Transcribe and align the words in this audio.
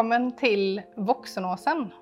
välkommen 0.00 0.32
till 0.32 0.82
Voxenåsen. 0.96 1.92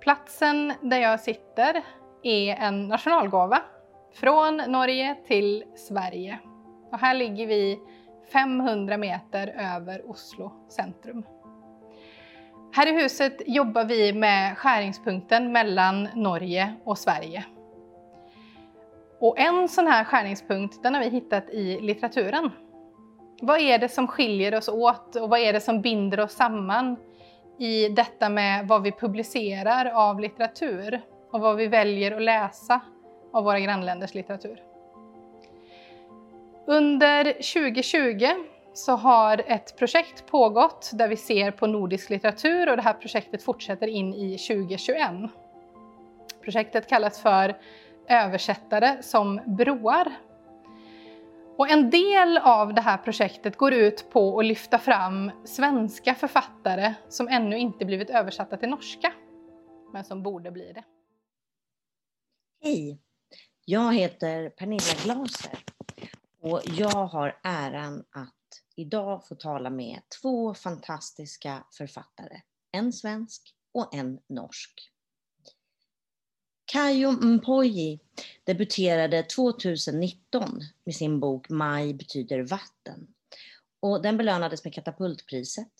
Platsen 0.00 0.72
där 0.82 0.98
jag 0.98 1.20
sitter 1.20 1.82
är 2.22 2.56
en 2.56 2.88
nationalgåva 2.88 3.62
från 4.14 4.56
Norge 4.56 5.16
till 5.26 5.64
Sverige. 5.76 6.38
Och 6.92 6.98
här 6.98 7.14
ligger 7.14 7.46
vi 7.46 7.78
500 8.32 8.96
meter 8.96 9.46
över 9.76 10.10
Oslo 10.10 10.52
centrum. 10.68 11.24
Här 12.72 12.86
i 12.86 13.02
huset 13.02 13.42
jobbar 13.46 13.84
vi 13.84 14.12
med 14.12 14.58
skärningspunkten 14.58 15.52
mellan 15.52 16.08
Norge 16.14 16.74
och 16.84 16.98
Sverige. 16.98 17.44
Och 19.18 19.38
en 19.38 19.68
sån 19.68 19.86
här 19.86 20.04
skärningspunkt 20.04 20.82
den 20.82 20.94
har 20.94 21.00
vi 21.00 21.08
hittat 21.08 21.50
i 21.50 21.80
litteraturen. 21.80 22.50
Vad 23.40 23.60
är 23.60 23.78
det 23.78 23.88
som 23.88 24.08
skiljer 24.08 24.54
oss 24.54 24.68
åt 24.68 25.16
och 25.16 25.28
vad 25.28 25.40
är 25.40 25.52
det 25.52 25.60
som 25.60 25.80
binder 25.80 26.20
oss 26.20 26.32
samman 26.32 26.96
i 27.58 27.88
detta 27.88 28.28
med 28.28 28.68
vad 28.68 28.82
vi 28.82 28.92
publicerar 28.92 29.86
av 29.86 30.20
litteratur 30.20 31.00
och 31.30 31.40
vad 31.40 31.56
vi 31.56 31.66
väljer 31.66 32.16
att 32.16 32.22
läsa 32.22 32.80
av 33.32 33.44
våra 33.44 33.60
grannländers 33.60 34.14
litteratur. 34.14 34.62
Under 36.66 37.24
2020 37.24 38.26
så 38.74 38.92
har 38.92 39.42
ett 39.46 39.78
projekt 39.78 40.26
pågått 40.26 40.90
där 40.92 41.08
vi 41.08 41.16
ser 41.16 41.50
på 41.50 41.66
nordisk 41.66 42.10
litteratur 42.10 42.70
och 42.70 42.76
det 42.76 42.82
här 42.82 42.92
projektet 42.92 43.42
fortsätter 43.42 43.86
in 43.86 44.14
i 44.14 44.38
2021. 44.38 45.10
Projektet 46.42 46.88
kallas 46.88 47.22
för 47.22 47.56
Översättare 48.08 49.02
som 49.02 49.40
broar. 49.46 50.12
Och 51.60 51.70
en 51.70 51.90
del 51.90 52.38
av 52.38 52.74
det 52.74 52.80
här 52.80 52.98
projektet 52.98 53.56
går 53.56 53.72
ut 53.72 54.10
på 54.10 54.38
att 54.38 54.46
lyfta 54.46 54.78
fram 54.78 55.30
svenska 55.44 56.14
författare 56.14 56.94
som 57.08 57.28
ännu 57.28 57.58
inte 57.58 57.84
blivit 57.84 58.10
översatta 58.10 58.56
till 58.56 58.68
norska, 58.68 59.12
men 59.92 60.04
som 60.04 60.22
borde 60.22 60.50
bli 60.50 60.72
det. 60.72 60.84
Hej! 62.62 63.00
Jag 63.64 63.94
heter 63.94 64.50
Pernilla 64.50 64.94
Glaser 65.04 65.58
och 66.40 66.60
jag 66.64 67.06
har 67.06 67.40
äran 67.42 68.04
att 68.10 68.62
idag 68.76 69.26
få 69.26 69.34
tala 69.34 69.70
med 69.70 70.00
två 70.22 70.54
fantastiska 70.54 71.64
författare. 71.78 72.40
En 72.72 72.92
svensk 72.92 73.54
och 73.74 73.94
en 73.94 74.20
norsk. 74.28 74.90
Kayo 76.72 77.12
Mpoyi 77.12 78.00
debuterade 78.44 79.22
2019 79.22 80.60
med 80.84 80.94
sin 80.94 81.20
bok 81.20 81.48
Maj 81.48 81.94
betyder 81.94 82.42
vatten. 82.42 83.06
Och 83.80 84.02
den 84.02 84.16
belönades 84.16 84.64
med 84.64 84.74
Katapultpriset. 84.74 85.72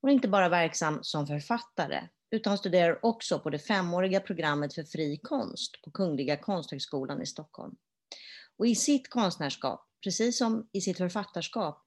Hon 0.00 0.10
är 0.10 0.14
inte 0.14 0.28
bara 0.28 0.48
verksam 0.48 0.98
som 1.02 1.26
författare 1.26 2.08
utan 2.30 2.58
studerar 2.58 3.04
också 3.06 3.38
på 3.38 3.50
det 3.50 3.58
femåriga 3.58 4.20
programmet 4.20 4.74
för 4.74 4.82
fri 4.82 5.20
konst 5.22 5.82
på 5.82 5.90
Kungliga 5.90 6.36
Konsthögskolan 6.36 7.22
i 7.22 7.26
Stockholm. 7.26 7.76
Och 8.56 8.66
i 8.66 8.74
sitt 8.74 9.10
konstnärskap, 9.10 9.88
precis 10.04 10.38
som 10.38 10.68
i 10.72 10.80
sitt 10.80 10.98
författarskap, 10.98 11.86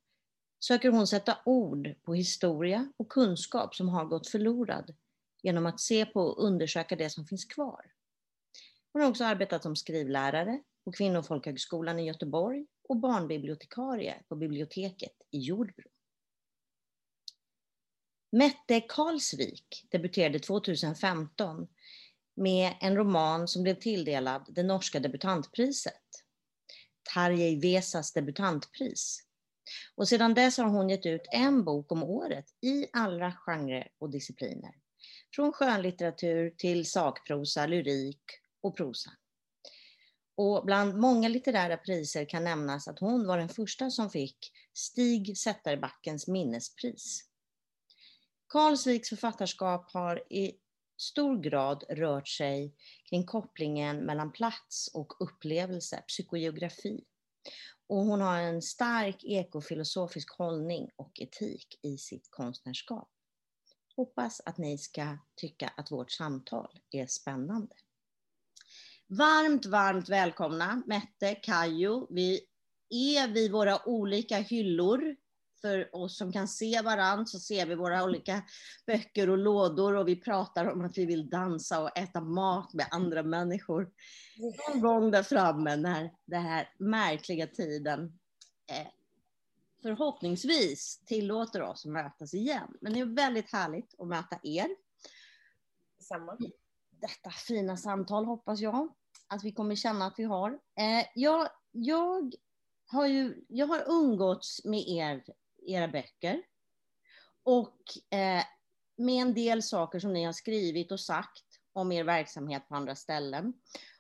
söker 0.60 0.90
hon 0.90 1.08
sätta 1.08 1.38
ord 1.46 1.96
på 2.04 2.14
historia 2.14 2.92
och 2.98 3.10
kunskap 3.10 3.76
som 3.76 3.90
har 3.90 4.06
gått 4.06 4.28
förlorad 4.28 4.96
genom 5.44 5.66
att 5.66 5.80
se 5.80 6.06
på 6.06 6.22
och 6.22 6.46
undersöka 6.46 6.96
det 6.96 7.10
som 7.10 7.26
finns 7.26 7.46
kvar. 7.46 7.94
Hon 8.94 9.02
har 9.02 9.10
också 9.10 9.24
arbetat 9.24 9.64
som 9.64 9.76
skrivlärare 9.76 10.64
på 10.86 10.92
Kvinnofolkhögskolan 10.92 12.00
i 12.00 12.06
Göteborg 12.06 12.66
och 12.90 12.98
barnbibliotekarie 12.98 14.24
på 14.30 14.36
biblioteket 14.36 15.14
i 15.32 15.40
Jordbro. 15.40 15.90
Mette 18.32 18.82
Karlsvik 18.82 19.88
debuterade 19.92 20.40
2015 20.40 21.68
med 22.36 22.74
en 22.82 22.96
roman 22.96 23.48
som 23.48 23.64
blev 23.64 23.76
tilldelad 23.76 24.46
det 24.56 24.64
norska 24.64 25.00
debutantpriset, 25.00 26.02
Tarjei 27.14 27.60
Vesas 27.60 28.14
debutantpris. 28.14 29.20
Och 29.96 30.08
sedan 30.08 30.34
dess 30.34 30.58
har 30.58 30.68
hon 30.68 30.90
gett 30.90 31.06
ut 31.06 31.28
en 31.32 31.64
bok 31.64 31.92
om 31.92 32.04
året 32.04 32.46
i 32.62 32.88
alla 32.94 33.32
genrer 33.32 33.88
och 33.98 34.10
discipliner. 34.10 34.76
Från 35.36 35.54
skönlitteratur 35.54 36.50
till 36.58 36.92
sakprosa, 36.92 37.66
lyrik 37.66 38.43
och 38.64 38.78
prosa. 38.78 39.12
Och 40.36 40.66
bland 40.66 40.98
många 40.98 41.28
litterära 41.28 41.78
priser 41.78 42.26
kan 42.26 42.44
nämnas 42.44 42.88
att 42.88 43.00
hon 43.00 43.28
var 43.28 43.38
den 43.38 43.50
första 43.50 43.90
som 43.90 44.10
fick 44.10 44.52
Stig 44.74 45.38
Zetterbackens 45.38 46.28
minnespris. 46.28 47.30
Karlsviks 48.48 49.10
författarskap 49.10 49.92
har 49.92 50.34
i 50.34 50.58
stor 50.98 51.38
grad 51.38 51.84
rört 51.90 52.28
sig 52.28 52.76
kring 53.10 53.26
kopplingen 53.26 53.98
mellan 53.98 54.32
plats 54.32 54.90
och 54.94 55.14
upplevelse, 55.20 56.04
psykogeografi. 56.08 57.04
Och 57.88 57.98
hon 57.98 58.22
har 58.22 58.40
en 58.40 58.62
stark 58.62 59.24
ekofilosofisk 59.24 60.38
hållning 60.38 60.90
och 60.96 61.20
etik 61.20 61.80
i 61.82 61.98
sitt 61.98 62.28
konstnärskap. 62.32 63.10
Hoppas 63.96 64.42
att 64.46 64.58
ni 64.58 64.78
ska 64.78 65.18
tycka 65.36 65.68
att 65.78 65.92
vårt 65.92 66.12
samtal 66.12 66.80
är 66.92 67.08
spännande. 67.08 67.76
Varmt, 69.18 69.66
varmt 69.66 70.10
välkomna 70.10 70.84
Mette, 70.86 71.36
Kajo. 71.36 72.08
Vi 72.10 72.42
är 72.90 73.28
vid 73.28 73.52
våra 73.52 73.88
olika 73.88 74.38
hyllor. 74.38 75.16
För 75.62 75.96
oss 75.96 76.18
som 76.18 76.32
kan 76.32 76.48
se 76.48 76.82
varandra 76.82 77.26
så 77.26 77.40
ser 77.40 77.66
vi 77.66 77.76
våra 77.76 78.04
olika 78.04 78.42
böcker 78.88 79.30
och 79.30 79.38
lådor 79.38 79.96
och 79.96 80.08
vi 80.08 80.16
pratar 80.16 80.72
om 80.72 80.86
att 80.86 80.98
vi 80.98 81.06
vill 81.06 81.30
dansa 81.30 81.82
och 81.82 81.98
äta 81.98 82.22
mat 82.22 82.74
med 82.74 82.88
andra 82.92 83.24
människor. 83.24 83.92
Någon 84.38 84.82
gång 84.82 85.12
där 85.12 85.24
framme 85.24 85.76
när 85.76 86.12
den 86.26 86.42
här 86.42 86.70
märkliga 86.80 87.48
tiden 87.48 88.20
eh, 88.72 88.88
förhoppningsvis 89.82 91.02
tillåter 91.06 91.62
oss 91.62 91.86
att 91.86 91.92
mötas 91.92 92.34
igen. 92.34 92.78
Men 92.82 92.94
det 92.94 93.00
är 93.00 93.06
väldigt 93.06 93.52
härligt 93.52 93.96
att 94.00 94.08
möta 94.08 94.40
er. 94.44 94.68
Samma. 96.00 96.38
Detta 96.90 97.30
fina 97.30 97.78
samtal 97.78 98.26
hoppas 98.26 98.60
jag 98.60 98.90
att 99.34 99.44
vi 99.44 99.52
kommer 99.52 99.76
känna 99.76 100.06
att 100.06 100.20
vi 100.20 100.24
har. 100.24 100.52
Eh, 100.52 101.06
jag, 101.16 101.48
jag, 101.72 102.36
har 102.86 103.08
ju, 103.08 103.46
jag 103.48 103.68
har 103.68 103.84
umgåtts 103.88 104.66
med 104.66 104.88
er, 104.88 105.24
era 105.66 105.88
böcker 105.88 106.44
och 107.44 107.78
eh, 108.10 108.44
med 108.98 109.22
en 109.22 109.34
del 109.34 109.64
saker 109.64 110.00
som 110.00 110.14
ni 110.14 110.24
har 110.24 110.34
skrivit 110.34 110.92
och 110.92 111.00
sagt 111.00 111.46
om 111.74 111.92
er 111.92 112.04
verksamhet 112.04 112.68
på 112.68 112.76
andra 112.76 112.96
ställen. 112.96 113.54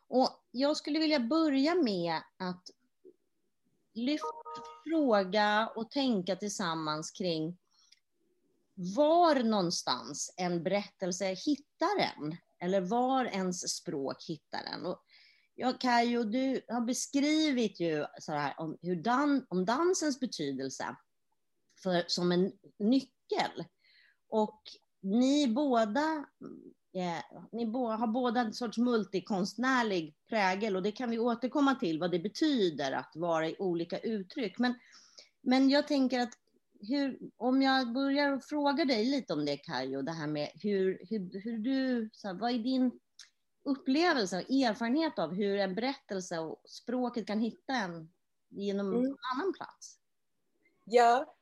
Och 0.07 0.29
jag 0.51 0.77
skulle 0.77 0.99
vilja 0.99 1.19
börja 1.19 1.75
med 1.75 2.21
att 2.37 2.69
lyfta 3.93 4.27
fråga 4.83 5.71
och 5.75 5.91
tänka 5.91 6.35
tillsammans 6.35 7.11
kring 7.11 7.57
var 8.75 9.35
någonstans 9.35 10.33
en 10.37 10.63
berättelse 10.63 11.25
hittar 11.25 11.99
en, 11.99 12.37
eller 12.59 12.81
var 12.81 13.25
ens 13.25 13.75
språk 13.75 14.23
hittar 14.27 14.63
en. 14.63 14.85
Och 14.85 15.03
Ja, 15.55 15.73
Kajo, 15.79 16.23
du 16.23 16.61
har 16.67 16.81
beskrivit 16.81 17.79
ju 17.79 18.05
så 18.19 18.31
här, 18.31 18.53
om, 18.57 18.77
hur 18.81 18.95
dan, 18.95 19.45
om 19.49 19.65
dansens 19.65 20.19
betydelse 20.19 20.95
för, 21.83 22.03
som 22.07 22.31
en 22.31 22.51
nyckel. 22.79 23.63
Och 24.29 24.61
ni 25.01 25.47
båda, 25.47 26.25
eh, 26.95 27.39
ni 27.51 27.65
bo, 27.65 27.87
har 27.87 28.07
båda 28.07 28.41
en 28.41 28.53
sorts 28.53 28.77
multikonstnärlig 28.77 30.15
prägel 30.29 30.75
och 30.75 30.83
det 30.83 30.91
kan 30.91 31.09
vi 31.09 31.19
återkomma 31.19 31.75
till 31.75 31.99
vad 31.99 32.11
det 32.11 32.19
betyder 32.19 32.91
att 32.91 33.11
vara 33.15 33.47
i 33.49 33.55
olika 33.59 33.99
uttryck. 33.99 34.57
Men, 34.57 34.73
men 35.41 35.69
jag 35.69 35.87
tänker 35.87 36.19
att 36.19 36.33
hur, 36.87 37.19
om 37.37 37.61
jag 37.61 37.93
börjar 37.93 38.39
fråga 38.39 38.85
dig 38.85 39.05
lite 39.05 39.33
om 39.33 39.45
det 39.45 39.57
Kajo, 39.57 40.01
det 40.01 40.11
här 40.11 40.27
med 40.27 40.49
hur, 40.55 40.99
hur, 41.09 41.41
hur 41.41 41.57
du, 41.57 42.09
så 42.13 42.27
här, 42.27 42.35
vad 42.35 42.51
är 42.51 42.59
din 42.59 42.99
upplevelse 43.65 44.37
och 44.37 44.51
erfarenhet 44.51 45.19
av 45.19 45.33
hur 45.33 45.57
en 45.57 45.75
berättelse 45.75 46.39
och 46.39 46.61
språket 46.65 47.27
kan 47.27 47.39
hitta 47.39 47.73
en 47.73 48.13
genom 48.49 48.87
mm. 48.87 49.05
en 49.05 49.17
annan 49.33 49.53
plats? 49.53 49.97
Ja, 50.85 51.35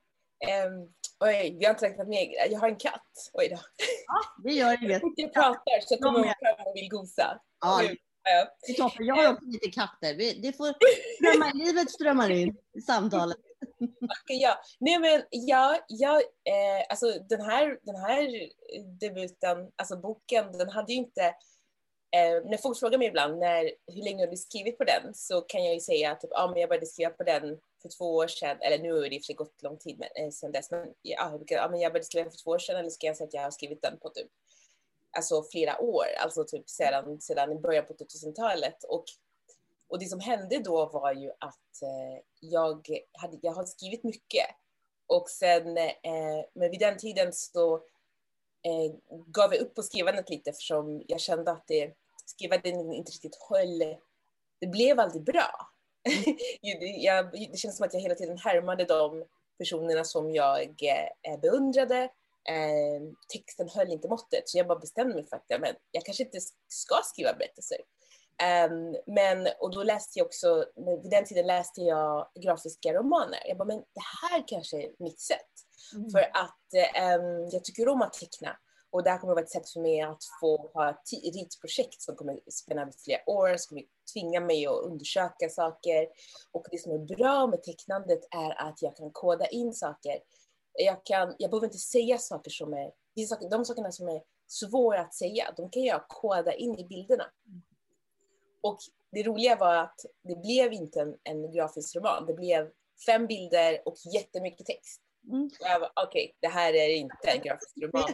um, 0.68 0.94
oj, 1.20 1.58
vi 1.60 1.66
har 1.66 1.74
inte 1.74 1.86
räknat 1.86 2.08
med, 2.08 2.34
jag 2.50 2.60
har 2.60 2.70
en 2.70 2.76
katt. 2.76 3.30
Oj 3.34 3.48
då. 3.50 3.60
Ja, 4.08 4.44
det 4.44 4.54
gör 4.54 4.84
inget. 4.84 5.02
Jag 5.16 5.34
pratar 5.34 5.82
så 5.82 5.98
kommer 5.98 6.20
hon 6.20 6.28
fram 6.28 6.68
och 6.68 6.76
vill 6.76 6.90
gosa. 6.90 7.42
Ja, 7.62 7.82
det 8.24 8.72
är 8.72 8.78
toppen. 8.78 9.06
Jag 9.06 9.16
har 9.16 9.34
också 9.34 9.46
lite 9.46 9.72
katter. 9.72 10.42
Det 10.42 10.58
får 10.58 10.74
strömma, 11.16 11.52
livet 11.66 11.92
strömmar 11.92 12.30
in 12.30 12.58
i 12.78 12.82
samtalet. 12.82 13.38
ja, 14.28 14.62
nej 14.80 15.00
men 15.00 15.24
ja, 15.30 15.78
ja 15.88 16.20
eh, 16.20 16.86
alltså 16.90 17.20
den 17.30 17.42
här, 17.42 17.80
den 17.82 17.96
här 17.96 18.50
debuten, 19.00 19.72
alltså 19.76 19.98
boken, 19.98 20.52
den 20.52 20.70
hade 20.70 20.94
ju 20.94 20.98
inte 20.98 21.36
Eh, 22.14 22.50
när 22.50 22.58
folk 22.58 22.80
frågar 22.80 22.98
mig 22.98 23.08
ibland 23.08 23.38
när, 23.40 23.72
hur 23.88 24.04
länge 24.04 24.26
har 24.26 24.32
du 24.32 24.38
skrivit 24.38 24.78
på 24.78 24.84
den 24.84 25.14
så 25.14 25.42
kan 25.42 25.66
jag 25.66 25.74
ju 25.74 25.80
säga 25.80 26.12
att 26.12 26.22
typ, 26.22 26.32
ah, 26.34 26.48
men 26.48 26.60
jag 26.60 26.70
började 26.70 26.86
skriva 26.86 27.10
på 27.12 27.24
den 27.24 27.60
för 27.82 27.90
två 27.98 28.16
år 28.16 28.28
sedan, 28.28 28.58
eller 28.62 28.80
nu 28.80 28.94
har 28.94 29.02
det 29.02 29.16
i 29.16 29.20
och 29.20 29.22
för 29.22 29.26
sig 29.26 29.36
gått 29.36 29.62
lång 29.62 29.78
tid 29.78 30.00
men, 30.00 30.26
eh, 30.26 30.32
sedan 30.32 30.52
dess, 30.52 30.72
men, 30.72 30.94
ja, 31.02 31.40
ah, 31.60 31.70
men 31.70 31.80
jag 31.80 31.92
började 31.92 32.06
skriva 32.06 32.30
för 32.30 32.38
två 32.38 32.52
år 32.52 32.60
sedan 32.60 32.76
eller 32.76 32.90
ska 32.90 33.08
jag 33.08 33.18
säga 33.18 33.28
att 33.28 33.34
jag 33.34 33.42
har 33.42 33.52
skrivit 33.52 33.82
den 33.82 34.00
på 34.00 34.10
typ 34.10 34.28
alltså 35.12 35.44
flera 35.52 35.82
år, 35.82 36.06
alltså 36.20 36.44
typ 36.44 36.70
sedan, 36.70 37.22
sedan 37.22 37.62
början 37.62 37.86
på 37.86 37.94
2000-talet. 37.94 38.84
Och, 38.84 39.06
och 39.88 40.00
det 40.00 40.06
som 40.06 40.20
hände 40.20 40.60
då 40.60 40.86
var 40.86 41.14
ju 41.14 41.30
att 41.30 41.82
eh, 41.82 42.24
jag, 42.40 42.88
hade, 43.14 43.38
jag 43.42 43.54
hade 43.54 43.68
skrivit 43.68 44.04
mycket 44.04 44.46
och 45.08 45.30
sen, 45.30 45.78
eh, 45.78 46.46
men 46.54 46.72
vid 46.72 46.80
den 46.80 46.98
tiden 46.98 47.34
så 47.34 47.76
eh, 48.64 48.94
gav 49.28 49.54
jag 49.54 49.62
upp 49.62 49.76
på 49.76 49.84
skrivandet 49.84 50.30
lite 50.30 50.50
eftersom 50.50 51.04
jag 51.08 51.20
kände 51.20 51.52
att 51.52 51.68
det, 51.68 51.94
skrivandet 52.32 52.66
inte 52.66 53.12
riktigt 53.12 53.38
höll, 53.50 53.80
det 54.60 54.68
blev 54.68 55.00
aldrig 55.00 55.24
bra. 55.24 55.52
jag, 57.02 57.32
det 57.32 57.58
känns 57.58 57.78
som 57.78 57.86
att 57.86 57.94
jag 57.94 58.02
hela 58.02 58.16
tiden 58.16 58.38
härmade 58.38 58.86
de 58.86 59.26
personerna 59.58 60.04
som 60.04 60.32
jag 60.32 60.62
eh, 60.62 61.40
beundrade. 61.42 62.04
Eh, 62.50 63.02
texten 63.34 63.70
höll 63.70 63.92
inte 63.92 64.08
måttet, 64.08 64.50
så 64.50 64.58
jag 64.58 64.68
bara 64.68 64.80
bestämde 64.80 65.16
mig 65.16 65.26
för 65.30 65.36
att 65.36 65.46
ja, 65.48 65.60
men, 65.60 65.76
jag 65.92 66.06
kanske 66.06 66.24
inte 66.24 66.40
ska 66.68 66.96
skriva 67.04 67.34
berättelser. 67.34 67.78
Um, 68.42 68.96
men, 69.16 69.48
och 69.60 69.72
då 69.72 69.84
läste 69.84 70.20
jag 70.20 70.26
också, 70.26 70.66
vid 71.04 71.12
den 71.12 71.26
tiden 71.26 71.48
läste 71.48 71.82
jag 71.82 72.28
grafiska 72.44 72.94
romaner. 72.94 73.40
Jag 73.48 73.58
bara, 73.58 73.66
men 73.66 73.78
det 73.78 74.04
här 74.22 74.44
kanske 74.48 74.78
är 74.78 74.92
mitt 75.00 75.20
sätt. 75.20 75.52
Mm. 75.96 76.10
För 76.10 76.20
att 76.20 76.68
um, 77.20 77.50
jag 77.52 77.64
tycker 77.64 77.88
om 77.88 78.02
att 78.02 78.14
teckna. 78.14 78.58
Och 78.92 79.04
det 79.04 79.10
här 79.10 79.18
kommer 79.18 79.34
att 79.34 79.36
vara 79.36 79.44
ett 79.44 79.52
sätt 79.52 79.70
för 79.70 79.80
mig 79.80 80.02
att 80.02 80.24
få 80.40 80.72
ha 80.74 80.90
ett 80.90 81.34
ritprojekt 81.34 82.02
som 82.02 82.16
kommer 82.16 82.40
spänna 82.50 82.82
över 82.82 82.94
flera 83.04 83.30
år, 83.30 83.58
som 83.58 83.70
kommer 83.70 83.88
tvinga 84.14 84.40
mig 84.40 84.68
att 84.68 84.84
undersöka 84.84 85.50
saker. 85.50 86.08
Och 86.52 86.66
det 86.72 86.78
som 86.78 86.92
är 86.92 87.16
bra 87.16 87.48
med 87.48 87.64
tecknandet 87.64 88.20
är 88.32 88.62
att 88.68 88.82
jag 88.82 88.96
kan 88.96 89.12
koda 89.12 89.48
in 89.48 89.74
saker. 89.74 90.20
Jag, 90.74 91.06
kan, 91.06 91.36
jag 91.38 91.52
behöver 91.52 91.68
inte 91.68 91.78
säga 91.78 92.18
saker 92.18 92.52
som 92.52 92.74
är, 92.74 92.92
de 93.50 93.66
sakerna 93.66 93.92
som 93.92 94.08
är 94.08 94.22
svåra 94.48 95.02
att 95.02 95.14
säga, 95.14 95.54
de 95.58 95.70
kan 95.70 95.84
jag 95.84 96.08
koda 96.08 96.54
in 96.54 96.80
i 96.80 96.88
bilderna. 96.88 97.26
Och 98.62 98.78
det 99.12 99.24
roliga 99.24 99.56
var 99.56 99.76
att 99.76 100.06
det 100.24 100.36
blev 100.36 100.74
inte 100.74 101.02
en, 101.02 101.18
en 101.24 101.52
grafisk 101.52 101.96
roman, 101.96 102.26
det 102.26 102.34
blev 102.34 102.72
fem 103.06 103.28
bilder 103.28 103.82
och 103.86 103.96
jättemycket 104.14 104.66
text. 104.66 105.02
Mm. 105.28 105.46
Okej, 105.46 105.92
okay, 106.06 106.32
det 106.42 106.48
här 106.48 106.74
är 106.74 106.90
inte 106.90 107.28
en 107.28 107.42
grafisk 107.42 107.78
roman. 107.82 108.14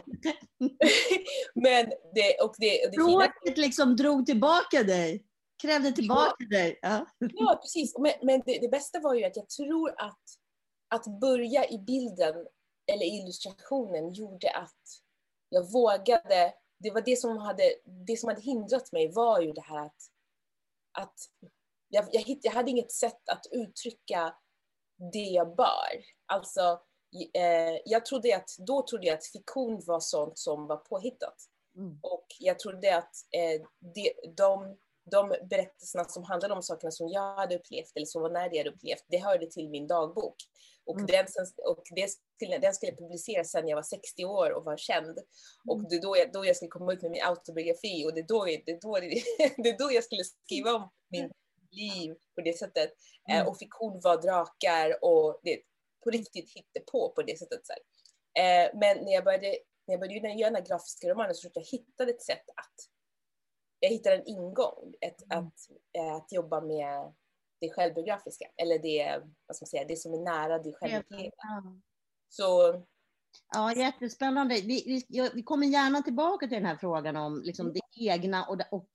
Men 1.54 1.92
det, 2.14 2.40
och 2.40 2.54
det, 2.58 2.84
och 2.84 2.90
det 2.90 3.02
Språket 3.02 3.32
fina... 3.44 3.56
liksom 3.56 3.96
drog 3.96 4.26
tillbaka 4.26 4.82
dig, 4.82 5.24
krävde 5.62 5.92
tillbaka 5.92 6.36
ja. 6.38 6.58
dig. 6.58 6.78
Ja, 6.82 7.06
ja 7.18 7.58
precis. 7.62 7.98
Men, 7.98 8.12
men 8.22 8.42
det, 8.46 8.58
det, 8.58 8.68
bästa 8.68 9.00
var 9.00 9.14
ju 9.14 9.24
att 9.24 9.36
jag 9.36 9.48
tror 9.48 9.94
att, 9.98 10.22
att 10.88 11.20
börja 11.20 11.68
i 11.68 11.78
bilden 11.78 12.34
eller 12.92 13.06
illustrationen 13.06 14.12
gjorde 14.12 14.50
att 14.50 14.82
jag 15.48 15.72
vågade. 15.72 16.54
Det 16.78 16.90
var 16.90 17.00
det 17.00 17.16
som 17.16 17.38
hade, 17.38 17.74
det 18.06 18.16
som 18.16 18.28
hade 18.28 18.40
hindrat 18.40 18.92
mig 18.92 19.12
var 19.12 19.40
ju 19.40 19.52
det 19.52 19.60
här 19.60 19.86
att, 19.86 19.96
att 20.98 21.14
jag, 21.88 22.08
jag, 22.12 22.38
jag 22.42 22.52
hade 22.52 22.70
inget 22.70 22.92
sätt 22.92 23.28
att 23.28 23.46
uttrycka 23.52 24.34
det 25.12 25.18
jag 25.18 25.56
bör. 25.56 26.04
Alltså, 26.26 26.80
eh, 27.34 27.80
jag 27.84 28.06
trodde 28.06 28.36
att, 28.36 28.56
då 28.58 28.82
trodde 28.82 29.06
jag 29.06 29.14
att 29.14 29.26
fiktion 29.26 29.82
var 29.86 30.00
sånt 30.00 30.38
som 30.38 30.66
var 30.66 30.76
påhittat. 30.76 31.36
Mm. 31.76 31.98
Och 32.02 32.26
jag 32.38 32.58
trodde 32.58 32.96
att 32.96 33.14
eh, 33.36 33.66
de, 33.94 34.12
de, 34.36 34.76
de 35.10 35.28
berättelserna 35.48 36.04
som 36.04 36.24
handlade 36.24 36.54
om 36.54 36.62
sakerna 36.62 36.90
som 36.90 37.08
jag 37.08 37.36
hade 37.36 37.56
upplevt, 37.56 37.92
eller 37.94 38.06
som 38.06 38.22
var 38.22 38.30
det 38.30 38.56
jag 38.56 38.64
hade 38.64 38.76
upplevt, 38.76 39.04
det 39.08 39.18
hörde 39.18 39.46
till 39.46 39.68
min 39.68 39.86
dagbok. 39.86 40.36
Och, 40.86 40.96
mm. 40.96 41.06
den, 41.06 41.26
och 41.66 41.82
det 41.94 42.08
skulle, 42.36 42.58
den 42.58 42.74
skulle 42.74 42.92
publiceras 42.92 43.50
sen 43.50 43.68
jag 43.68 43.76
var 43.76 43.82
60 43.82 44.24
år 44.24 44.50
och 44.50 44.64
var 44.64 44.76
känd. 44.76 45.06
Mm. 45.08 45.22
Och 45.68 45.88
det 45.88 45.96
är 45.96 46.02
då 46.02 46.16
jag, 46.16 46.32
då 46.32 46.46
jag 46.46 46.56
skulle 46.56 46.68
komma 46.68 46.92
ut 46.92 47.02
med 47.02 47.10
min 47.10 47.22
autobiografi 47.22 48.06
och 48.06 48.14
det 48.14 48.20
är 48.20 48.26
då, 48.26 48.44
det 48.44 48.72
är 48.72 48.80
då, 48.80 48.98
det 49.62 49.68
är 49.68 49.78
då 49.78 49.92
jag 49.92 50.04
skulle 50.04 50.24
skriva 50.24 50.72
om 50.74 50.90
min 51.08 51.30
liv 51.70 52.14
på 52.34 52.40
det 52.40 52.58
sättet. 52.58 52.90
Eh, 53.30 53.36
mm. 53.36 53.48
Och 53.48 53.58
fiktion 53.58 54.00
var 54.00 54.22
drakar 54.22 55.04
och 55.04 55.40
det, 55.42 55.58
på 56.04 56.10
riktigt 56.10 56.52
hittepå 56.56 57.12
på 57.12 57.22
det 57.22 57.38
sättet. 57.38 57.60
Så 57.66 57.72
eh, 58.40 58.70
men 58.74 59.04
när 59.04 59.12
jag 59.12 59.24
började, 59.24 59.58
när 59.86 59.94
jag 59.94 60.00
började 60.00 60.28
göra 60.28 60.50
den 60.50 60.62
här 60.62 60.68
grafiska 60.68 61.08
romanen 61.08 61.34
så 61.34 61.38
försökte 61.38 61.60
jag 61.60 61.66
hitta 61.66 62.10
ett 62.10 62.22
sätt 62.22 62.50
att 62.56 62.74
jag 63.80 63.90
hittade 63.90 64.16
en 64.16 64.26
ingång, 64.26 64.94
ett, 65.00 65.22
mm. 65.22 65.46
att, 65.46 65.54
äh, 65.98 66.14
att 66.14 66.32
jobba 66.32 66.60
med 66.60 67.14
det 67.60 67.70
självbiografiska, 67.70 68.46
eller 68.56 68.78
det, 68.78 69.22
vad 69.46 69.56
ska 69.56 69.62
man 69.64 69.68
säga, 69.68 69.84
det 69.84 69.96
som 69.96 70.14
är 70.14 70.18
nära 70.18 70.58
det. 70.58 70.74
Ja. 70.80 71.02
Så 72.28 72.82
Ja, 73.54 73.74
jättespännande. 73.74 74.54
Vi, 74.54 75.04
vi, 75.08 75.30
vi, 75.34 75.42
kommer 75.42 75.66
gärna 75.66 76.02
tillbaka 76.02 76.46
till 76.46 76.56
den 76.56 76.66
här 76.66 76.76
frågan 76.76 77.16
om 77.16 77.42
liksom 77.42 77.66
mm. 77.66 77.74
det 77.74 78.04
egna 78.04 78.44
och, 78.44 78.60
och 78.70 78.90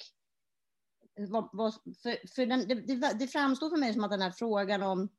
vad, 1.29 1.49
vad, 1.53 1.73
för, 1.73 2.27
för 2.35 2.45
den, 2.45 2.67
det, 2.67 3.13
det, 3.13 3.27
framstår 3.27 3.69
för 3.69 3.77
mig 3.77 3.93
som 3.93 4.03
att 4.03 4.11
den 4.11 4.21
här 4.21 4.31
frågan 4.31 4.83
om 4.83 5.09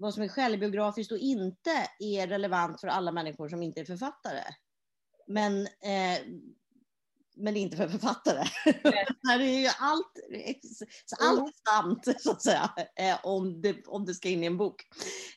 vad 0.00 0.14
som 0.14 0.22
är 0.22 0.28
självbiografiskt 0.28 1.12
och 1.12 1.18
inte 1.18 1.88
är 1.98 2.26
relevant 2.26 2.80
för 2.80 2.88
alla 2.88 3.12
människor 3.12 3.48
som 3.48 3.62
inte 3.62 3.80
är 3.80 3.84
författare. 3.84 4.42
Men, 5.26 5.66
eh, 5.66 6.20
men 7.36 7.56
inte 7.56 7.76
för 7.76 7.88
författare. 7.88 8.44
det 9.22 9.44
är 9.44 9.60
ju 9.60 9.68
allt, 9.78 10.12
allt 11.20 11.48
är 11.48 11.70
sant, 11.70 12.20
så 12.20 12.30
att 12.30 12.42
säga, 12.42 12.70
eh, 12.96 13.18
om, 13.22 13.62
det, 13.62 13.86
om 13.86 14.04
det 14.04 14.14
ska 14.14 14.28
in 14.28 14.42
i 14.42 14.46
en 14.46 14.56
bok. 14.56 14.82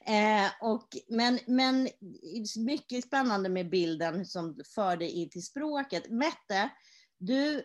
Eh, 0.06 0.52
och, 0.62 0.88
men, 1.10 1.40
men 1.48 1.90
mycket 2.58 3.04
spännande 3.04 3.50
med 3.50 3.70
bilden 3.70 4.26
som 4.26 4.60
förde 4.76 5.10
in 5.10 5.30
till 5.30 5.46
språket. 5.46 6.10
Mette, 6.10 6.70
du 7.20 7.64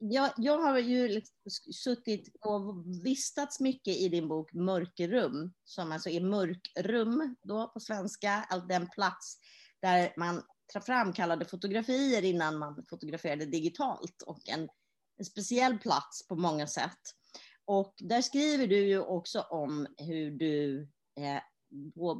jag, 0.00 0.32
jag 0.36 0.58
har 0.58 0.78
ju 0.78 1.08
liksom 1.08 1.50
suttit 1.72 2.36
och 2.40 2.84
vistats 3.04 3.60
mycket 3.60 3.96
i 3.96 4.08
din 4.08 4.28
bok 4.28 4.52
Mörkerum, 4.52 5.52
som 5.64 5.92
alltså 5.92 6.08
är 6.08 6.20
mörkrum 6.20 7.36
då 7.42 7.68
på 7.68 7.80
svenska, 7.80 8.30
alltså 8.30 8.66
den 8.66 8.88
plats 8.88 9.38
där 9.80 10.14
man 10.16 10.42
framkallade 10.86 11.44
fotografier 11.44 12.24
innan 12.24 12.58
man 12.58 12.84
fotograferade 12.90 13.46
digitalt 13.46 14.22
och 14.26 14.48
en, 14.48 14.68
en 15.18 15.24
speciell 15.24 15.78
plats 15.78 16.28
på 16.28 16.36
många 16.36 16.66
sätt. 16.66 17.00
Och 17.64 17.94
där 17.98 18.22
skriver 18.22 18.66
du 18.66 18.88
ju 18.88 19.00
också 19.00 19.40
om 19.40 19.86
hur 19.96 20.30
du 20.30 20.80
eh, 21.16 21.42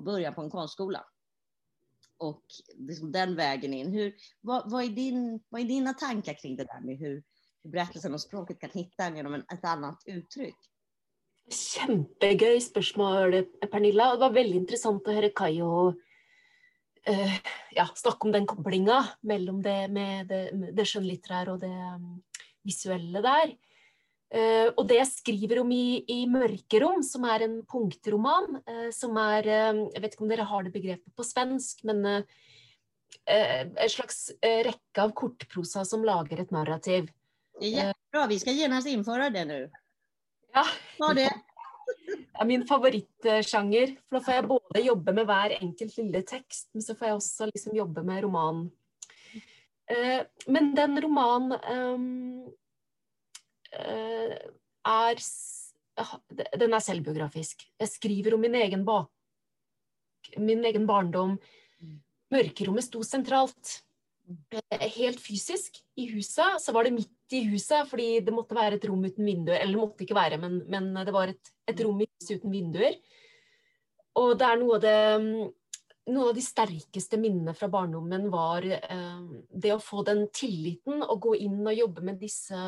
börjar 0.04 0.32
på 0.32 0.42
en 0.42 0.50
konstskola 0.50 1.04
och 2.22 2.44
liksom 2.74 3.12
den 3.12 3.36
vägen 3.36 3.74
in. 3.74 3.92
Hur, 3.92 4.14
vad, 4.40 4.70
vad, 4.70 4.84
är 4.84 4.88
din, 4.88 5.40
vad 5.48 5.60
är 5.60 5.64
dina 5.64 5.94
tankar 5.94 6.34
kring 6.34 6.56
det 6.56 6.64
där 6.64 6.80
med 6.80 6.98
hur, 6.98 7.22
berättelsen 7.64 8.14
och 8.14 8.20
språket 8.20 8.60
kan 8.60 8.70
hitta 8.70 9.04
en 9.04 9.16
genom 9.16 9.34
ett 9.34 9.64
annat 9.64 10.02
uttryck? 10.06 10.56
Kjempegøy 11.50 12.60
spørsmål, 12.62 13.34
Pernilla. 13.66 14.12
Det 14.14 14.22
var 14.22 14.34
veldig 14.36 14.60
interessant 14.62 15.08
å 15.08 15.14
høre 15.16 15.32
Kai 15.34 15.58
og 15.64 15.96
uh, 15.96 17.10
eh, 17.10 17.34
ja, 17.76 17.88
snakke 17.98 18.28
om 18.28 18.34
den 18.34 18.46
koblinga 18.48 19.00
mellom 19.26 19.60
det 19.64 19.90
med 19.92 20.30
det, 20.30 20.42
det 20.76 20.86
skjønnlitterære 20.88 21.56
og 21.56 21.60
det 21.64 21.72
mm, 21.72 22.06
um, 22.06 22.46
visuelle 22.66 23.24
der. 23.24 23.54
Uh, 24.32 24.38
eh, 24.38 24.68
og 24.70 24.86
det 24.88 25.00
jeg 25.00 25.10
skriver 25.10 25.60
om 25.64 25.72
i, 25.74 26.04
i 26.06 26.22
'Mørkerom', 26.30 27.02
som 27.04 27.26
er 27.28 27.48
en 27.48 27.58
punktroman, 27.68 28.62
uh, 28.62 28.90
som 28.94 29.18
er 29.18 29.50
Jeg 29.52 30.00
vet 30.00 30.14
ikke 30.14 30.24
om 30.24 30.32
dere 30.32 30.48
har 30.48 30.62
det 30.62 30.72
begrepet 30.72 31.16
på 31.16 31.26
svensk, 31.26 31.84
men 31.84 32.24
en 33.28 33.90
slags 33.92 34.32
rekke 34.40 34.98
av 34.98 35.12
kortprosa 35.12 35.84
som 35.84 36.02
lager 36.02 36.40
et 36.40 36.50
narrativ. 36.50 37.10
Det 37.62 37.68
är 37.68 37.86
jättebra, 37.86 38.26
vi 38.26 38.38
ska 38.38 38.50
genast 38.50 38.86
införa 38.86 39.30
det 39.30 39.44
nu. 39.44 39.70
Ja. 40.52 40.64
Ta 40.98 41.14
det. 41.14 41.30
Det 42.06 42.38
är 42.38 42.44
min 42.44 42.66
favoritgenre, 42.66 43.86
för 43.86 44.16
då 44.16 44.20
får 44.20 44.34
jag 44.34 44.48
både 44.48 44.80
jobba 44.80 45.12
med 45.12 45.26
varje 45.26 45.58
enkelt 45.58 45.96
lilla 45.96 46.22
text, 46.22 46.70
men 46.72 46.82
så 46.82 46.94
får 46.94 47.08
jag 47.08 47.16
också 47.16 47.46
liksom 47.46 47.76
jobba 47.76 48.02
med 48.02 48.22
roman. 48.22 48.70
Eh, 49.86 50.26
men 50.46 50.74
den 50.74 51.00
romanen 51.00 51.52
ehm, 51.52 52.46
eh, 53.72 54.36
är 54.88 55.16
den 56.56 56.74
är 56.74 56.80
självbiografisk. 56.80 57.72
Jag 57.76 57.88
skriver 57.88 58.34
om 58.34 58.40
min 58.40 58.54
egen, 58.54 58.84
bak, 58.84 59.10
min 60.36 60.64
egen 60.64 60.86
barndom. 60.86 61.38
Mm. 61.80 62.02
Mörkerummet 62.30 62.84
stod 62.84 63.06
centralt. 63.06 63.84
Eh, 64.70 64.88
helt 64.88 65.26
fysisk 65.26 65.84
i 65.94 66.06
huset. 66.06 66.60
Så 66.60 66.72
var 66.72 66.84
det 66.84 66.90
midt 67.32 67.40
i 67.40 67.48
huset, 67.52 67.88
fordi 67.88 68.20
det 68.20 68.34
måtte 68.34 68.56
være 68.56 68.76
et 68.76 68.86
rom 68.88 69.02
uten 69.04 69.24
vinduer. 69.24 69.58
Eller 69.60 69.74
det 69.74 69.80
måtte 69.80 70.04
ikke 70.04 70.18
være, 70.18 70.38
men, 70.38 70.62
men 70.68 70.92
det 71.04 71.12
var 71.12 71.32
et, 71.32 71.52
et, 71.66 71.80
rom 71.80 72.00
i 72.00 72.08
huset 72.08 72.38
uten 72.38 72.52
vinduer. 72.52 72.96
Og 74.20 74.36
det 74.38 74.46
er 74.46 74.60
noe 74.60 74.76
av 74.76 74.82
det 74.82 74.96
noen 76.02 76.32
av 76.32 76.34
de 76.34 76.42
sterkeste 76.42 77.16
minnene 77.16 77.54
fra 77.54 77.68
barndommen 77.70 78.24
var 78.32 78.64
eh, 78.66 79.20
det 79.54 79.70
å 79.70 79.82
få 79.82 80.02
den 80.02 80.24
tilliten, 80.34 80.98
å 80.98 81.14
gå 81.14 81.36
inn 81.44 81.60
og 81.62 81.76
jobbe 81.78 82.02
med 82.02 82.18
disse 82.18 82.58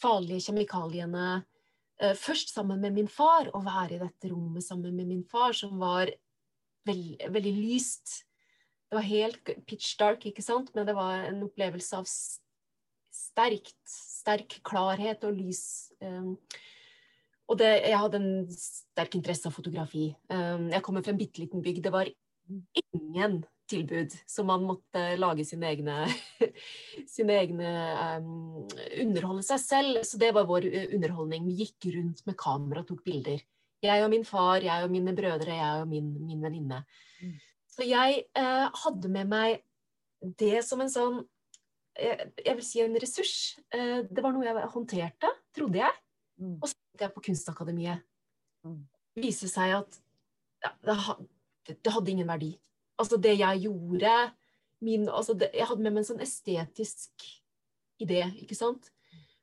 farlige 0.00 0.46
kjemikaliene. 0.46 1.42
eh, 1.98 2.14
først 2.14 2.54
sammen 2.54 2.80
med 2.80 2.94
min 2.94 3.08
far, 3.08 3.50
å 3.52 3.64
være 3.66 3.96
i 3.96 4.02
dette 4.04 4.30
rommet 4.30 4.62
sammen 4.62 4.94
med 4.94 5.10
min 5.10 5.24
far, 5.24 5.52
som 5.52 5.74
var 5.78 6.14
veld, 6.86 7.18
veldig 7.34 7.56
lyst. 7.58 8.22
Det 8.88 8.94
var 8.94 9.10
helt 9.10 9.52
pitch 9.66 9.98
dark, 9.98 10.24
ikke 10.24 10.42
sant, 10.42 10.70
men 10.74 10.86
det 10.86 10.94
var 10.94 11.26
en 11.26 11.42
opplevelse 11.42 11.98
av 11.98 12.06
sterkt, 13.12 13.80
sterk 13.88 14.58
klarhet 14.66 15.24
og 15.28 15.36
lys. 15.36 15.62
Um, 16.02 16.34
og 17.50 17.58
det, 17.60 17.70
jeg 17.84 18.00
hadde 18.00 18.20
en 18.20 18.34
sterk 18.54 19.16
interesse 19.18 19.48
av 19.48 19.56
fotografi. 19.56 20.10
Um, 20.32 20.70
jeg 20.72 20.84
kommer 20.84 21.04
fra 21.04 21.12
en 21.12 21.20
bitte 21.20 21.42
liten 21.42 21.64
bygd. 21.64 21.82
Det 21.84 21.92
var 21.92 22.10
ingen 22.94 23.42
tilbud, 23.72 24.14
så 24.28 24.44
man 24.44 24.64
måtte 24.68 25.00
lage 25.20 25.44
sine 25.48 25.70
egne, 25.70 25.96
sine 27.14 27.36
egne 27.40 27.70
um, 28.20 28.66
Underholde 29.00 29.44
seg 29.46 29.62
selv. 29.62 30.02
Så 30.08 30.20
det 30.20 30.32
var 30.36 30.48
vår 30.48 30.68
underholdning. 30.96 31.46
Vi 31.48 31.66
gikk 31.66 31.92
rundt 31.96 32.24
med 32.28 32.38
kamera 32.40 32.84
og 32.84 32.90
tok 32.90 33.04
bilder. 33.06 33.42
Jeg 33.82 34.04
og 34.04 34.12
min 34.12 34.24
far, 34.26 34.62
jeg 34.62 34.84
og 34.84 34.92
mine 34.94 35.14
brødre, 35.16 35.56
jeg 35.58 35.82
og 35.82 35.88
min, 35.90 36.12
min 36.22 36.42
venninne. 36.44 36.84
Mm. 37.18 37.38
Så 37.72 37.86
jeg 37.88 38.24
uh, 38.38 38.68
hadde 38.84 39.10
med 39.10 39.30
meg 39.32 39.62
det 40.38 40.60
som 40.62 40.82
en 40.84 40.92
sånn 40.92 41.22
jeg, 41.98 42.30
jeg 42.44 42.56
vil 42.58 42.66
si 42.66 42.82
en 42.84 42.96
ressurs. 43.02 43.36
Uh, 43.74 44.00
det 44.08 44.24
var 44.24 44.34
noe 44.34 44.46
jeg 44.46 44.72
håndterte, 44.74 45.34
trodde 45.56 45.82
jeg. 45.82 46.00
Mm. 46.40 46.56
Og 46.58 46.66
så 46.70 46.76
gikk 46.76 47.06
jeg 47.06 47.14
på 47.14 47.24
Kunstakademiet. 47.28 48.04
Mm. 48.66 48.82
Det 49.12 49.24
viser 49.26 49.50
seg 49.52 49.76
at 49.82 50.02
ja, 50.62 50.74
det, 51.66 51.78
det 51.82 51.92
hadde 51.92 52.14
ingen 52.14 52.30
verdi 52.30 52.54
altså 53.02 53.18
det 53.20 53.36
jeg 53.40 53.64
gjorde 53.66 54.16
min, 54.82 55.08
altså 55.08 55.34
det, 55.38 55.50
Jeg 55.54 55.66
hadde 55.66 55.82
med 55.82 55.94
meg 55.94 56.02
en 56.02 56.10
sånn 56.10 56.24
estetisk 56.24 57.26
idé, 58.02 58.24
ikke 58.42 58.58
sant. 58.58 58.90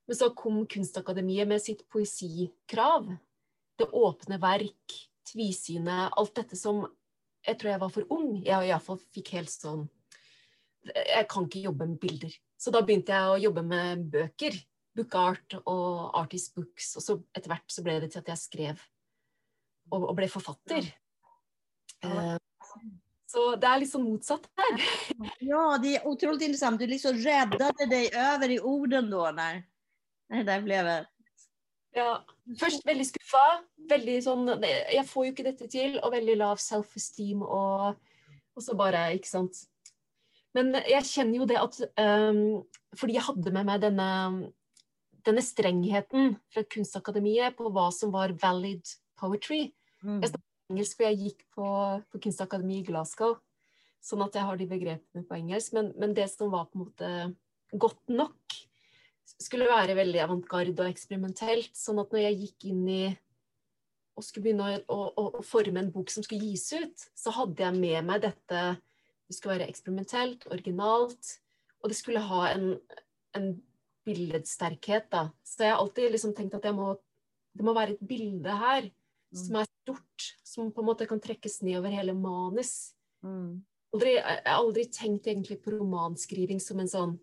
Men 0.07 0.17
så 0.19 0.31
kom 0.35 0.65
Kunstakademiet 0.67 1.47
med 1.47 1.61
sitt 1.63 1.85
poesikrav. 1.91 3.07
Det 3.79 3.87
åpne 3.95 4.39
verk, 4.41 4.95
tvisynet, 5.29 6.11
alt 6.11 6.33
dette 6.35 6.59
som 6.59 6.87
Jeg 7.47 7.55
tror 7.55 7.71
jeg 7.71 7.79
var 7.79 7.91
for 7.93 8.11
ung. 8.11 8.33
Jeg 8.43 8.67
iallfall 8.67 8.99
fikk 9.15 9.31
helt 9.37 9.51
sånn 9.53 9.85
Jeg 10.87 11.25
kan 11.29 11.47
ikke 11.47 11.65
jobbe 11.67 11.87
med 11.89 11.99
bilder. 12.01 12.35
Så 12.59 12.71
da 12.71 12.81
begynte 12.85 13.15
jeg 13.15 13.33
å 13.33 13.41
jobbe 13.49 13.63
med 13.67 14.05
bøker. 14.13 14.55
Book 14.95 15.15
art 15.15 15.55
og 15.59 16.15
artist 16.17 16.55
books. 16.55 16.93
Og 16.99 17.05
så 17.05 17.17
etter 17.35 17.51
hvert 17.51 17.71
så 17.71 17.83
ble 17.85 17.99
det 18.03 18.13
til 18.13 18.23
at 18.23 18.31
jeg 18.33 18.41
skrev 18.41 18.87
og, 19.91 20.09
og 20.11 20.15
ble 20.17 20.29
forfatter. 20.31 20.89
Ja. 22.03 22.35
Uh, 22.35 22.37
så 23.31 23.55
det 23.55 23.67
är 23.67 23.79
liksom 23.79 24.03
motsatt 24.03 24.49
här. 24.55 24.81
Ja, 25.39 25.77
det 25.77 25.95
är 25.95 26.07
otroligt 26.07 26.41
intressant. 26.41 26.79
Du 26.79 26.87
liksom 26.87 27.15
räddade 27.15 27.85
dig 27.85 28.09
över 28.13 28.49
i 28.49 28.59
orden 28.59 29.09
då 29.09 29.31
när, 29.31 29.63
när 30.29 30.37
det 30.37 30.43
där 30.43 30.61
blev 30.61 31.05
Ja, 31.91 32.25
først 32.59 32.85
veldig 32.85 33.05
skuffa. 33.05 33.45
Veldig 33.89 34.19
sånn 34.23 34.49
Jeg 34.61 35.05
får 35.09 35.25
jo 35.25 35.33
ikke 35.33 35.45
dette 35.47 35.67
til, 35.69 35.97
og 36.03 36.13
veldig 36.13 36.35
lav 36.37 36.61
self-esteem 36.61 37.41
og, 37.41 37.97
og, 38.53 38.61
så 38.61 38.75
bare 38.77 39.07
Ikke 39.17 39.29
sant. 39.29 39.63
Men 40.57 40.73
jeg 40.81 41.05
kjenner 41.05 41.41
jo 41.41 41.47
det 41.49 41.59
at 41.61 41.75
um, 42.01 42.39
Fordi 42.97 43.17
jeg 43.19 43.25
hadde 43.27 43.53
med 43.53 43.67
meg 43.69 43.83
denne, 43.83 44.07
denne 45.27 45.43
strengheten 45.45 46.33
fra 46.49 46.63
Kunstakademiet 46.65 47.57
på 47.57 47.69
hva 47.73 47.89
som 47.93 48.13
var 48.15 48.33
valid 48.41 48.81
poetry. 49.19 49.67
Mm. 50.01 50.23
Jeg 50.23 50.33
engelsk, 50.69 50.97
for 50.97 51.07
jeg 51.07 51.19
gikk 51.23 51.45
på, 51.55 51.67
på 52.09 52.23
Kunstakademi 52.23 52.79
i 52.79 52.87
Glasgow. 52.87 53.37
Sånn 54.05 54.23
at 54.23 54.35
jeg 54.37 54.47
har 54.47 54.59
de 54.59 54.67
begrepene 54.69 55.25
på 55.27 55.37
engelsk. 55.37 55.73
Men, 55.75 55.93
men, 55.99 56.13
det 56.17 56.29
som 56.31 56.51
var 56.53 56.69
på 56.69 56.79
en 56.79 56.85
måte 56.85 57.79
godt 57.79 58.13
nok, 58.13 58.59
skulle 59.39 59.69
være 59.69 59.97
veldig 59.97 60.21
avantgarde 60.25 60.77
og 60.77 60.89
eksperimentelt. 60.89 61.73
Sånn 61.77 62.01
at 62.01 62.13
når 62.13 62.25
jeg 62.25 62.39
gikk 62.43 62.69
inn 62.71 62.85
i 62.89 63.01
og 64.19 64.25
skulle 64.25 64.49
begynne 64.49 64.81
å, 64.91 64.97
å, 65.07 65.25
å, 65.39 65.43
forme 65.47 65.79
en 65.79 65.91
bok 65.93 66.11
som 66.11 66.25
skulle 66.25 66.49
gis 66.49 66.65
ut, 66.75 67.05
så 67.15 67.31
hadde 67.37 67.63
jeg 67.63 67.77
med 67.77 68.07
meg 68.09 68.25
dette 68.25 68.63
Det 69.29 69.37
skulle 69.37 69.59
være 69.59 69.69
eksperimentelt, 69.69 70.47
originalt, 70.49 71.35
og 71.83 71.91
det 71.91 71.97
skulle 71.99 72.23
ha 72.25 72.47
en, 72.51 72.71
en 73.37 73.51
billedsterkhet. 74.07 75.11
da. 75.11 75.29
Så 75.45 75.63
jeg 75.63 75.75
har 75.75 75.83
alltid 75.83 76.11
liksom 76.11 76.33
tenkt 76.35 76.57
at 76.57 76.65
må, 76.75 76.95
det 77.53 77.65
må 77.65 77.75
være 77.77 77.95
et 77.95 78.07
bilde 78.09 78.55
her 78.57 78.89
som 79.29 79.55
mm. 79.55 79.61
er 79.61 79.69
stort, 79.69 80.29
som 80.43 80.71
på 80.73 80.81
en 80.81 80.89
måte 80.89 81.07
kan 81.09 81.21
trekkes 81.21 81.61
ned 81.61 81.79
over 81.79 81.93
hele 81.93 82.15
manus. 82.17 82.95
Mm. 83.25 83.61
Aldri, 83.93 84.15
jeg 84.17 84.41
har 84.45 84.57
aldri 84.57 84.85
tenkt 84.93 85.27
egentlig 85.29 85.59
på 85.63 85.73
romanskriving 85.77 86.61
som 86.61 86.81
en 86.81 86.89
sånn 86.89 87.15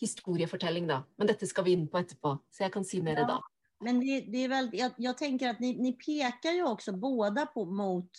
historiefortelling, 0.00 0.88
da. 0.88 1.02
Men 1.20 1.30
dette 1.30 1.46
skal 1.48 1.66
vi 1.68 1.76
inn 1.76 1.86
på 1.88 2.00
etterpå, 2.00 2.36
så 2.50 2.66
jeg 2.66 2.74
kan 2.74 2.86
si 2.86 3.00
mer 3.04 3.22
ja. 3.22 3.28
da. 3.36 3.38
Men 3.82 3.98
det, 4.00 4.20
det 4.30 4.44
är 4.44 4.48
väl, 4.48 4.68
jag, 4.72 4.92
jag, 4.96 5.18
tänker 5.18 5.48
att 5.48 5.60
ni, 5.60 5.74
ni 5.78 5.92
pekar 5.92 6.52
ju 6.52 6.62
också 6.62 6.92
båda 6.92 7.46
på, 7.46 7.64
mot 7.64 8.10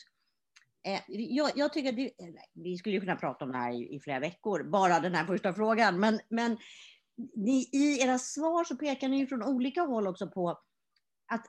Eh, 0.86 1.02
jag, 1.08 1.52
jag, 1.56 1.74
tycker 1.74 1.90
att 1.90 1.96
det, 1.96 2.06
eh, 2.06 2.34
vi 2.54 2.78
skulle 2.78 3.00
kunna 3.00 3.16
prata 3.16 3.46
om 3.46 3.52
det 3.52 3.58
här 3.58 3.72
i, 3.72 3.96
i, 3.96 4.00
flera 4.00 4.20
veckor, 4.20 4.64
bara 4.64 5.00
den 5.00 5.16
här 5.16 5.26
första 5.26 5.54
frågan. 5.54 6.00
Men, 6.00 6.20
men 6.30 6.58
ni, 7.36 7.70
i 7.72 8.02
era 8.02 8.20
svar 8.20 8.64
så 8.64 8.76
pekar 8.76 9.08
ni 9.08 9.28
från 9.28 9.44
olika 9.44 9.82
håll 9.82 10.08
också 10.08 10.28
på 10.28 10.50
att, 10.50 10.64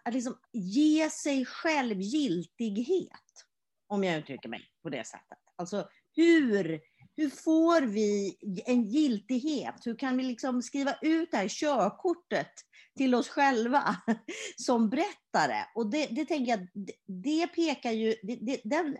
att 0.05 0.14
liksom 0.14 0.38
ge 0.53 1.11
sig 1.11 1.45
själv 1.45 2.00
giltighet, 2.00 3.47
om 3.87 4.05
jag 4.05 4.19
uttrycker 4.19 4.49
mig 4.49 4.62
på 4.83 4.91
det 4.91 5.07
sättet. 5.07 5.38
Alltså 5.57 5.88
hur, 6.17 6.81
hur 7.17 7.31
får 7.31 7.81
vi 7.83 8.37
en 8.67 8.83
giltighet? 8.83 9.87
Hur 9.87 9.97
kan 9.97 10.17
vi 10.17 10.23
liksom 10.23 10.62
skriva 10.62 10.95
ut 11.03 11.31
det 11.31 11.37
här 11.37 11.49
körkortet 11.49 12.53
till 12.97 13.14
oss 13.14 13.29
själva 13.29 13.97
som 14.57 14.91
berättare? 14.91 15.64
Och 15.75 15.91
det, 15.91 16.07
det 16.07 16.25
tänker 16.25 16.53
jag, 16.53 16.69
det 17.07 17.47
pekar 17.47 17.93
ju, 17.93 18.14
det, 18.23 18.37
det, 18.37 18.61
den 18.64 18.97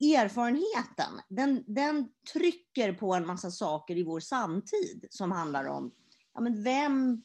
erfarenheten, 0.00 1.20
den, 1.28 1.64
den 1.66 2.08
trycker 2.32 2.92
på 2.92 3.14
en 3.14 3.26
massa 3.26 3.50
saker 3.50 3.96
i 3.96 4.02
vår 4.02 4.20
samtid 4.20 5.06
som 5.10 5.32
handlar 5.32 5.64
om 5.64 5.92
ja, 6.34 6.40
men 6.40 6.62
vem, 6.62 7.24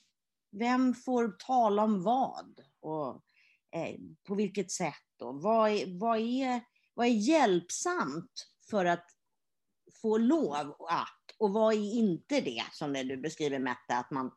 vem 0.51 0.94
får 0.94 1.36
tala 1.39 1.84
om 1.84 2.03
vad? 2.03 2.60
Och 2.80 3.24
eh, 3.75 4.00
på 4.27 4.36
vilket 4.36 4.72
sätt? 4.72 5.22
Och 5.22 5.42
vad, 5.42 5.70
är, 5.70 6.00
vad, 6.00 6.20
är, 6.20 6.62
vad 6.94 7.08
är 7.08 7.12
hjälpsamt 7.12 8.48
för 8.70 8.86
att 8.86 9.06
få 10.01 10.18
lov 10.18 10.75
att? 10.89 11.36
Och 11.38 11.53
vad 11.53 11.74
är 11.74 11.94
inte 11.94 12.42
det, 12.42 12.63
som 12.72 12.94
det 12.94 13.03
du 13.03 13.18
beskriver 13.18 13.60
Mette, 13.60 13.98
att 13.98 14.12
man 14.12 14.32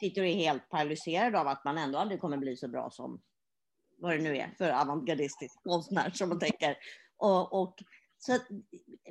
sitter 0.00 0.20
och 0.20 0.26
är 0.26 0.34
helt 0.34 0.68
paralyserad 0.68 1.34
av 1.34 1.48
att 1.48 1.64
man 1.64 1.78
ändå 1.78 1.98
aldrig 1.98 2.20
kommer 2.20 2.36
bli 2.36 2.56
så 2.56 2.68
bra 2.68 2.90
som 2.90 3.22
vad 3.98 4.12
det 4.12 4.22
nu 4.22 4.36
är 4.36 4.54
för 4.58 4.70
avantgardistisk 4.70 5.62
konstnär 5.62 6.10
som 6.10 6.28
man 6.28 6.38
tänker. 6.38 6.76
Och, 7.22 7.62
och, 7.62 7.82
så 8.18 8.38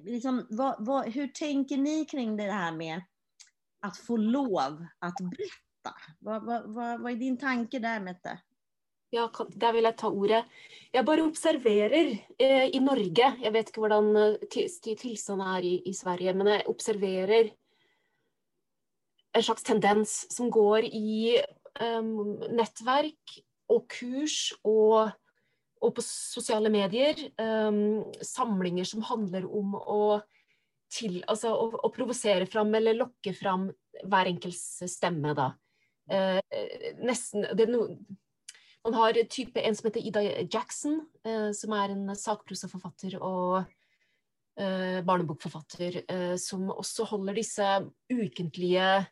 liksom, 0.04 0.48
vad, 0.50 0.86
vad, 0.86 1.10
hur 1.10 1.28
tänker 1.28 1.78
ni 1.78 2.06
kring 2.06 2.38
det 2.38 2.52
här 2.52 2.72
med 2.72 3.02
att 3.80 3.98
få 3.98 4.18
lov 4.18 4.86
att 5.00 5.18
berätta? 5.18 6.00
Vad, 6.20 6.46
vad, 6.46 6.74
vad, 6.74 7.02
vad 7.02 7.12
är 7.12 7.16
din 7.16 7.38
tanke 7.38 7.80
där, 7.80 8.00
Mette? 8.00 8.40
Ja, 9.12 9.28
der 9.56 9.74
vil 9.76 9.84
jeg 9.84 9.98
ta 10.00 10.08
ordet. 10.08 10.52
Jeg 10.94 11.04
bare 11.06 11.24
observerer 11.28 12.14
eh, 12.40 12.68
i 12.72 12.80
Norge 12.80 13.26
Jeg 13.44 13.52
vet 13.54 13.72
ikke 13.72 13.84
hvordan 13.84 14.08
eh, 14.16 14.46
tillståndet 14.48 15.02
tilstanden 15.02 15.48
er 15.52 15.68
i, 15.68 15.74
i, 15.90 15.94
Sverige, 15.94 16.34
men 16.34 16.48
jeg 16.48 16.68
observerer 16.72 17.50
en 19.36 19.44
slags 19.44 19.68
tendens 19.68 20.14
som 20.32 20.52
går 20.52 20.88
i 20.88 21.36
ehm, 21.80 22.08
um, 22.20 22.32
nettverk 22.56 23.36
og 23.72 23.86
kurs 23.92 24.54
og, 24.64 25.12
og 25.82 25.96
på 25.98 26.04
sosiale 26.06 26.72
medier. 26.74 27.18
Um, 27.42 28.04
samlinger 28.26 28.88
som 28.88 29.04
handler 29.08 29.48
om 29.50 29.76
å, 29.80 30.02
til, 30.94 31.22
altså, 31.32 31.54
å, 31.56 31.70
å 31.82 31.92
provosere 31.94 32.48
fram 32.50 32.74
eller 32.78 33.00
lokke 33.00 33.34
fram 33.38 33.70
hver 34.02 34.32
enkelts 34.32 34.84
stemme. 34.92 35.36
da. 35.38 35.52
Uh, 36.12 36.40
nesten 37.02 37.48
det 37.58 37.70
no, 37.70 37.86
Man 38.82 38.98
har 38.98 39.18
type 39.30 39.62
en 39.62 39.76
som 39.78 39.90
heter 39.90 40.06
Ida 40.06 40.24
Jackson, 40.46 41.04
uh, 41.28 41.52
som 41.58 41.74
er 41.78 41.94
en 41.94 42.16
sakprosaforfatter 42.18 43.20
og 43.22 43.62
eh, 44.60 45.02
barnebokforfatter, 45.06 46.02
eh, 46.08 46.36
som 46.38 46.70
også 46.74 47.06
holder 47.12 47.38
disse 47.38 47.68
ukentlige 48.12 49.06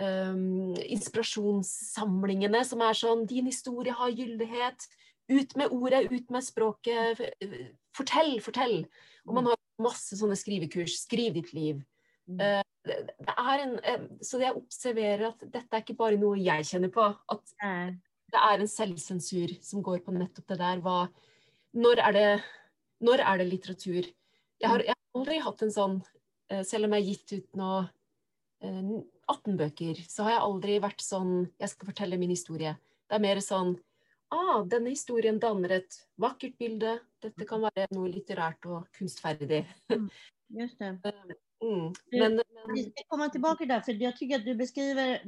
um, 0.00 0.74
inspirasjonssamlingene 0.82 2.62
som 2.66 2.82
er 2.84 2.98
sånn 2.98 3.26
Din 3.28 3.50
historie 3.50 3.94
har 3.96 4.12
gyldighet. 4.14 4.88
Ut 5.30 5.56
med 5.56 5.72
ordet, 5.72 6.06
ut 6.10 6.30
med 6.34 6.44
språket. 6.44 7.20
Fortell, 7.96 8.34
fortell. 8.42 8.82
Og 9.28 9.36
man 9.38 9.52
har 9.52 9.60
masse 9.82 10.18
sånne 10.18 10.36
skrivekurs. 10.38 10.96
Skriv 11.04 11.36
ditt 11.38 11.52
liv. 11.56 11.82
Uh, 12.32 12.62
det 12.86 13.34
er 13.34 13.62
en, 13.62 13.76
eh, 13.86 14.06
så 14.24 14.40
jeg 14.42 14.56
observerer 14.58 15.28
at 15.28 15.42
dette 15.42 15.76
er 15.76 15.82
ikke 15.84 15.98
bare 15.98 16.18
noe 16.18 16.38
jeg 16.40 16.66
kjenner 16.66 16.90
på. 16.90 17.04
At 17.30 17.54
det 18.32 18.40
er 18.40 18.62
en 18.62 18.70
selvsensur 18.70 19.54
som 19.62 19.84
går 19.84 20.02
på 20.06 20.14
nettopp 20.16 20.48
det 20.50 20.58
der. 20.62 20.82
Hva, 20.82 21.06
når, 21.76 22.02
er 22.08 22.16
det, 22.16 22.28
når 23.04 23.22
er 23.22 23.42
det 23.42 23.48
litteratur? 23.50 24.08
Jeg 24.62 24.70
har, 24.70 24.84
jeg 24.86 24.96
har 24.96 25.20
aldri 25.20 25.38
hatt 25.42 25.62
en 25.64 25.74
sånn 25.74 25.96
eh, 26.50 26.62
Selv 26.66 26.86
om 26.86 26.92
jeg 26.94 27.02
har 27.02 27.08
gitt 27.10 27.32
ut 27.34 27.58
nå 27.58 27.70
18 28.62 29.02
eh, 29.26 29.56
bøker, 29.58 30.02
så 30.06 30.26
har 30.26 30.36
jeg 30.36 30.44
aldri 30.46 30.76
vært 30.82 31.02
sånn 31.02 31.32
Jeg 31.58 31.72
skal 31.72 31.90
fortelle 31.90 32.18
min 32.20 32.32
historie. 32.32 32.76
Det 33.10 33.18
er 33.18 33.24
mer 33.24 33.42
sånn 33.44 33.74
ah, 34.32 34.64
denne 34.64 34.92
historien 34.92 35.38
danner 35.40 35.78
et 35.78 35.98
vakkert 36.20 36.58
bilde. 36.58 36.96
Dette 37.22 37.46
kan 37.48 37.62
være 37.68 37.88
noe 37.94 38.10
litterært 38.12 38.66
och 38.66 38.88
konstfärdigt. 38.98 39.68
Just 40.48 40.78
det. 40.78 40.98
Mm. 41.62 41.92
Men, 42.10 42.34
men, 42.34 42.74
Vi 42.74 42.82
ska 42.82 43.02
komma 43.08 43.28
tillbaka 43.28 43.64
där, 43.64 43.80
för 43.80 43.92
jag 43.92 44.16
tycker 44.16 44.36
att 44.36 44.44
du 44.44 44.54
beskriver 44.54 45.22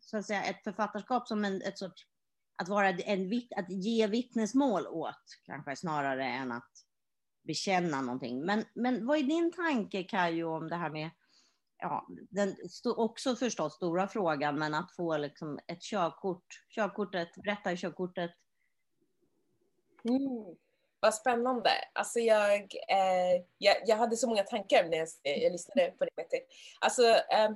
så 0.00 0.16
att 0.16 0.26
säga, 0.26 0.42
ett 0.42 0.64
författarskap 0.64 1.28
som 1.28 1.44
en, 1.44 1.62
ett 1.62 1.78
sorts, 1.78 2.06
att, 2.56 2.68
vara 2.68 2.88
en, 2.88 3.42
att 3.56 3.70
ge 3.70 4.06
vittnesmål 4.06 4.86
åt, 4.86 5.24
kanske 5.46 5.76
snarare 5.76 6.24
än 6.24 6.52
att 6.52 6.70
bekänna 7.42 8.00
någonting. 8.00 8.40
Men, 8.40 8.64
men 8.74 9.06
vad 9.06 9.18
är 9.18 9.22
din 9.22 9.52
tanke, 9.52 10.02
Kajo, 10.02 10.56
om 10.56 10.68
det 10.68 10.76
här 10.76 10.90
med, 10.90 11.10
ja, 11.80 12.06
den 12.30 12.56
också 12.84 13.36
förstås 13.36 13.74
stora 13.74 14.08
frågan, 14.08 14.58
men 14.58 14.74
att 14.74 14.96
få 14.96 15.16
liksom 15.16 15.58
ett 15.66 15.82
körkort, 15.82 16.64
körkortet, 16.68 17.28
berätta 17.34 17.76
körkortet. 17.76 18.30
Mm. 20.04 20.56
Vad 21.00 21.14
spännande. 21.14 21.70
Alltså 21.92 22.20
jag, 22.20 22.60
eh, 22.88 23.44
jag, 23.58 23.76
jag 23.86 23.96
hade 23.96 24.16
så 24.16 24.28
många 24.28 24.42
tankar 24.42 24.84
när 24.84 24.96
jag, 24.96 25.08
eh, 25.22 25.42
jag 25.42 25.52
lyssnade 25.52 25.90
på 25.90 26.04
det. 26.04 26.10
Mette. 26.16 26.36
Alltså, 26.80 27.02
eh, 27.08 27.50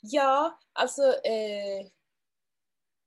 ja, 0.00 0.58
alltså, 0.72 1.02
eh, 1.02 1.86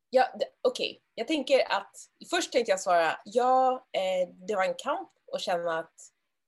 ja, 0.09 0.29
okej. 0.33 0.49
okej. 0.61 1.01
Jag 1.15 1.27
tänker 1.27 1.71
att, 1.71 1.95
först 2.29 2.51
tänkte 2.51 2.71
jag 2.71 2.79
svara, 2.79 3.19
ja, 3.25 3.87
eh, 3.91 4.29
det 4.47 4.55
var 4.55 4.63
en 4.63 4.75
kamp 4.77 5.09
och 5.31 5.39
känna 5.39 5.79
att, 5.79 5.93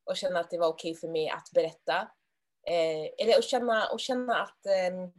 och 0.04 0.18
känna 0.18 0.40
att 0.40 0.50
det 0.50 0.58
var 0.58 0.68
okej 0.68 0.96
för 0.96 1.08
mig 1.08 1.30
att 1.30 1.52
berätta. 1.54 2.08
Eh, 2.68 3.10
eller 3.18 3.38
att 3.38 3.44
känna, 3.44 3.88
och 3.88 4.00
känna 4.00 4.42
att, 4.42 4.66
eh, 4.66 5.10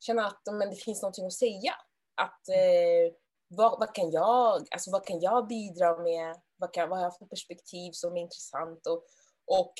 känna 0.00 0.26
att 0.26 0.42
men 0.52 0.70
det 0.70 0.76
finns 0.76 1.02
någonting 1.02 1.26
att 1.26 1.32
säga. 1.32 1.74
Att, 2.14 2.48
eh, 2.48 3.14
vad, 3.48 3.78
vad, 3.80 3.94
kan 3.94 4.10
jag, 4.10 4.66
alltså 4.70 4.90
vad 4.90 5.06
kan 5.06 5.20
jag 5.20 5.46
bidra 5.46 5.96
med? 5.96 6.40
Vad, 6.56 6.72
kan, 6.72 6.88
vad 6.88 6.98
har 6.98 7.06
jag 7.06 7.18
för 7.18 7.26
perspektiv 7.26 7.92
som 7.92 8.16
är 8.16 8.20
intressant? 8.20 8.86
Och, 8.86 9.04
och, 9.46 9.74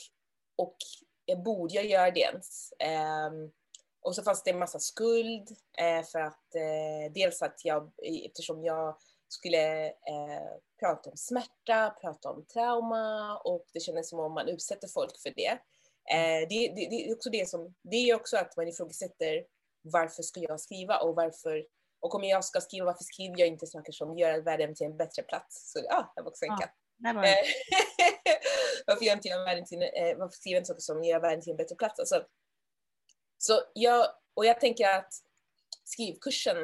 och 0.56 0.76
jag 1.24 1.42
borde 1.42 1.74
jag 1.74 1.86
göra 1.86 2.10
det 2.10 2.20
ens? 2.20 2.72
Ehm, 2.78 3.50
och 4.00 4.14
så 4.14 4.22
fanns 4.22 4.42
det 4.42 4.50
en 4.50 4.58
massa 4.58 4.78
skuld 4.78 5.48
eh, 5.78 6.04
för 6.04 6.18
att 6.18 6.54
eh, 6.54 7.12
dels 7.14 7.42
att 7.42 7.64
jag, 7.64 7.92
eftersom 8.26 8.64
jag 8.64 8.96
skulle 9.28 9.86
eh, 9.86 10.52
prata 10.80 11.10
om 11.10 11.16
smärta, 11.16 11.96
prata 12.00 12.30
om 12.30 12.44
trauma 12.44 13.36
och 13.38 13.66
det 13.72 13.80
kändes 13.80 14.08
som 14.08 14.20
om 14.20 14.34
man 14.34 14.48
utsätter 14.48 14.88
folk 14.88 15.18
för 15.22 15.30
det. 15.36 15.58
Eh, 16.10 16.48
det, 16.48 16.68
det, 16.68 16.88
det 16.90 17.08
är 17.08 17.14
också 17.14 17.30
det 17.30 17.48
som, 17.48 17.74
det 17.82 17.96
är 17.96 18.14
också 18.14 18.36
att 18.36 18.56
man 18.56 18.68
ifrågasätter 18.68 19.44
varför 19.82 20.22
ska 20.22 20.40
jag 20.40 20.60
skriva 20.60 20.98
och 20.98 21.14
varför 21.14 21.66
och 22.00 22.14
om 22.14 22.24
jag 22.24 22.44
ska 22.44 22.60
skriva, 22.60 22.86
varför 22.86 23.04
skriver 23.04 23.38
jag 23.38 23.48
inte 23.48 23.66
saker 23.66 23.92
som 23.92 24.18
gör 24.18 24.40
världen 24.40 24.74
till 24.74 24.86
en 24.86 24.96
bättre 24.96 25.22
plats? 25.22 25.72
Så 25.72 25.78
ja, 25.88 26.12
det 26.16 26.22
var 26.22 26.30
också 26.30 26.44
en 26.44 26.50
Ja. 26.50 26.56
var. 27.12 27.24
Eh, 27.24 27.34
varför, 28.86 29.04
gör 29.04 29.12
inte 29.12 29.28
jag 29.28 29.44
världen 29.44 29.64
till, 29.64 29.82
eh, 29.82 30.16
varför 30.16 30.36
skriver 30.36 30.56
jag 30.56 30.60
inte 30.60 30.68
saker 30.68 30.80
som 30.80 31.04
gör 31.04 31.20
världen 31.20 31.40
till 31.40 31.50
en 31.50 31.56
bättre 31.56 31.76
plats? 31.76 32.00
Alltså, 32.00 32.26
så 33.38 33.60
jag, 33.74 34.06
och 34.34 34.46
jag 34.46 34.60
tänker 34.60 34.88
att 34.88 35.12
skrivkursen, 35.84 36.56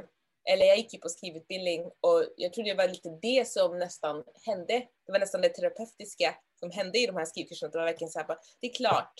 eller 0.51 0.67
jag 0.67 0.77
gick 0.77 0.95
ju 0.95 1.01
på 1.01 1.09
skrivutbildning 1.09 1.91
och 2.01 2.25
jag 2.37 2.53
tror 2.53 2.65
det 2.65 2.75
var 2.75 2.89
lite 2.89 3.19
det 3.23 3.49
som 3.49 3.79
nästan 3.79 4.25
hände. 4.47 4.87
Det 5.07 5.13
var 5.13 5.19
nästan 5.19 5.41
det 5.41 5.49
terapeutiska 5.49 6.35
som 6.59 6.71
hände 6.71 6.99
i 6.99 7.07
de 7.07 7.17
här 7.17 7.25
skrivkurserna. 7.25 7.73
Det 7.73 7.79
var 7.79 7.85
verkligen 7.85 8.11
så 8.11 8.19
här, 8.19 8.27
bara, 8.27 8.39
det 8.61 8.67
är 8.67 8.75
klart, 8.75 9.15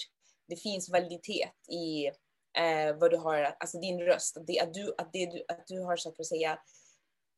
det 0.49 0.57
finns 0.57 0.89
validitet 0.89 1.69
i 1.69 2.07
eh, 2.59 2.97
vad 3.01 3.11
du 3.11 3.17
har, 3.17 3.57
alltså 3.61 3.79
din 3.79 4.01
röst, 4.01 4.37
att, 4.37 4.47
det, 4.47 4.61
att, 4.61 4.75
du, 4.75 4.95
att, 4.99 5.13
det, 5.13 5.27
du, 5.27 5.45
att 5.49 5.67
du 5.67 5.81
har 5.81 5.97
saker 5.97 6.23
att 6.23 6.27
säga. 6.27 6.59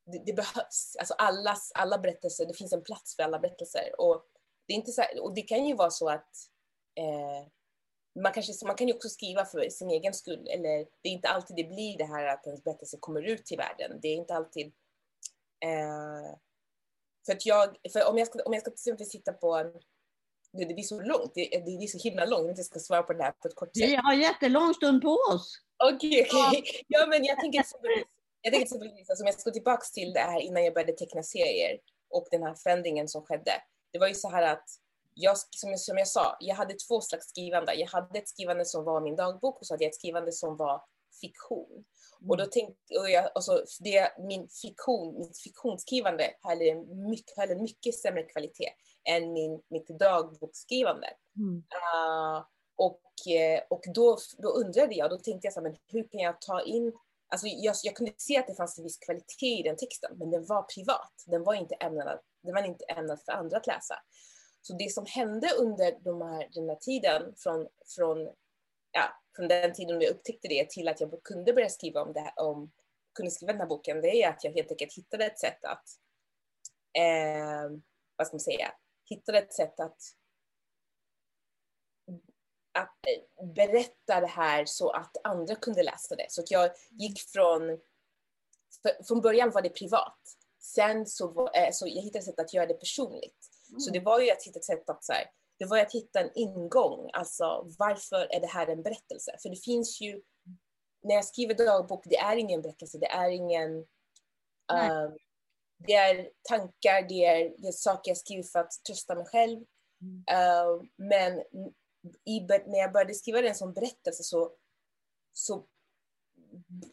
Det, 0.06 0.22
det 0.26 0.32
behövs, 0.32 0.96
alltså 0.98 1.14
allas, 1.14 1.72
alla 1.74 1.98
berättelser, 1.98 2.46
det 2.46 2.54
finns 2.54 2.72
en 2.72 2.82
plats 2.82 3.16
för 3.16 3.22
alla 3.22 3.38
berättelser. 3.38 4.00
Och 4.00 4.26
det, 4.66 4.72
är 4.72 4.76
inte 4.76 4.92
så 4.92 5.00
här, 5.02 5.20
och 5.20 5.34
det 5.34 5.42
kan 5.42 5.66
ju 5.66 5.74
vara 5.74 5.90
så 5.90 6.08
att 6.08 6.36
eh, 6.94 7.46
man, 8.22 8.32
kanske, 8.32 8.66
man 8.66 8.76
kan 8.76 8.88
ju 8.88 8.94
också 8.94 9.08
skriva 9.08 9.44
för 9.44 9.68
sin 9.68 9.90
egen 9.90 10.14
skull, 10.14 10.48
eller 10.48 10.86
det 11.02 11.08
är 11.08 11.12
inte 11.12 11.28
alltid 11.28 11.56
det 11.56 11.64
blir 11.64 11.98
det 11.98 12.04
här 12.04 12.26
att 12.26 12.46
ens 12.46 12.64
berättelse 12.64 12.96
kommer 13.00 13.22
ut 13.22 13.46
till 13.46 13.58
världen. 13.58 13.98
Det 14.02 14.08
är 14.08 14.14
inte 14.14 14.34
alltid... 14.34 14.66
Eh, 15.64 16.36
för 17.26 17.32
att 17.32 17.46
jag, 17.46 17.76
för 17.92 18.08
om 18.08 18.18
jag 18.18 18.26
ska, 18.26 18.42
om 18.42 18.52
jag 18.52 18.62
ska 18.62 18.70
till 18.70 18.74
exempel 18.74 19.08
titta 19.08 19.32
på 19.32 19.72
en, 20.52 20.68
det, 20.68 20.74
blir 20.74 20.82
så 20.82 21.00
långt, 21.00 21.32
det, 21.34 21.48
det 21.52 21.76
blir 21.76 21.86
så 21.86 22.08
himla 22.08 22.24
långt, 22.24 22.42
jag 22.42 22.50
inte 22.50 22.64
ska 22.64 22.78
svara 22.78 23.02
på 23.02 23.12
det 23.12 23.22
här 23.22 23.32
på 23.32 23.48
ett 23.48 23.54
kort 23.54 23.76
sätt. 23.76 23.88
Vi 23.88 23.94
har 23.94 24.14
jättelång 24.14 24.74
stund 24.74 25.02
på 25.02 25.18
oss. 25.32 25.58
Okej, 25.84 26.28
okej. 26.32 26.62
Ja, 26.88 27.06
men 27.06 27.24
jag 27.24 27.40
tänker 27.40 27.64
jag 28.42 28.52
tänker 28.52 28.64
exempelvis 28.64 29.10
alltså, 29.10 29.22
om 29.22 29.26
jag 29.26 29.40
ska 29.40 29.50
gå 29.50 29.54
tillbaka 29.54 29.84
till 29.94 30.12
det 30.12 30.20
här 30.20 30.40
innan 30.40 30.64
jag 30.64 30.74
började 30.74 30.92
teckna 30.92 31.22
serier 31.22 31.78
och 32.10 32.26
den 32.30 32.42
här 32.42 32.54
förändringen 32.54 33.08
som 33.08 33.22
skedde. 33.22 33.52
Det 33.92 33.98
var 33.98 34.08
ju 34.08 34.14
så 34.14 34.30
här 34.30 34.42
att 34.42 34.64
jag, 35.14 35.36
som, 35.38 35.70
jag, 35.70 35.80
som 35.80 35.98
jag 35.98 36.08
sa, 36.08 36.36
jag 36.40 36.54
hade 36.54 36.74
två 36.74 37.00
slags 37.00 37.28
skrivande. 37.28 37.74
Jag 37.74 37.88
hade 37.88 38.18
ett 38.18 38.28
skrivande 38.28 38.64
som 38.64 38.84
var 38.84 39.00
min 39.00 39.16
dagbok 39.16 39.60
och 39.60 39.66
så 39.66 39.74
hade 39.74 39.84
jag 39.84 39.88
ett 39.88 39.96
skrivande 39.96 40.32
som 40.32 40.56
var 40.56 40.82
fiktion. 41.20 41.84
Och 42.28 42.36
då 42.36 42.46
tänkte 42.46 42.98
och 42.98 43.10
jag, 43.10 43.30
alltså 43.34 43.64
det, 43.80 44.12
min 44.18 44.48
fiktion, 44.62 45.18
mitt 45.18 45.38
fiktionsskrivande 45.38 46.30
höll 46.42 46.62
en 46.62 47.10
mycket, 47.10 47.36
höll 47.36 47.50
en 47.50 47.62
mycket 47.62 47.94
sämre 47.94 48.22
kvalitet 48.22 48.70
än 49.08 49.32
min, 49.32 49.62
mitt 49.68 49.88
dagboksskrivande. 49.88 51.08
Mm. 51.36 51.56
Uh, 51.56 52.44
och 52.76 53.32
eh, 53.32 53.62
och 53.70 53.82
då, 53.94 54.18
då 54.38 54.48
undrade 54.48 54.94
jag, 54.94 55.10
då 55.10 55.18
tänkte 55.18 55.46
jag 55.46 55.54
så 55.54 55.60
här, 55.60 55.68
men 55.68 55.78
hur 55.86 56.08
kan 56.08 56.20
jag 56.20 56.40
ta 56.40 56.62
in 56.62 56.92
Alltså 57.32 57.46
jag, 57.46 57.76
jag 57.82 57.96
kunde 57.96 58.12
se 58.16 58.38
att 58.38 58.46
det 58.46 58.54
fanns 58.54 58.78
en 58.78 58.84
viss 58.84 58.98
kvalitet 58.98 59.58
i 59.58 59.62
den 59.62 59.76
texten, 59.76 60.16
men 60.18 60.30
den 60.30 60.46
var 60.46 60.62
privat. 60.62 61.12
Den 61.26 61.44
var 61.44 61.54
inte 61.54 61.74
ämnad, 61.74 62.18
den 62.42 62.54
var 62.54 62.62
inte 62.62 62.84
ämnad 62.84 63.20
för 63.24 63.32
andra 63.32 63.56
att 63.56 63.66
läsa. 63.66 63.94
Så 64.62 64.72
det 64.74 64.92
som 64.92 65.06
hände 65.06 65.48
under 65.58 65.98
de 66.00 66.22
här, 66.22 66.48
den 66.52 66.68
här 66.68 66.76
tiden, 66.76 67.34
från, 67.36 67.68
från, 67.96 68.18
ja, 68.92 69.04
från 69.36 69.48
den 69.48 69.72
tiden 69.72 69.98
då 69.98 70.04
jag 70.04 70.10
upptäckte 70.10 70.48
det 70.48 70.70
till 70.70 70.88
att 70.88 71.00
jag 71.00 71.22
kunde 71.22 71.52
börja 71.52 71.68
skriva 71.68 72.02
om 72.02 72.12
det 72.12 72.20
här, 72.20 72.32
om, 72.36 72.70
kunde 73.14 73.30
skriva 73.30 73.52
den 73.52 73.60
här 73.60 73.68
boken, 73.68 74.00
det 74.00 74.22
är 74.22 74.28
att 74.28 74.44
jag 74.44 74.52
helt 74.52 74.70
enkelt 74.70 74.94
hittade 74.94 75.24
ett 75.24 75.38
sätt 75.38 75.64
att, 75.64 75.84
eh, 76.98 77.70
vad 78.16 78.26
ska 78.26 78.34
man 78.34 78.40
säga, 78.40 78.72
hittade 79.10 79.38
ett 79.38 79.52
sätt 79.52 79.80
att 79.80 79.98
att 82.72 82.98
berätta 83.54 84.20
det 84.20 84.26
här 84.26 84.64
så 84.64 84.90
att 84.90 85.16
andra 85.24 85.54
kunde 85.54 85.82
läsa 85.82 86.16
det. 86.16 86.26
Så 86.28 86.42
jag 86.46 86.70
gick 86.90 87.20
från, 87.20 87.60
för, 88.82 89.04
från 89.04 89.20
början 89.20 89.50
var 89.50 89.62
det 89.62 89.68
privat. 89.68 90.18
Sen 90.60 91.06
så, 91.06 91.50
eh, 91.54 91.70
så 91.72 91.86
jag 91.86 92.02
hittade 92.02 92.18
ett 92.18 92.24
sätt 92.24 92.40
att 92.40 92.54
göra 92.54 92.66
det 92.66 92.74
personligt. 92.74 93.50
Så 93.78 93.90
det 93.90 94.00
var 94.00 94.20
ju 94.20 94.30
att 94.30 94.42
hitta 94.42 94.58
ett 94.58 94.64
sätt 94.64 94.90
att 94.90 95.04
så 95.04 95.12
här, 95.12 95.24
det 95.58 95.64
var 95.64 95.78
att 95.78 95.94
hitta 95.94 96.20
en 96.20 96.30
ingång, 96.34 97.10
alltså 97.12 97.66
varför 97.78 98.34
är 98.34 98.40
det 98.40 98.46
här 98.46 98.66
en 98.66 98.82
berättelse? 98.82 99.36
För 99.42 99.48
det 99.48 99.64
finns 99.64 100.00
ju, 100.00 100.22
när 101.02 101.14
jag 101.14 101.24
skriver 101.24 101.54
dagbok, 101.54 102.04
det 102.04 102.16
är 102.16 102.36
ingen 102.36 102.62
berättelse, 102.62 102.98
det 102.98 103.06
är 103.06 103.30
ingen, 103.30 103.70
um, 104.72 105.18
det 105.86 105.94
är 105.94 106.30
tankar, 106.48 107.08
det 107.08 107.24
är, 107.24 107.54
det 107.58 107.68
är 107.68 107.72
saker 107.72 108.10
jag 108.10 108.18
skriver 108.18 108.42
för 108.42 108.58
att 108.58 108.72
trösta 108.86 109.14
mig 109.14 109.24
själv. 109.26 109.58
Mm. 110.02 110.24
Uh, 110.40 110.82
men 110.96 111.42
i, 112.24 112.40
när 112.40 112.78
jag 112.78 112.92
började 112.92 113.14
skriva 113.14 113.42
den 113.42 113.54
som 113.54 113.72
berättelse 113.72 114.22
så, 114.22 114.52
så 115.32 115.66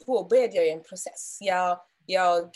påbörjade 0.06 0.56
jag 0.56 0.68
en 0.68 0.84
process. 0.84 1.38
Jag, 1.42 1.80
jag, 2.06 2.56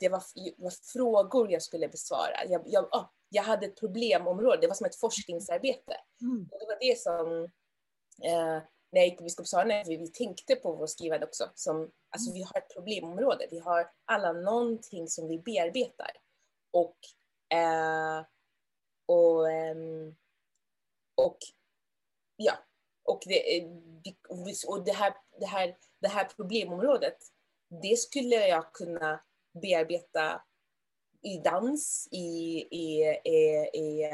det, 0.00 0.08
var, 0.08 0.22
var 0.56 0.92
frågor 0.92 1.52
jag 1.52 1.62
skulle 1.62 1.88
besvara. 1.88 2.44
Jag, 2.48 2.62
jag, 2.66 2.84
oh, 2.84 3.06
jag 3.28 3.42
hade 3.42 3.66
ett 3.66 3.80
problemområde, 3.80 4.60
det 4.60 4.66
var 4.66 4.74
som 4.74 4.86
ett 4.86 5.00
forskningsarbete. 5.00 5.96
Mm. 6.20 6.48
Och 6.52 6.58
det 6.58 6.66
var 6.66 6.78
det 6.80 6.98
som, 6.98 7.44
eh, 8.24 8.62
när 8.96 9.02
jag 9.02 9.08
gick 9.08 9.18
på 9.18 9.24
Biskopsholmen, 9.24 9.84
vi, 9.86 9.96
vi 9.96 10.08
tänkte 10.08 10.56
på 10.56 10.72
vår 10.72 10.86
skrivande 10.86 11.26
också. 11.26 11.50
Som, 11.54 11.90
alltså 12.10 12.32
vi 12.32 12.42
har 12.42 12.58
ett 12.58 12.74
problemområde, 12.74 13.46
vi 13.50 13.58
har 13.58 13.90
alla 14.04 14.32
någonting 14.32 15.08
som 15.08 15.28
vi 15.28 15.38
bearbetar. 15.38 16.10
Och, 16.70 16.96
eh, 17.56 18.24
och, 19.06 19.50
ehm, 19.50 20.16
och 21.14 21.38
ja, 22.36 22.52
och 23.04 23.22
det, 23.26 23.64
och 24.66 24.84
det, 24.84 24.92
här, 24.92 25.14
det, 25.40 25.46
här, 25.46 25.76
det 26.00 26.08
här 26.08 26.24
problemområdet, 26.24 27.18
det 27.82 27.98
skulle 27.98 28.48
jag 28.48 28.72
kunna 28.72 29.20
bearbeta 29.62 30.42
i 31.22 31.38
dans, 31.38 32.08
i, 32.10 32.58
i, 32.70 33.02
i, 33.24 33.70
i 33.72 34.04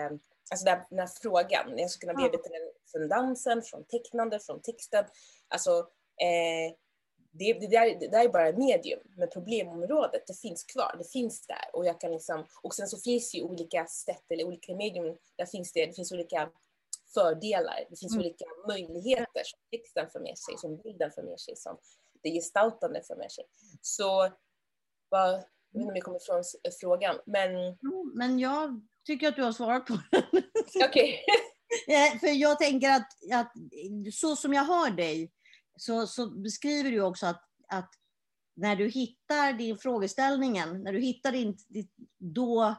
alltså 0.50 0.64
den, 0.64 0.78
den 0.90 0.98
här 0.98 1.10
frågan. 1.22 1.78
Jag 1.78 1.90
skulle 1.90 2.12
kunna 2.12 2.22
bearbeta 2.22 2.48
den 2.48 2.71
från 2.92 3.08
dansen, 3.08 3.62
från 3.62 3.84
tecknande, 3.84 4.40
från 4.40 4.60
texten. 4.62 5.04
Alltså, 5.48 5.70
eh, 6.20 6.74
det, 7.34 7.52
det, 7.52 7.66
där, 7.66 8.00
det 8.00 8.08
där 8.08 8.24
är 8.24 8.28
bara 8.28 8.52
medium, 8.52 9.00
men 9.16 9.28
problemområdet 9.28 10.26
det 10.26 10.34
finns 10.40 10.64
kvar, 10.64 10.94
det 10.98 11.04
finns 11.12 11.46
där. 11.46 11.64
Och, 11.72 11.86
jag 11.86 12.00
kan 12.00 12.10
liksom, 12.12 12.46
och 12.62 12.74
sen 12.74 12.88
så 12.88 12.98
finns 12.98 13.34
ju 13.34 13.42
olika 13.42 13.86
sätt 13.86 14.24
eller 14.30 14.44
olika 14.44 14.74
medium, 14.74 15.16
där 15.36 15.46
finns 15.46 15.72
det, 15.72 15.86
det 15.86 15.92
finns 15.92 16.12
olika 16.12 16.50
fördelar, 17.14 17.84
det 17.90 17.96
finns 17.96 18.12
Mm. 18.12 18.20
olika 18.26 18.44
möjligheter 18.68 19.42
som 19.44 19.58
texten 19.70 20.10
för 20.10 20.20
med 20.20 20.38
sig, 20.38 20.58
som 20.58 20.76
bilden 20.76 21.10
för 21.10 21.22
med 21.22 21.40
sig, 21.40 21.56
som 21.56 21.78
det 22.22 22.30
gestaltande 22.30 23.02
för 23.02 23.16
med 23.16 23.32
sig. 23.32 23.44
Så 23.80 24.32
vad, 25.08 25.30
Jag 25.30 25.40
vet 25.40 25.44
inte 25.74 25.88
om 25.90 25.96
jag 25.96 26.04
kommer 26.04 26.20
ifrån 26.22 26.42
frågan, 26.80 27.16
men 27.26 27.78
Men 28.14 28.38
jag 28.38 28.80
tycker 29.06 29.28
att 29.28 29.36
du 29.36 29.42
har 29.42 29.52
svarat 29.52 29.86
på 29.86 29.98
den. 30.10 30.42
okej. 30.88 31.24
För 32.20 32.26
jag 32.28 32.58
tänker 32.58 32.90
att, 32.90 33.08
att 33.32 33.52
så 34.12 34.36
som 34.36 34.52
jag 34.52 34.64
hör 34.64 34.90
dig 34.90 35.32
så, 35.76 36.06
så 36.06 36.30
beskriver 36.30 36.90
du 36.90 37.00
också 37.00 37.26
att, 37.26 37.44
att 37.68 37.90
när 38.56 38.76
du 38.76 38.88
hittar 38.88 39.52
din 39.52 39.78
frågeställningen, 39.78 40.82
när 40.82 40.92
du 40.92 41.00
hittar 41.00 41.32
din, 41.32 41.56
då, 42.18 42.74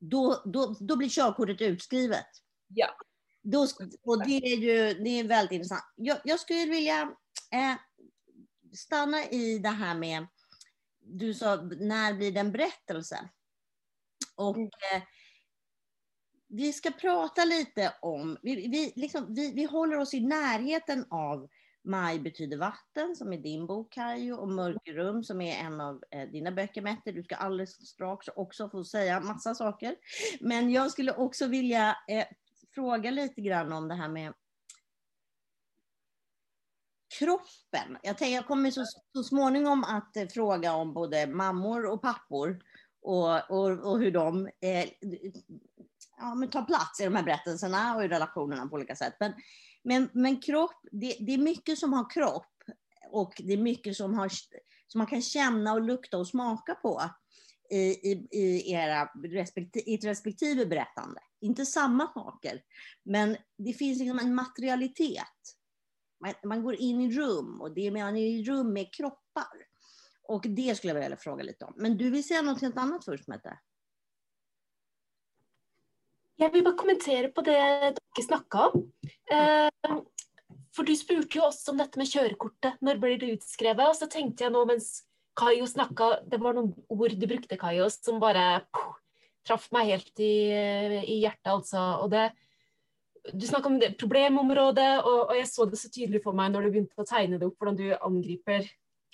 då, 0.00 0.42
då, 0.44 0.76
då 0.80 0.96
blir 0.96 1.08
körkortet 1.08 1.60
utskrivet. 1.60 2.26
Ja. 2.68 2.88
Då, 3.42 3.66
och 4.02 4.26
det 4.26 4.36
är 4.36 4.56
ju 4.56 5.04
det 5.04 5.10
är 5.10 5.24
väldigt 5.24 5.52
intressant. 5.52 5.92
Jag, 5.96 6.18
jag 6.24 6.40
skulle 6.40 6.64
vilja 6.64 7.02
eh, 7.52 7.74
stanna 8.74 9.24
i 9.24 9.58
det 9.58 9.68
här 9.68 9.94
med, 9.94 10.26
du 11.00 11.34
sa 11.34 11.56
när 11.80 12.14
blir 12.14 12.32
det 12.32 12.40
en 12.40 12.52
berättelse? 12.52 13.28
Och 14.36 14.56
Mm. 14.56 14.68
eh, 14.94 15.02
vi 16.48 16.72
ska 16.72 16.90
prata 16.90 17.44
lite 17.44 17.94
om, 18.00 18.38
vi, 18.42 18.68
vi, 18.68 18.92
liksom, 18.96 19.34
vi, 19.34 19.52
vi 19.52 19.64
håller 19.64 19.98
oss 19.98 20.14
i 20.14 20.20
närheten 20.20 21.04
av 21.10 21.48
Maj 21.82 22.18
betyder 22.18 22.56
vatten, 22.56 23.16
som 23.16 23.32
är 23.32 23.38
din 23.38 23.66
bok 23.66 23.92
Kajo, 23.92 24.36
och 24.36 24.48
Mörkerum 24.48 25.24
som 25.24 25.40
är 25.40 25.56
en 25.56 25.80
av 25.80 26.02
eh, 26.10 26.28
dina 26.28 26.52
böcker 26.52 26.82
Mette. 26.82 27.12
Du 27.12 27.22
ska 27.22 27.36
alldeles 27.36 27.88
strax 27.88 28.28
också 28.36 28.68
få 28.68 28.84
säga 28.84 29.20
massa 29.20 29.54
saker. 29.54 29.96
Men 30.40 30.70
jag 30.70 30.90
skulle 30.90 31.12
också 31.12 31.46
vilja 31.46 31.96
eh, 32.08 32.26
fråga 32.74 33.10
lite 33.10 33.40
grann 33.40 33.72
om 33.72 33.88
det 33.88 33.94
här 33.94 34.08
med 34.08 34.32
kroppen. 37.18 37.98
Jag, 38.02 38.18
tänker, 38.18 38.34
jag 38.34 38.46
kommer 38.46 38.70
så, 38.70 38.84
så 39.12 39.22
småningom 39.22 39.84
att 39.84 40.16
eh, 40.16 40.26
fråga 40.26 40.74
om 40.74 40.94
både 40.94 41.26
mammor 41.26 41.86
och 41.86 42.02
pappor 42.02 42.62
och, 43.02 43.50
och, 43.50 43.70
och 43.70 43.98
hur 43.98 44.10
de 44.10 44.46
eh, 44.46 44.88
ja, 46.18 46.34
men 46.34 46.50
tar 46.50 46.62
plats 46.62 47.00
i 47.00 47.04
de 47.04 47.14
här 47.16 47.22
berättelserna 47.22 47.96
och 47.96 48.04
i 48.04 48.08
relationerna 48.08 48.66
på 48.66 48.74
olika 48.74 48.96
sätt. 48.96 49.14
Men, 49.20 49.32
men, 49.82 50.10
men 50.12 50.40
kropp, 50.40 50.80
det, 50.92 51.16
det 51.20 51.34
är 51.34 51.38
mycket 51.38 51.78
som 51.78 51.92
har 51.92 52.10
kropp 52.10 52.62
och 53.10 53.42
det 53.44 53.52
är 53.52 53.58
mycket 53.58 53.96
som, 53.96 54.14
har, 54.14 54.28
som 54.86 54.98
man 54.98 55.06
kan 55.06 55.22
känna 55.22 55.72
och 55.72 55.82
lukta 55.82 56.18
och 56.18 56.28
smaka 56.28 56.74
på 56.74 57.02
i, 57.70 57.76
i, 57.76 58.28
i 58.30 58.72
era 58.72 59.10
respektive, 59.24 59.94
ert 59.94 60.04
respektive 60.04 60.66
berättande. 60.66 61.20
Inte 61.40 61.66
samma 61.66 62.12
saker, 62.12 62.62
men 63.02 63.36
det 63.58 63.72
finns 63.72 63.98
liksom 63.98 64.18
en 64.18 64.34
materialitet. 64.34 65.24
Man, 66.20 66.34
man 66.44 66.62
går 66.62 66.74
in 66.74 67.00
i 67.00 67.10
rum 67.10 67.60
och 67.60 67.74
det 67.74 67.86
är, 67.86 67.90
man 67.90 68.16
är 68.16 68.26
i 68.26 68.44
rum 68.44 68.72
med 68.72 68.94
kroppar. 68.94 69.68
Och 70.22 70.44
det 70.48 70.76
skulle 70.76 70.92
jag 70.92 71.00
vilja 71.00 71.16
fråga 71.16 71.44
lite 71.44 71.64
om. 71.64 71.74
Men 71.76 71.96
du 71.96 72.10
vill 72.10 72.26
säga 72.26 72.42
något 72.42 72.60
helt 72.60 72.76
annat 72.76 73.04
först, 73.04 73.28
Mette? 73.28 73.58
Jeg 76.38 76.52
vil 76.54 76.62
bare 76.62 76.78
kommentere 76.78 77.32
på 77.34 77.42
det 77.46 77.58
dere 77.58 78.22
snakka 78.22 78.68
om. 78.68 78.84
Eh, 79.34 79.96
for 80.74 80.86
du 80.86 80.94
spurte 80.94 81.40
jo 81.40 81.46
også 81.48 81.72
om 81.72 81.80
dette 81.80 81.98
med 81.98 82.10
kjørekortet. 82.10 82.78
Når 82.84 83.00
blir 83.02 83.18
det 83.18 83.32
utskrevet? 83.38 83.90
Og 83.90 83.96
så 83.98 84.06
tenkte 84.10 84.46
jeg 84.46 84.54
nå 84.54 84.62
mens 84.68 85.00
Kayo 85.38 85.66
snakka, 85.70 86.24
det 86.26 86.40
var 86.42 86.56
noen 86.56 86.72
ord 86.90 87.14
du 87.14 87.26
brukte, 87.30 87.58
Kayo, 87.58 87.86
som 87.94 88.18
bare 88.22 88.64
puh, 88.74 88.96
traff 89.46 89.68
meg 89.74 89.92
helt 89.92 90.22
i, 90.22 90.34
i 91.04 91.20
hjertet, 91.22 91.52
altså. 91.52 91.84
Og 92.02 92.10
det 92.14 92.30
Du 93.28 93.44
snakka 93.44 93.68
om 93.68 93.78
det 93.78 93.96
problemområdet, 94.00 95.02
og, 95.04 95.28
og 95.28 95.36
jeg 95.36 95.48
så 95.50 95.66
det 95.68 95.78
så 95.78 95.90
tydelig 95.92 96.22
for 96.24 96.32
meg 96.32 96.52
når 96.52 96.64
du 96.64 96.68
begynte 96.70 97.02
å 97.02 97.06
tegne 97.06 97.36
det 97.36 97.44
opp, 97.44 97.58
hvordan 97.58 97.76
du 97.76 97.90
angriper. 97.98 98.64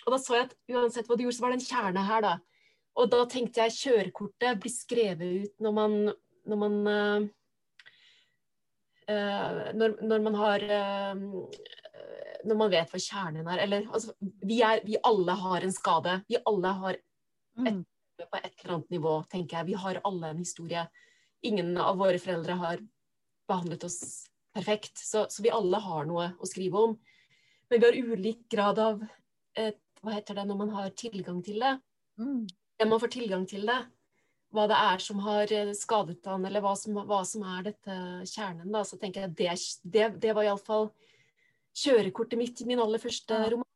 Og 0.05 0.13
da 0.13 0.19
så 0.21 0.37
jeg 0.37 0.45
at 0.47 0.55
uansett 0.71 1.09
hva 1.09 1.17
du 1.17 1.25
gjorde, 1.25 1.37
så 1.39 1.45
var 1.45 1.55
det 1.55 1.59
en 1.59 1.67
kjerne 1.67 2.05
her, 2.07 2.23
da. 2.23 2.35
Og 3.01 3.09
da 3.11 3.25
tenkte 3.27 3.65
jeg 3.65 3.75
kjørekortet 3.81 4.61
blir 4.63 4.71
skrevet 4.71 5.41
ut 5.43 5.65
når 5.65 5.75
man 5.75 5.97
når 6.51 6.61
man 6.61 6.77
eh, 6.93 7.27
eh, 9.15 9.63
når, 9.77 9.97
når 10.05 10.25
man 10.27 10.39
har 10.41 10.67
eh, 10.79 11.25
Når 12.45 12.59
man 12.61 12.71
vet 12.73 12.91
hva 12.93 13.01
kjernen 13.01 13.49
er. 13.49 13.63
Eller 13.65 13.87
altså, 13.89 14.13
vi, 14.21 14.61
er, 14.61 14.83
vi 14.85 14.99
alle 15.01 15.37
har 15.41 15.65
en 15.65 15.73
skade. 15.73 16.21
Vi 16.29 16.41
alle 16.45 16.77
har 16.83 17.03
Mm. 17.55 17.85
på 18.19 18.37
et 18.37 18.65
eller 18.65 18.75
annet 18.75 18.91
nivå, 18.91 19.11
tenker 19.31 19.59
jeg. 19.61 19.67
Vi 19.67 19.75
har 19.79 20.01
alle 20.05 20.31
en 20.33 20.39
historie. 20.43 20.81
Ingen 21.47 21.77
av 21.79 22.01
våre 22.01 22.19
foreldre 22.19 22.57
har 22.59 22.81
behandlet 23.49 23.85
oss 23.87 23.99
perfekt. 24.55 24.99
Så, 24.99 25.27
så 25.31 25.43
vi 25.43 25.53
alle 25.55 25.79
har 25.79 26.09
noe 26.09 26.33
å 26.39 26.49
skrive 26.51 26.83
om. 26.89 26.97
Men 27.71 27.81
vi 27.81 27.87
har 27.87 28.13
ulik 28.15 28.49
grad 28.51 28.79
av 28.83 29.05
eh, 29.57 29.75
Hva 30.03 30.17
heter 30.19 30.37
det 30.37 30.49
når 30.51 30.59
man 30.61 30.73
har 30.75 30.91
tilgang 30.99 31.39
til 31.47 31.63
det? 31.63 31.77
Mm. 32.21 32.45
Når 32.83 32.89
man 32.91 33.01
får 33.01 33.13
tilgang 33.15 33.47
til 33.49 33.63
det, 33.71 33.79
hva 34.55 34.67
det 34.71 34.79
er 34.79 35.03
som 35.03 35.21
har 35.25 35.53
eh, 35.53 35.73
skadet 35.77 36.31
han, 36.31 36.45
eller 36.47 36.63
hva 36.65 36.75
som, 36.79 36.97
hva 37.09 37.21
som 37.27 37.45
er 37.57 37.69
dette 37.71 37.99
kjernen, 38.31 38.71
da, 38.73 38.85
så 38.87 38.99
tenker 39.01 39.25
jeg 39.25 39.31
at 39.33 39.39
det, 39.39 39.55
det, 39.83 40.09
det 40.23 40.35
var 40.37 40.47
iallfall 40.47 40.91
kjørekortet 41.75 42.39
mitt 42.39 42.63
i 42.63 42.69
min 42.71 42.83
aller 42.83 43.03
første 43.03 43.35
Ja. 43.35 43.51
roman. 43.51 43.71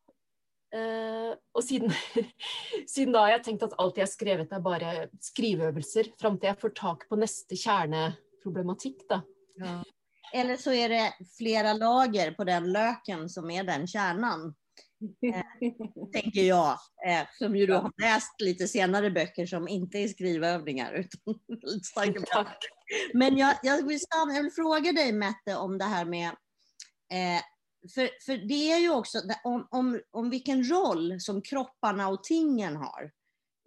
Eh, 0.68 1.30
og 1.56 1.64
siden, 1.64 1.92
siden 2.94 3.14
da 3.16 3.24
har 3.24 3.38
jeg 3.38 3.44
tenkt 3.46 3.62
at 3.64 3.76
alt 3.80 3.96
jeg 3.96 4.04
har 4.04 4.12
skrevet 4.12 4.52
er 4.52 4.64
bare 4.64 4.96
skriveøvelser, 5.30 6.12
fram 6.20 6.36
til 6.38 6.52
jeg 6.52 6.60
får 6.60 6.74
tak 6.76 7.06
på 7.08 7.18
neste 7.18 7.56
kjerneproblematikk, 7.56 9.06
da. 9.08 9.22
Ja. 9.58 9.78
Eller 10.32 10.56
så 10.60 10.72
är 10.72 10.88
det 10.88 11.12
flera 11.38 11.72
lager 11.72 12.30
på 12.36 12.44
den 12.44 12.72
löken 12.72 13.28
som 13.28 13.50
är 13.50 13.64
den 13.64 13.86
kärnan. 13.86 14.54
tänker 16.12 16.42
jag. 16.42 16.78
Eh, 17.06 17.26
som 17.38 17.56
ju 17.56 17.66
då 17.66 17.74
har 17.74 17.92
läst 18.02 18.40
lite 18.40 18.68
senare 18.68 19.10
böcker 19.10 19.46
som 19.46 19.68
inte 19.68 19.98
är 19.98 20.08
skrivövningar. 20.08 20.92
Utan 20.94 22.24
Takk. 22.32 22.58
Men 23.14 23.38
jag, 23.38 23.54
jag, 23.62 23.86
vill, 23.86 24.00
stanna- 24.00 24.34
jag 24.34 24.42
vill 24.42 24.52
fråga 24.52 24.92
dig 24.92 25.12
Mette 25.12 25.56
om 25.56 25.78
det 25.78 25.84
här 25.84 26.04
med 26.04 26.28
eh, 27.12 27.42
för, 27.94 28.10
för 28.26 28.48
det 28.48 28.72
är 28.72 28.78
ju 28.78 28.90
också 28.90 29.18
om, 29.44 29.68
om, 29.70 30.00
om 30.10 30.30
vilken 30.30 30.70
roll 30.70 31.20
som 31.20 31.42
kropparna 31.42 32.08
och 32.08 32.24
tingen 32.24 32.76
har 32.76 33.10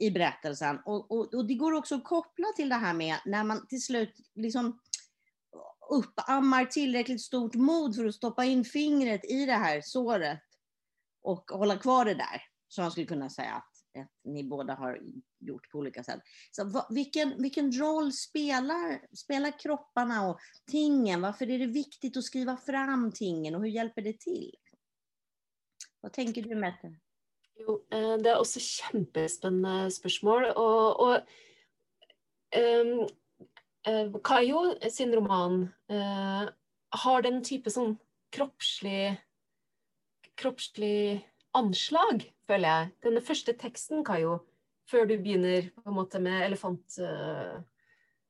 i 0.01 0.11
berättelsen. 0.11 0.79
Och, 0.85 1.11
och, 1.11 1.33
och 1.33 1.47
det 1.47 1.53
går 1.53 1.73
också 1.73 1.95
att 1.95 2.03
koppla 2.03 2.47
till 2.55 2.69
det 2.69 2.75
här 2.75 2.93
med 2.93 3.17
när 3.25 3.43
man 3.43 3.67
till 3.67 3.81
slut 3.81 4.15
liksom 4.35 4.79
uppammar 5.89 6.65
tillräckligt 6.65 7.21
stort 7.21 7.55
mod 7.55 7.95
för 7.95 8.05
att 8.05 8.15
stoppa 8.15 8.45
in 8.45 8.65
fingret 8.65 9.25
i 9.25 9.45
det 9.45 9.53
här 9.53 9.81
såret 9.83 10.39
och 11.21 11.51
hålla 11.51 11.77
kvar 11.77 12.05
det 12.05 12.13
där. 12.13 12.41
Som 12.67 12.83
man 12.83 12.91
skulle 12.91 13.07
kunna 13.07 13.29
säga 13.29 13.53
att, 13.53 14.01
att 14.01 14.11
ni 14.23 14.43
båda 14.43 14.73
har 14.73 15.01
gjort 15.39 15.71
på 15.71 15.77
olika 15.77 16.03
sätt. 16.03 16.21
Så 16.51 16.63
va, 16.63 16.87
vilken, 16.89 17.41
vilken 17.41 17.71
roll 17.71 18.11
spelar, 18.11 19.15
spelar 19.15 19.59
kropparna 19.59 20.29
och 20.29 20.39
tingen? 20.71 21.21
Varför 21.21 21.49
är 21.49 21.59
det 21.59 21.65
viktigt 21.65 22.17
att 22.17 22.23
skriva 22.23 22.57
fram 22.57 23.11
tingen 23.11 23.55
och 23.55 23.61
hur 23.61 23.69
hjälper 23.69 24.01
det 24.01 24.19
till? 24.19 24.55
Vad 26.01 26.13
tänker 26.13 26.41
du 26.41 26.55
Mette? 26.55 26.95
Jo, 27.59 27.85
eh, 27.91 28.17
det 28.17 28.29
är 28.29 28.39
också 28.39 28.59
kjempespennende 28.59 29.91
spørsmål. 29.91 30.45
Och, 30.45 30.99
och 30.99 31.19
ehm, 32.51 32.99
eh, 33.87 34.05
um, 34.05 34.21
Kayo 34.23 34.75
sin 34.91 35.13
roman 35.13 35.61
uh, 35.91 36.49
har 36.89 37.21
den 37.21 37.43
type 37.43 37.71
sånn 37.71 37.97
kroppslig 38.31 39.17
kroppslig 40.41 41.21
anslag, 41.57 42.25
føler 42.49 42.67
jeg. 42.67 42.93
Denne 43.05 43.23
første 43.25 43.55
teksten, 43.59 44.05
Kayo, 44.07 44.39
før 44.89 45.07
du 45.09 45.17
begynner 45.17 45.69
på 45.75 45.91
en 45.91 45.97
måte 45.97 46.21
med 46.23 46.47
elefant... 46.47 46.97
Uh, 46.99 47.59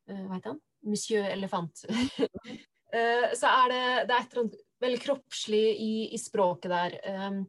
uh, 0.10 0.26
hva 0.26 0.36
heter 0.36 0.54
han? 0.54 0.62
Monsieur 0.88 1.28
Elefant. 1.30 1.86
uh, 1.90 3.30
så 3.40 3.52
er 3.52 3.72
det, 3.72 3.84
det 4.10 4.16
er 4.16 4.20
et 4.20 4.34
eller 4.34 4.44
annet 4.44 4.62
veldig 4.82 5.02
kroppslig 5.04 5.66
i, 5.78 5.94
i 6.16 6.20
språket 6.22 6.74
der. 6.74 6.98
Um, 7.30 7.44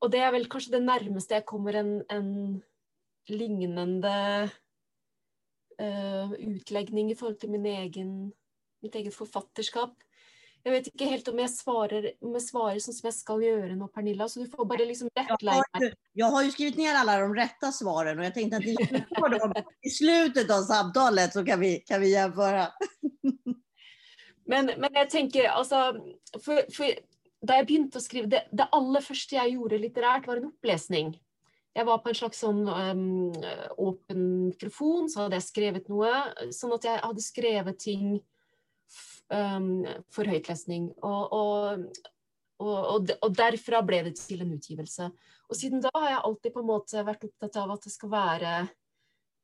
og 0.00 0.12
det 0.12 0.22
er 0.24 0.32
vel 0.32 0.48
kanskje 0.48 0.78
det 0.78 0.84
nærmeste 0.86 1.36
jeg 1.36 1.48
kommer 1.48 1.76
en, 1.76 1.92
en 2.08 2.30
lignende 3.28 4.14
eh, 5.80 6.32
utlegning 6.48 7.10
i 7.10 7.16
forhold 7.18 7.40
til 7.40 7.52
min 7.52 7.66
egen, 7.68 8.14
mitt 8.82 8.96
eget 8.96 9.14
forfatterskap. 9.16 9.92
Jeg 10.64 10.72
vet 10.74 10.88
ikke 10.90 11.06
helt 11.08 11.28
om 11.32 11.38
jeg 11.40 11.50
svarer, 11.54 12.06
om 12.20 12.34
jeg 12.36 12.42
svarer 12.44 12.80
som 12.84 13.06
jeg 13.08 13.14
skal 13.16 13.40
gjøre 13.40 13.76
nå, 13.78 13.86
Pernilla, 13.94 14.26
så 14.28 14.42
du 14.42 14.50
får 14.52 14.66
bare 14.68 14.84
liksom 14.84 15.08
Jag 15.14 15.24
har, 15.30 15.64
meg. 15.80 15.94
jag 16.12 16.26
har 16.34 16.42
ju 16.42 16.50
skrivit 16.50 16.76
ner 16.76 16.94
alla 16.94 17.18
de 17.18 17.34
rätta 17.34 17.72
svaren 17.72 18.18
och 18.18 18.24
jag 18.24 18.34
tänkte 18.34 18.56
att 18.56 18.64
i 18.64 18.74
slutet 18.76 19.22
av 19.22 19.30
dem- 19.30 19.64
i 19.82 19.90
slutet 19.90 20.50
av 20.50 20.62
samtalet 20.62 21.32
så 21.32 21.44
kan 21.44 21.60
vi, 21.60 21.76
kan 21.80 22.00
vi 22.00 22.12
jämföra. 22.12 22.66
Men, 24.44 24.66
men 24.66 24.90
jeg 24.92 25.10
tenker, 25.10 25.48
altså 25.48 25.94
for, 26.44 26.64
for 26.74 26.90
Da 27.40 27.56
jeg 27.56 27.66
begynte 27.70 27.96
å 27.96 28.04
skrive 28.04 28.28
det, 28.28 28.40
det 28.52 28.66
aller 28.76 29.00
første 29.00 29.36
jeg 29.38 29.54
gjorde 29.54 29.78
litterært, 29.80 30.26
var 30.28 30.36
en 30.36 30.50
opplesning. 30.50 31.14
Jeg 31.72 31.86
var 31.88 32.02
på 32.04 32.10
en 32.10 32.18
slags 32.18 32.42
sånn 32.42 32.66
um, 32.68 33.30
åpen 33.80 34.26
mikrofon, 34.50 35.06
så 35.08 35.22
hadde 35.22 35.38
jeg 35.38 35.46
skrevet 35.46 35.88
noe. 35.88 36.10
Sånn 36.52 36.74
at 36.76 36.84
jeg 36.84 37.00
hadde 37.00 37.24
skrevet 37.24 37.78
ting 37.80 38.04
um, 38.18 38.20
for 39.30 40.26
høytlesning. 40.26 40.90
Og, 41.02 41.32
og, 41.32 41.84
Og, 42.60 42.76
og, 42.76 43.10
og 43.24 43.30
derfra 43.32 43.78
ble 43.80 44.02
det 44.04 44.18
til 44.20 44.42
en 44.44 44.50
utgivelse. 44.52 45.06
Og 45.48 45.56
siden 45.56 45.80
da 45.80 45.88
har 45.94 46.10
jeg 46.10 46.24
alltid 46.28 46.52
på 46.52 46.60
en 46.60 46.68
måte 46.68 47.04
vært 47.06 47.22
opptatt 47.24 47.54
av 47.56 47.70
at 47.72 47.86
det 47.86 47.92
skal 47.94 48.10
være 48.12 48.50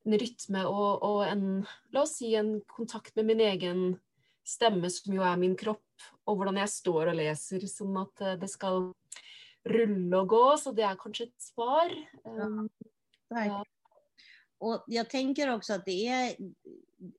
en 0.04 0.16
rytme 0.20 0.64
og, 0.68 0.90
og 1.00 1.22
en 1.24 1.46
La 1.94 2.02
oss 2.02 2.18
si 2.18 2.34
en 2.36 2.58
kontakt 2.68 3.16
med 3.16 3.30
min 3.30 3.40
egen 3.40 3.80
stemme, 4.44 4.90
som 4.92 5.16
jo 5.16 5.24
er 5.24 5.40
min 5.40 5.56
kropp, 5.56 6.04
og 6.28 6.36
hvordan 6.36 6.60
jeg 6.60 6.74
står 6.74 7.10
og 7.14 7.16
leser, 7.18 7.64
sånn 7.70 7.96
at 8.02 8.20
eh, 8.22 8.36
det 8.42 8.50
skal 8.52 8.92
rulle 9.66 10.20
og 10.20 10.28
gå. 10.30 10.44
Så 10.60 10.76
det 10.76 10.84
er 10.84 11.00
kanskje 11.00 11.30
et 11.30 11.48
svar. 11.48 11.96
Ja. 13.32 13.64
Och 14.58 14.84
jag 14.86 15.10
tänker 15.10 15.54
också 15.54 15.74
att 15.74 15.84
det 15.84 16.06
är, 16.06 16.36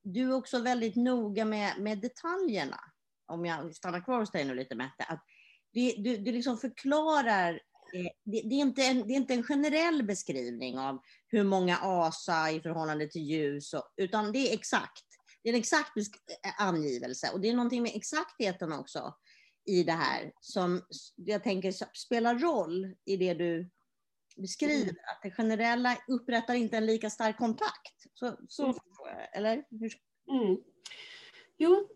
du 0.02 0.22
är 0.22 0.34
också 0.34 0.58
väldigt 0.58 0.96
noga 0.96 1.44
med, 1.44 1.80
med 1.80 1.98
detaljerna. 1.98 2.80
Om 3.26 3.44
jag 3.44 3.74
stannar 3.74 4.04
kvar 4.04 4.18
hos 4.18 4.30
dig 4.30 4.44
nu 4.44 4.54
lite 4.54 4.74
Mette. 4.74 5.04
Att 5.04 5.24
det, 5.72 5.94
du, 5.98 6.16
du 6.16 6.32
liksom 6.32 6.58
förklarar, 6.58 7.54
eh, 7.94 8.10
det, 8.24 8.42
det, 8.42 8.54
är 8.54 8.60
inte 8.60 8.82
en, 8.82 9.06
det 9.08 9.12
är 9.12 9.16
inte 9.16 9.34
en 9.34 9.42
generell 9.42 10.02
beskrivning 10.02 10.78
av 10.78 10.98
hur 11.26 11.44
många 11.44 11.76
asa 11.76 12.50
i 12.50 12.60
förhållande 12.60 13.08
till 13.08 13.22
ljus, 13.22 13.74
och, 13.74 13.92
utan 13.96 14.32
det 14.32 14.38
är 14.38 14.54
exakt. 14.54 15.04
Det 15.42 15.48
är 15.48 15.52
en 15.52 15.60
exakt 15.60 15.96
eh, 15.96 16.02
angivelse 16.66 17.30
och 17.32 17.40
det 17.40 17.48
är 17.48 17.54
någonting 17.54 17.82
med 17.82 17.92
exaktheten 17.94 18.72
också 18.72 19.14
i 19.64 19.82
det 19.82 19.92
här 19.92 20.32
som 20.40 20.82
jag 21.16 21.44
tänker 21.44 21.96
spelar 21.96 22.38
roll 22.38 22.94
i 23.04 23.16
det 23.16 23.34
du 23.34 23.70
beskriver. 24.36 24.90
Att 24.90 25.22
det 25.22 25.30
generella 25.30 25.96
upprättar 26.08 26.54
inte 26.54 26.76
en 26.76 26.86
lika 26.86 27.10
stark 27.10 27.38
kontakt. 27.38 27.97
Så, 28.18 28.32
så 28.48 28.62
Mm. 28.66 28.74
förstår 28.74 29.08
jag, 29.08 29.28
eller? 29.36 29.64
Hur, 29.70 29.92
Mm. 30.28 30.56
Jo, 31.58 31.88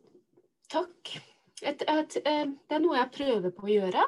takk. 0.70 1.16
Et, 1.62 1.82
et, 1.82 2.16
eh, 2.26 2.44
det 2.68 2.74
er 2.76 2.80
noe 2.80 2.96
jeg 2.96 3.10
prøver 3.14 3.50
på 3.54 3.66
å 3.66 3.70
gjøre. 3.72 4.04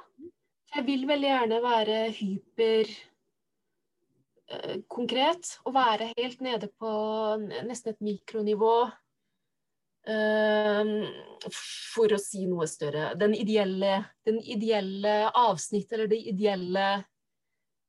Jeg 0.75 0.85
vil 0.87 1.05
veldig 1.07 1.29
gjerne 1.29 1.59
være 1.63 1.99
hyper 2.17 2.93
eh, 4.49 4.77
konkret 4.91 5.53
og 5.65 5.75
være 5.77 6.09
helt 6.17 6.41
nede 6.45 6.69
på 6.81 6.91
n- 7.41 7.67
nesten 7.69 7.93
et 7.95 8.01
mikronivå. 8.05 8.93
eh, 10.07 10.85
for 11.95 12.13
å 12.13 12.19
si 12.21 12.43
noe 12.47 12.67
større. 12.69 13.15
Den 13.17 13.33
ideelle, 13.35 14.05
den 14.27 14.37
ideelle 14.43 15.31
avsnitt, 15.35 15.93
eller 15.93 16.07
det 16.11 16.19
ideelle 16.29 17.05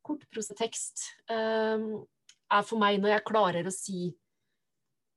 kortprosatekst, 0.05 1.01
eh, 1.29 1.77
er 2.53 2.65
for 2.65 2.81
meg 2.81 2.99
når 3.01 3.15
jeg 3.15 3.27
klarer 3.27 3.67
å 3.67 3.73
si 3.73 4.09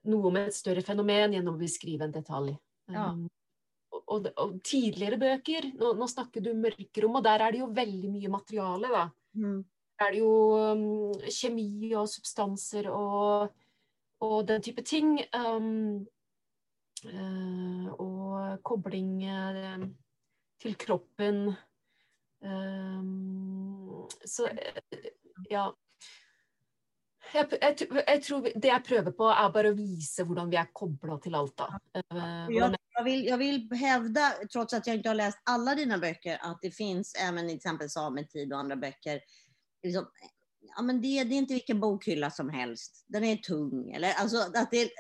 noe 0.09 0.31
om 0.31 0.39
et 0.41 0.55
større 0.55 0.85
fenomen 0.85 1.35
gjennom 1.37 1.59
å 1.59 1.61
beskrive 1.61 2.07
en 2.07 2.15
detalj. 2.15 2.55
Ja. 2.93 3.11
Um, 3.13 3.27
og, 4.09 4.29
og, 4.41 4.59
tidligere 4.65 5.19
bøker, 5.21 5.71
nå, 5.77 5.93
nå 5.99 6.09
snakker 6.09 6.45
du 6.45 6.53
mørkerom, 6.57 7.19
og 7.19 7.25
der 7.27 7.45
er 7.45 7.55
det 7.55 7.63
jo 7.63 7.71
veldig 7.77 8.13
mye 8.13 8.31
materiale, 8.33 8.93
da. 8.93 9.05
mm, 9.37 9.59
Der 9.99 10.07
er 10.07 10.15
det 10.15 10.21
jo 10.23 10.35
um, 10.57 10.85
kjemi 11.27 11.93
og 11.99 12.09
substanser 12.09 12.89
og, 12.93 13.51
og 14.25 14.39
den 14.49 14.65
type 14.65 14.85
ting. 14.87 15.19
Um, 15.35 16.07
eh, 17.05 17.89
og 17.99 18.63
kobling 18.67 19.25
eh, 19.27 19.85
til 20.63 20.79
kroppen. 20.79 21.49
Um, 22.41 24.07
så 24.25 24.49
eh, 24.49 25.11
ja. 25.51 25.69
Jeg, 27.35 27.47
jeg, 27.61 27.89
jeg 28.09 28.23
tror 28.25 28.47
det 28.55 28.71
jeg 28.71 28.85
prøver 28.87 29.13
på, 29.17 29.27
er 29.29 29.51
bare 29.53 29.73
å 29.73 29.77
vise 29.77 30.25
hvordan 30.25 30.51
vi 30.53 30.59
er 30.61 30.71
kobla 30.75 31.19
til 31.23 31.37
alt. 31.37 31.55
da. 31.59 31.67
Eh, 32.01 32.47
jag, 32.57 32.77
jag, 32.95 33.05
vill, 33.05 33.27
jag 33.27 33.39
vill 33.39 33.73
hävda, 33.73 34.33
trots 34.53 34.75
att 34.75 34.87
jag 34.87 34.97
inte 34.97 35.09
har 35.09 35.15
läst 35.15 35.39
alla 35.45 35.75
dina 35.75 35.99
böcker, 35.99 36.39
att 36.41 36.59
det 36.63 36.71
finns 36.71 37.15
även 37.15 37.49
till 37.49 37.57
exempel 37.57 37.91
Sametid 37.91 38.53
och 38.53 38.59
andra 38.59 38.77
böcker. 38.77 39.21
Liksom, 39.83 40.07
ja, 40.77 40.83
men 40.83 41.03
det, 41.03 41.25
det 41.25 41.35
är 41.35 41.39
inte 41.39 41.55
vilken 41.55 41.81
bokhylla 41.81 42.31
som 42.31 42.49
helst. 42.51 43.05
Den 43.07 43.25
är 43.25 43.37
tung. 43.37 43.91
Eller, 43.91 44.13
alltså, 44.13 44.37
att 44.37 44.71
det, 44.71 44.91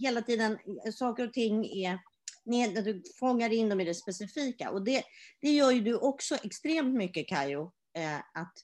hela 0.00 0.22
tiden, 0.22 0.58
saker 0.94 1.26
och 1.26 1.32
ting 1.32 1.64
är 1.66 1.98
ned, 2.44 2.78
att 2.78 2.84
du 2.84 3.02
fångar 3.18 3.52
in 3.52 3.68
dem 3.68 3.80
i 3.80 3.84
det 3.84 3.94
specifika. 3.94 4.70
Och 4.70 4.84
det, 4.84 5.02
det 5.40 5.52
gör 5.52 5.70
ju 5.70 5.80
du 5.80 5.96
också 5.96 6.34
extremt 6.34 6.94
mycket, 6.94 7.28
Kajo. 7.28 7.72
Eh, 7.94 8.18
att 8.18 8.54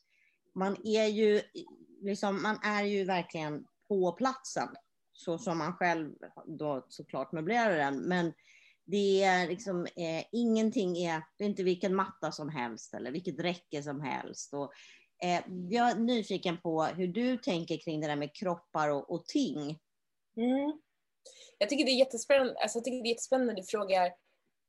man 0.54 0.76
är 0.86 1.06
ju 1.06 1.42
liksom, 2.06 2.42
man 2.42 2.58
är 2.62 2.82
ju 2.82 3.04
verkligen 3.04 3.66
på 3.88 4.12
platsen. 4.12 4.68
Så 5.12 5.38
som 5.38 5.58
man 5.58 5.72
själv 5.72 6.14
då 6.46 6.86
såklart 6.88 7.32
möblerar 7.32 7.76
den. 7.76 7.96
Men 7.96 8.32
det 8.84 9.22
är 9.22 9.48
liksom, 9.48 9.86
eh, 9.86 10.24
ingenting 10.32 10.96
är, 10.96 11.22
det 11.38 11.44
är 11.44 11.48
inte 11.48 11.62
vilken 11.62 11.94
matta 11.94 12.32
som 12.32 12.48
helst 12.48 12.94
eller 12.94 13.10
vilket 13.10 13.40
räcke 13.40 13.82
som 13.82 14.00
helst. 14.00 14.54
Och, 14.54 14.72
eh, 15.22 15.42
jag 15.70 15.90
är 15.90 15.94
nyfiken 15.94 16.60
på 16.60 16.84
hur 16.84 17.08
du 17.08 17.36
tänker 17.36 17.76
kring 17.76 18.00
det 18.00 18.06
där 18.06 18.16
med 18.16 18.34
kroppar 18.34 18.88
och, 18.88 19.10
och 19.10 19.26
ting. 19.26 19.78
Mm. 20.36 20.80
Jag 21.58 21.68
tycker 21.68 21.84
det 21.84 21.90
är 21.90 21.98
jättespännande, 21.98 22.54
alltså 22.62 22.78
jag 22.78 22.84
tycker 22.84 23.02
det 23.02 23.08
är 23.08 23.10
jättespännande 23.10 23.52
när 23.52 23.60
du 23.60 23.66
frågar, 23.66 24.06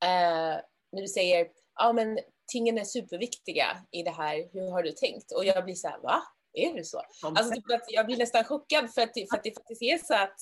eh, 0.04 0.62
när 0.92 1.02
du 1.02 1.08
säger, 1.08 1.48
ja 1.76 1.94
men 1.94 2.20
tingen 2.52 2.78
är 2.78 2.84
superviktiga 2.84 3.78
i 3.92 4.04
det 4.04 4.12
här, 4.12 4.50
hur 4.54 4.72
har 4.72 4.84
du 4.84 4.92
tänkt? 4.92 5.32
Och 5.32 5.46
jag 5.46 5.66
blir 5.66 5.76
så 5.76 5.88
här, 5.88 6.00
va? 6.00 6.24
Är 6.58 6.74
det 6.74 6.84
så? 6.84 7.02
Alltså 7.24 7.54
typ 7.54 7.72
att 7.72 7.86
jag 7.88 8.06
blir 8.06 8.18
nästan 8.18 8.44
chockad 8.44 8.94
för 8.94 9.02
att, 9.02 9.14
för 9.14 9.38
att 9.38 9.44
det 9.44 9.56
faktiskt 9.56 9.82
är 9.82 9.98
så 9.98 10.14
att 10.14 10.38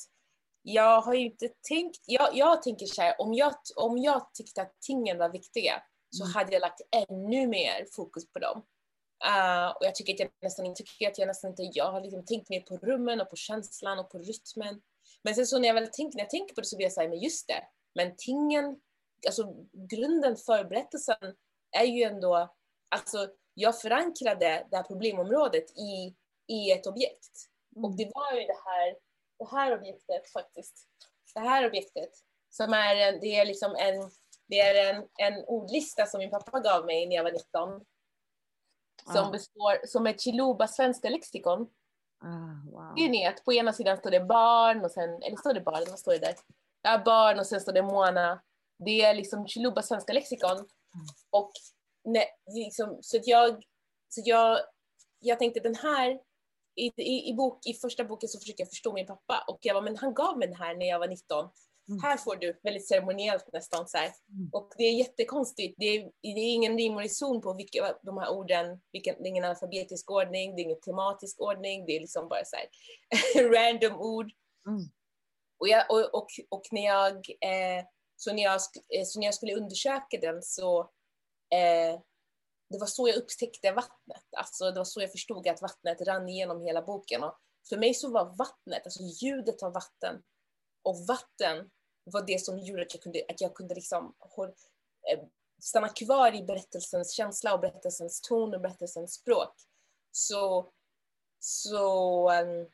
jag 0.62 1.02
har 1.02 1.14
ju 1.14 1.26
inte 1.26 1.50
tänkt, 1.70 2.00
jag, 2.06 2.30
jag 2.38 2.62
tänker 2.62 2.86
så 2.86 3.02
här, 3.02 3.22
om 3.22 3.34
jag, 3.34 3.54
om 3.76 3.98
jag 3.98 4.34
tyckte 4.34 4.62
att 4.62 4.74
tingen 4.82 5.18
var 5.18 5.30
viktiga 5.30 5.84
så 6.10 6.24
Mm. 6.24 6.34
hade 6.34 6.54
jag 6.54 6.62
lagt 6.62 6.82
ännu 6.92 7.48
mer 7.48 7.88
fokus 7.96 8.32
på 8.32 8.40
dem. 8.40 8.66
Eh, 9.26 9.68
och 9.68 9.86
jag 9.86 9.96
tycker 9.96 10.14
att 10.14 10.20
jag 10.20 10.30
nästan 10.42 10.76
tycker 10.76 11.08
att 11.08 11.18
jag 11.18 11.28
nästan 11.28 11.50
inte, 11.50 11.64
jag 11.74 11.92
har 11.92 12.02
liksom 12.02 12.26
tänkt 12.26 12.50
mer 12.50 12.62
på 12.62 12.78
rummen 12.78 13.22
och 13.22 13.30
på 13.30 13.36
känslan 13.36 14.00
och 14.00 14.10
på 14.10 14.18
rytmen. 14.18 14.82
Men 15.24 15.36
sen 15.36 15.48
så 15.48 15.60
när 15.60 15.68
jag 15.68 15.76
väl 15.76 15.88
tänker, 15.88 16.18
när 16.18 16.24
jag 16.24 16.30
tänker 16.30 16.56
på 16.56 16.62
det 16.62 16.68
så 16.68 16.76
blir 16.78 16.86
jag 16.86 16.94
säga, 16.94 17.10
men 17.10 17.20
just 17.20 17.48
det, 17.48 17.64
men 17.96 18.16
tingen, 18.18 18.80
alltså 19.28 19.54
grunden 19.90 20.36
för 20.36 20.64
berättelsen 20.64 21.36
är 21.72 21.86
ju 21.86 22.04
ändå, 22.04 22.54
alltså 22.90 23.28
jag 23.58 23.82
förankrade 23.82 24.68
det 24.70 24.76
här 24.78 24.84
problemområdet 24.84 25.72
i, 25.78 26.16
i 26.48 26.72
ett 26.72 26.88
objekt. 26.88 27.50
Och 27.76 27.96
det 27.98 28.12
var 28.14 28.32
ju 28.34 28.46
det 28.46 28.58
här, 28.66 28.96
det 29.40 29.48
här 29.58 29.78
objektet 29.78 30.32
faktiskt. 30.34 30.88
Det 31.34 31.40
här 31.40 31.68
objektet. 31.68 32.10
Som 32.50 32.74
är, 32.74 32.96
en, 32.96 33.20
det 33.20 33.36
är 33.36 33.46
liksom 33.46 33.76
en, 33.76 34.12
det 34.48 34.60
är 34.60 34.94
en, 34.96 35.08
en 35.18 35.44
ordlista 35.46 36.06
som 36.06 36.20
min 36.20 36.30
pappa 36.30 36.60
gav 36.60 36.86
mig 36.86 37.08
när 37.08 37.16
jag 37.16 37.24
var 37.24 37.32
19. 37.32 37.86
Som 39.04 39.16
Ja. 39.16 39.30
består, 39.32 39.88
som 39.88 40.08
är 40.08 40.14
Chiluba 40.14 40.68
svenska 40.68 41.10
lexikon. 41.10 41.62
Ah, 42.24 42.72
wow. 42.72 42.96
Ser 42.98 43.10
ni 43.10 43.26
att 43.26 43.44
på 43.46 43.54
ena 43.54 43.74
sidan 43.74 43.98
står 43.98 44.12
det 44.12 44.20
barn 44.20 44.86
och 44.86 44.92
sen, 44.92 45.24
eller 45.24 45.38
står 45.38 45.54
det 45.54 45.62
barn, 45.62 45.84
vad 45.90 46.00
står 46.00 46.12
det 46.12 46.18
där? 46.20 46.36
Ja, 46.82 47.02
barn 47.06 47.40
och 47.40 47.48
sen 47.48 47.62
står 47.62 47.74
det 47.74 47.82
Moana. 47.82 48.42
Det 48.86 49.02
är 49.02 49.14
liksom 49.14 49.48
Chiluba 49.48 49.82
svenska 49.82 50.14
lexikon. 50.14 50.68
Och 51.30 51.52
nej, 52.06 52.28
liksom, 52.54 52.98
så 53.02 53.18
att 53.18 53.28
jag, 53.28 53.64
så 54.10 54.22
att 54.22 54.28
jag, 54.28 54.60
jag 55.20 55.40
tänkte 55.40 55.60
den 55.60 55.76
här, 55.76 56.20
i, 56.76 57.02
i, 57.02 57.30
i, 57.30 57.34
bok, 57.34 57.66
i 57.66 57.74
första 57.74 58.04
boken 58.04 58.30
så 58.30 58.40
försöker 58.40 58.64
jag 58.64 58.70
förstå 58.70 58.94
min 58.94 59.06
pappa 59.06 59.46
och 59.48 59.60
jag 59.62 59.76
bara, 59.76 59.84
men 59.84 59.98
han 59.98 60.14
gav 60.14 60.38
mig 60.38 60.48
den 60.48 60.58
här 60.58 60.76
när 60.76 60.86
jag 60.86 61.00
var 61.00 61.08
19. 61.08 61.50
Mm. 61.90 62.04
Här 62.04 62.18
får 62.18 62.36
du, 62.36 62.60
väldigt 62.64 62.88
ceremoniellt 62.88 63.46
nästan 63.54 63.88
så. 63.88 63.98
Mm. 63.98 64.14
Och 64.52 64.74
det 64.78 64.84
är 64.84 64.94
jättekonstigt, 64.94 65.76
det 65.78 65.86
är, 65.86 66.12
det 66.22 66.28
är 66.28 66.54
ingen 66.54 66.78
rim 66.78 66.94
och 66.94 67.02
reson 67.02 67.42
på 67.42 67.54
vilka, 67.54 67.96
de 68.04 68.18
här 68.18 68.30
orden, 68.30 68.82
vilken, 68.92 69.16
det 69.16 69.28
är 69.28 69.30
ingen 69.30 69.46
alfabetisk 69.46 70.12
ordning, 70.12 70.56
det 70.56 70.62
är 70.62 70.64
ingen 70.64 70.80
tematisk 70.80 71.42
ordning, 71.42 71.86
det 71.86 71.96
är 71.96 72.00
liksom 72.00 72.30
bara 72.30 72.46
så 72.46 72.56
här 72.56 73.50
random 73.56 74.02
ord. 74.02 74.32
Mm. 74.68 74.82
Och, 75.60 75.68
jag, 75.68 75.92
och, 75.92 76.14
och, 76.14 76.28
och 76.50 76.64
när 76.72 76.86
jag, 76.86 77.16
eh, 77.16 77.86
så, 78.16 78.34
när 78.34 78.44
jag 78.44 78.62
eh, 78.96 79.04
så 79.06 79.20
när 79.20 79.28
jag 79.28 79.34
skulle 79.34 79.56
undersöka 79.56 80.18
den 80.22 80.42
så 80.42 80.92
eh, 81.50 82.00
det 82.70 82.78
var 82.80 82.88
så 82.88 83.08
jag 83.08 83.16
upptäckte 83.16 83.72
vattnet. 83.72 84.26
Alltså 84.38 84.72
det 84.72 84.80
var 84.80 84.86
så 84.86 85.02
jag 85.02 85.12
förstod 85.12 85.48
att 85.48 85.62
vattnet 85.62 86.02
rann 86.02 86.30
igenom 86.30 86.62
hela 86.62 86.82
boken. 86.82 87.24
Och 87.24 87.40
för 87.70 87.78
mig 87.78 87.94
så 87.94 88.10
var 88.10 88.26
vattnet, 88.26 88.86
alltså 88.86 89.04
ljudet 89.04 89.64
av 89.64 89.74
vatten 89.74 90.24
och 90.84 91.08
vatten 91.08 91.70
var 92.04 92.22
det 92.22 92.42
som 92.42 92.60
gjorde 92.60 92.82
att 92.82 92.94
jag 92.94 93.04
kunde, 93.04 93.24
att 93.30 93.42
jag 93.42 93.54
kunde 93.54 93.76
liksom 93.76 94.16
håll, 94.20 94.50
eh, 95.12 95.20
stanna 95.62 95.90
kvar 95.90 96.36
i 96.36 96.44
berättelsens 96.44 97.12
känsla 97.12 97.54
och 97.54 97.60
berättelsens 97.60 98.22
ton 98.22 98.54
och 98.54 98.62
berättelsens 98.62 99.14
språk. 99.14 99.54
Så, 100.12 100.72
så, 101.40 102.30
ehm, 102.30 102.70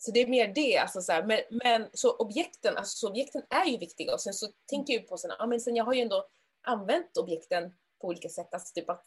så 0.00 0.10
det 0.10 0.20
är 0.20 0.26
mer 0.26 0.48
det. 0.54 0.78
Alltså 0.78 1.00
så 1.00 1.12
här, 1.12 1.22
men, 1.22 1.40
men 1.50 1.90
så 1.92 2.16
objekten, 2.16 2.76
alltså 2.76 2.96
så 2.96 3.08
objekten 3.10 3.42
är 3.50 3.64
ju 3.64 3.78
viktiga 3.78 4.12
och 4.12 4.20
sen 4.20 4.34
så 4.34 4.48
tänker 4.66 4.92
jag 4.92 5.02
ju 5.02 5.08
på 5.08 5.18
sen, 5.18 5.30
ja, 5.38 5.46
men 5.46 5.60
sen 5.60 5.76
jag 5.76 5.84
har 5.84 5.94
ju 5.94 6.00
ändå 6.00 6.28
använt 6.68 7.16
objekten 7.16 7.74
på 8.00 8.08
olika 8.08 8.28
sätt. 8.28 8.54
Alltså 8.54 8.74
typ 8.74 8.90
att 8.90 9.04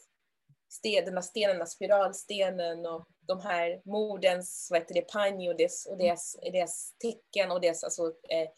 stenarna, 0.69 1.21
stenarna, 1.21 1.65
spiralstenen 1.65 2.86
och 2.86 3.08
de 3.19 3.41
här 3.41 3.82
mordens, 3.86 4.67
vad 4.71 4.80
heter 4.80 4.93
det, 4.93 5.02
panj 5.02 5.50
och 5.50 5.58
deras, 5.58 5.86
och 5.86 5.97
deras, 5.97 6.38
deras 6.41 6.93
tecken 6.97 7.52
och 7.52 7.62
deras, 7.62 7.84
alltså, 7.84 8.04
eh, 8.06 8.50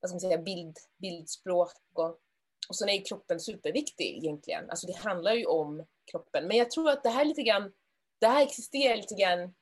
vad 0.00 0.10
ska 0.10 0.14
man 0.14 0.20
säga, 0.20 0.38
bild, 0.38 0.76
bildspråk 0.98 1.72
och 1.94 2.20
och 2.68 2.76
sen 2.76 2.88
är 2.88 3.04
kroppen 3.04 3.40
superviktig 3.40 4.16
egentligen. 4.16 4.70
Alltså 4.70 4.86
det 4.86 4.96
handlar 4.96 5.34
ju 5.34 5.46
om 5.46 5.86
kroppen. 6.10 6.48
Men 6.48 6.56
jag 6.56 6.70
tror 6.70 6.90
att 6.90 7.02
det 7.02 7.08
här 7.08 7.24
lite 7.24 7.42
grann, 7.42 7.72
det 8.18 8.26
här 8.26 8.42
existerar 8.42 8.96
lite 8.96 9.14
grann 9.14 9.54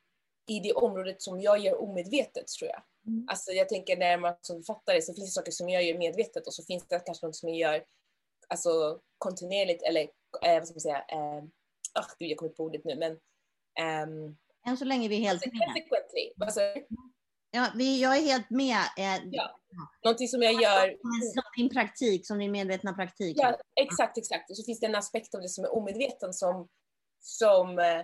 i 0.47 0.59
det 0.59 0.73
området 0.73 1.21
som 1.21 1.41
jag 1.41 1.59
gör 1.59 1.81
omedvetet 1.81 2.47
tror 2.47 2.69
jag. 2.69 2.83
Mm. 3.07 3.25
Alltså 3.29 3.51
jag 3.51 3.69
tänker 3.69 3.97
när 3.97 4.17
man 4.17 4.35
som 4.41 4.63
författare 4.63 5.01
så 5.01 5.13
finns 5.13 5.29
det 5.29 5.33
saker 5.33 5.51
som 5.51 5.69
jag 5.69 5.83
gör 5.83 5.97
medvetet 5.97 6.47
och 6.47 6.53
så 6.53 6.63
finns 6.63 6.87
det 6.87 6.99
kanske 6.99 7.25
något 7.25 7.35
som 7.35 7.49
jag 7.49 7.57
gör 7.57 7.85
alltså 8.49 8.99
kontinuerligt 9.17 9.83
eller 9.83 10.01
eh, 10.45 10.53
vad 10.53 10.67
ska 10.67 10.73
man 10.73 10.79
säga, 10.79 11.05
eh, 11.07 11.43
oh, 11.99 12.07
gud 12.19 12.29
jag 12.29 12.37
kommer 12.37 12.49
inte 12.49 12.57
på 12.57 12.63
ordet 12.63 12.85
nu 12.85 12.95
men 12.95 13.11
um, 14.03 14.37
än 14.67 14.77
så 14.77 14.85
länge 14.85 15.07
är 15.07 15.09
vi 15.09 15.15
helt 15.15 15.43
consequently. 15.43 16.31
Alltså, 16.39 16.59
ja, 17.51 17.67
vi, 17.75 18.01
jag 18.01 18.17
är 18.17 18.21
helt 18.21 18.49
med. 18.49 18.77
Eh, 18.97 19.21
ja. 19.31 19.59
Någonting 20.03 20.27
som 20.27 20.41
jag 20.41 20.53
gör. 20.53 20.95
Som 21.33 21.43
din 21.57 21.69
praktik, 21.69 22.27
som 22.27 22.39
din 22.39 22.51
medvetna 22.51 22.93
praktik. 22.93 23.37
Ja, 23.39 23.57
exakt, 23.81 24.17
exakt. 24.17 24.49
Och 24.49 24.57
så 24.57 24.63
finns 24.63 24.79
det 24.79 24.85
en 24.85 24.95
aspekt 24.95 25.35
av 25.35 25.41
det 25.41 25.49
som 25.49 25.63
är 25.63 25.73
omedveten 25.73 26.33
som, 26.33 26.67
som 27.19 27.79
eh, 27.79 28.01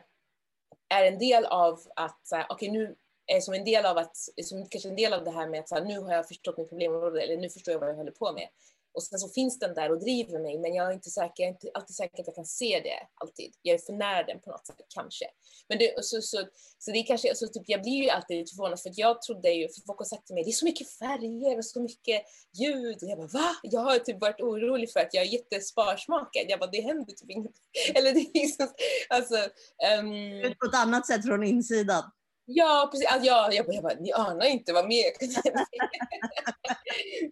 är 0.90 1.06
en 1.06 1.20
del 1.20 1.46
av 1.46 1.80
att, 1.96 2.22
okej 2.32 2.46
okay, 2.50 2.72
nu, 2.72 2.96
är 3.28 3.42
som 3.42 3.54
en 3.54 3.66
del 3.66 3.86
av 3.86 3.98
att, 3.98 4.16
som 4.44 4.66
kanske 4.70 4.90
en 4.90 4.96
del 4.96 5.14
av 5.14 5.24
det 5.24 5.32
här 5.32 5.48
med 5.48 5.60
att 5.60 5.70
så 5.70 5.76
här, 5.76 5.86
nu 5.86 6.00
har 6.00 6.14
jag 6.14 6.28
förstått 6.28 6.58
mitt 6.58 6.70
problemområde 6.70 7.22
eller 7.22 7.38
nu 7.38 7.50
förstår 7.50 7.72
jag 7.72 7.80
vad 7.80 7.90
jag 7.90 7.96
håller 7.96 8.12
på 8.12 8.32
med. 8.34 8.48
Och 8.94 9.04
sen 9.04 9.20
så 9.20 9.30
finns 9.30 9.60
den 9.60 9.74
där 9.74 9.92
och 9.92 10.00
driver 10.00 10.40
mig, 10.40 10.60
men 10.60 10.74
jag 10.74 10.88
är 10.88 10.94
inte 10.94 11.10
säker, 11.10 11.44
jag 11.44 11.48
är 11.48 11.54
inte 11.54 11.72
alltid 11.74 11.96
säker 11.96 12.22
att 12.22 12.28
jag 12.28 12.36
kan 12.36 12.46
se 12.46 12.82
det 12.84 13.00
alltid. 13.22 13.52
Jag 13.62 13.74
är 13.74 13.80
för 13.80 13.94
nära 13.94 14.24
den 14.24 14.40
på 14.42 14.50
något 14.52 14.68
sätt, 14.68 14.76
kanske. 14.96 15.26
Men 15.70 15.78
det, 15.78 16.06
så, 16.06 16.22
så, 16.22 16.38
så 16.78 16.92
det 16.92 16.98
är 16.98 17.06
kanske, 17.06 17.36
så 17.36 17.48
typ, 17.48 17.64
jag 17.66 17.82
blir 17.82 18.04
ju 18.04 18.10
alltid 18.10 18.38
lite 18.38 18.56
förvånad 18.56 18.80
för 18.82 18.90
att 18.90 18.98
jag 18.98 19.22
trodde 19.22 19.50
ju, 19.50 19.68
för 19.68 19.82
folk 19.88 20.00
har 20.00 20.06
sagt 20.06 20.26
till 20.26 20.36
mig, 20.36 20.44
det 20.44 20.50
är 20.50 20.62
så 20.64 20.66
mycket 20.66 20.90
färger 20.90 21.58
och 21.58 21.66
så 21.66 21.82
mycket 21.82 22.22
ljud. 22.60 22.98
Och 23.04 23.10
jag 23.10 23.18
bara, 23.18 23.28
va? 23.28 23.56
Jag 23.64 23.82
har 23.82 24.00
typ 24.00 24.22
varit 24.22 24.42
orolig 24.42 24.92
för 24.92 25.00
att 25.00 25.14
jag 25.14 25.24
är 25.24 25.34
jättesparsmakad. 25.34 26.46
Jag 26.48 26.60
bara, 26.60 26.70
det 26.70 26.82
händer 26.82 27.14
typ 27.14 27.30
inget. 27.30 27.56
Eller 27.96 28.14
det 28.14 28.20
är 28.20 28.34
liksom, 28.34 28.68
alltså. 29.10 29.36
Um... 30.00 30.54
På 30.60 30.66
ett 30.66 30.76
annat 30.76 31.08
sätt 31.08 31.26
från 31.26 31.44
insidan. 31.44 32.04
Ja, 32.54 32.90
precis. 32.92 33.08
Alltså, 33.12 33.28
jag, 33.28 33.54
jag, 33.54 33.66
bara, 33.66 33.74
jag 33.74 33.84
bara, 33.84 34.00
ni 34.00 34.12
anar 34.12 34.46
inte 34.46 34.74
vad 34.74 34.88
mer. 34.88 35.12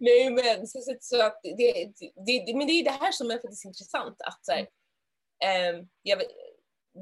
Nej, 0.00 0.30
men 0.30 0.66
så, 0.66 0.80
så, 0.80 0.96
så 1.00 1.22
att 1.22 1.40
det, 1.42 1.92
det, 2.26 2.44
det, 2.46 2.56
men 2.56 2.66
det 2.66 2.72
är 2.72 2.84
det 2.84 2.90
här 2.90 3.12
som 3.12 3.30
är 3.30 3.38
faktiskt 3.38 3.64
intressant. 3.64 4.22
Att, 4.22 4.44
så 4.44 4.52
här, 4.52 4.60
eh, 5.44 5.84
jag, 6.02 6.22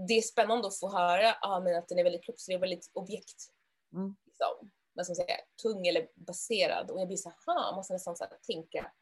det 0.09 0.15
är 0.15 0.23
spännande 0.23 0.69
att 0.69 0.79
få 0.79 0.91
höra 0.91 1.35
ah, 1.41 1.61
men 1.61 1.77
att 1.77 1.89
den 1.89 1.99
är 1.99 2.05
väldigt 2.05 2.25
kroppslig 2.25 2.57
och 2.57 2.63
väldigt 2.63 2.91
objekt. 2.93 3.47
Mm. 3.93 4.17
Liksom, 4.27 4.71
vad 4.93 5.07
ska 5.07 5.11
man 5.11 5.17
säga, 5.17 5.39
tung 5.63 5.87
eller 5.87 6.09
baserad. 6.15 6.91
Och 6.91 7.01
jag 7.01 7.09
blir 7.09 7.17
så 7.17 7.33
här, 7.47 7.77
måste 7.77 7.93
nästan 7.93 8.17
så 8.17 8.25
här, 8.25 8.39
tänka. 8.47 8.93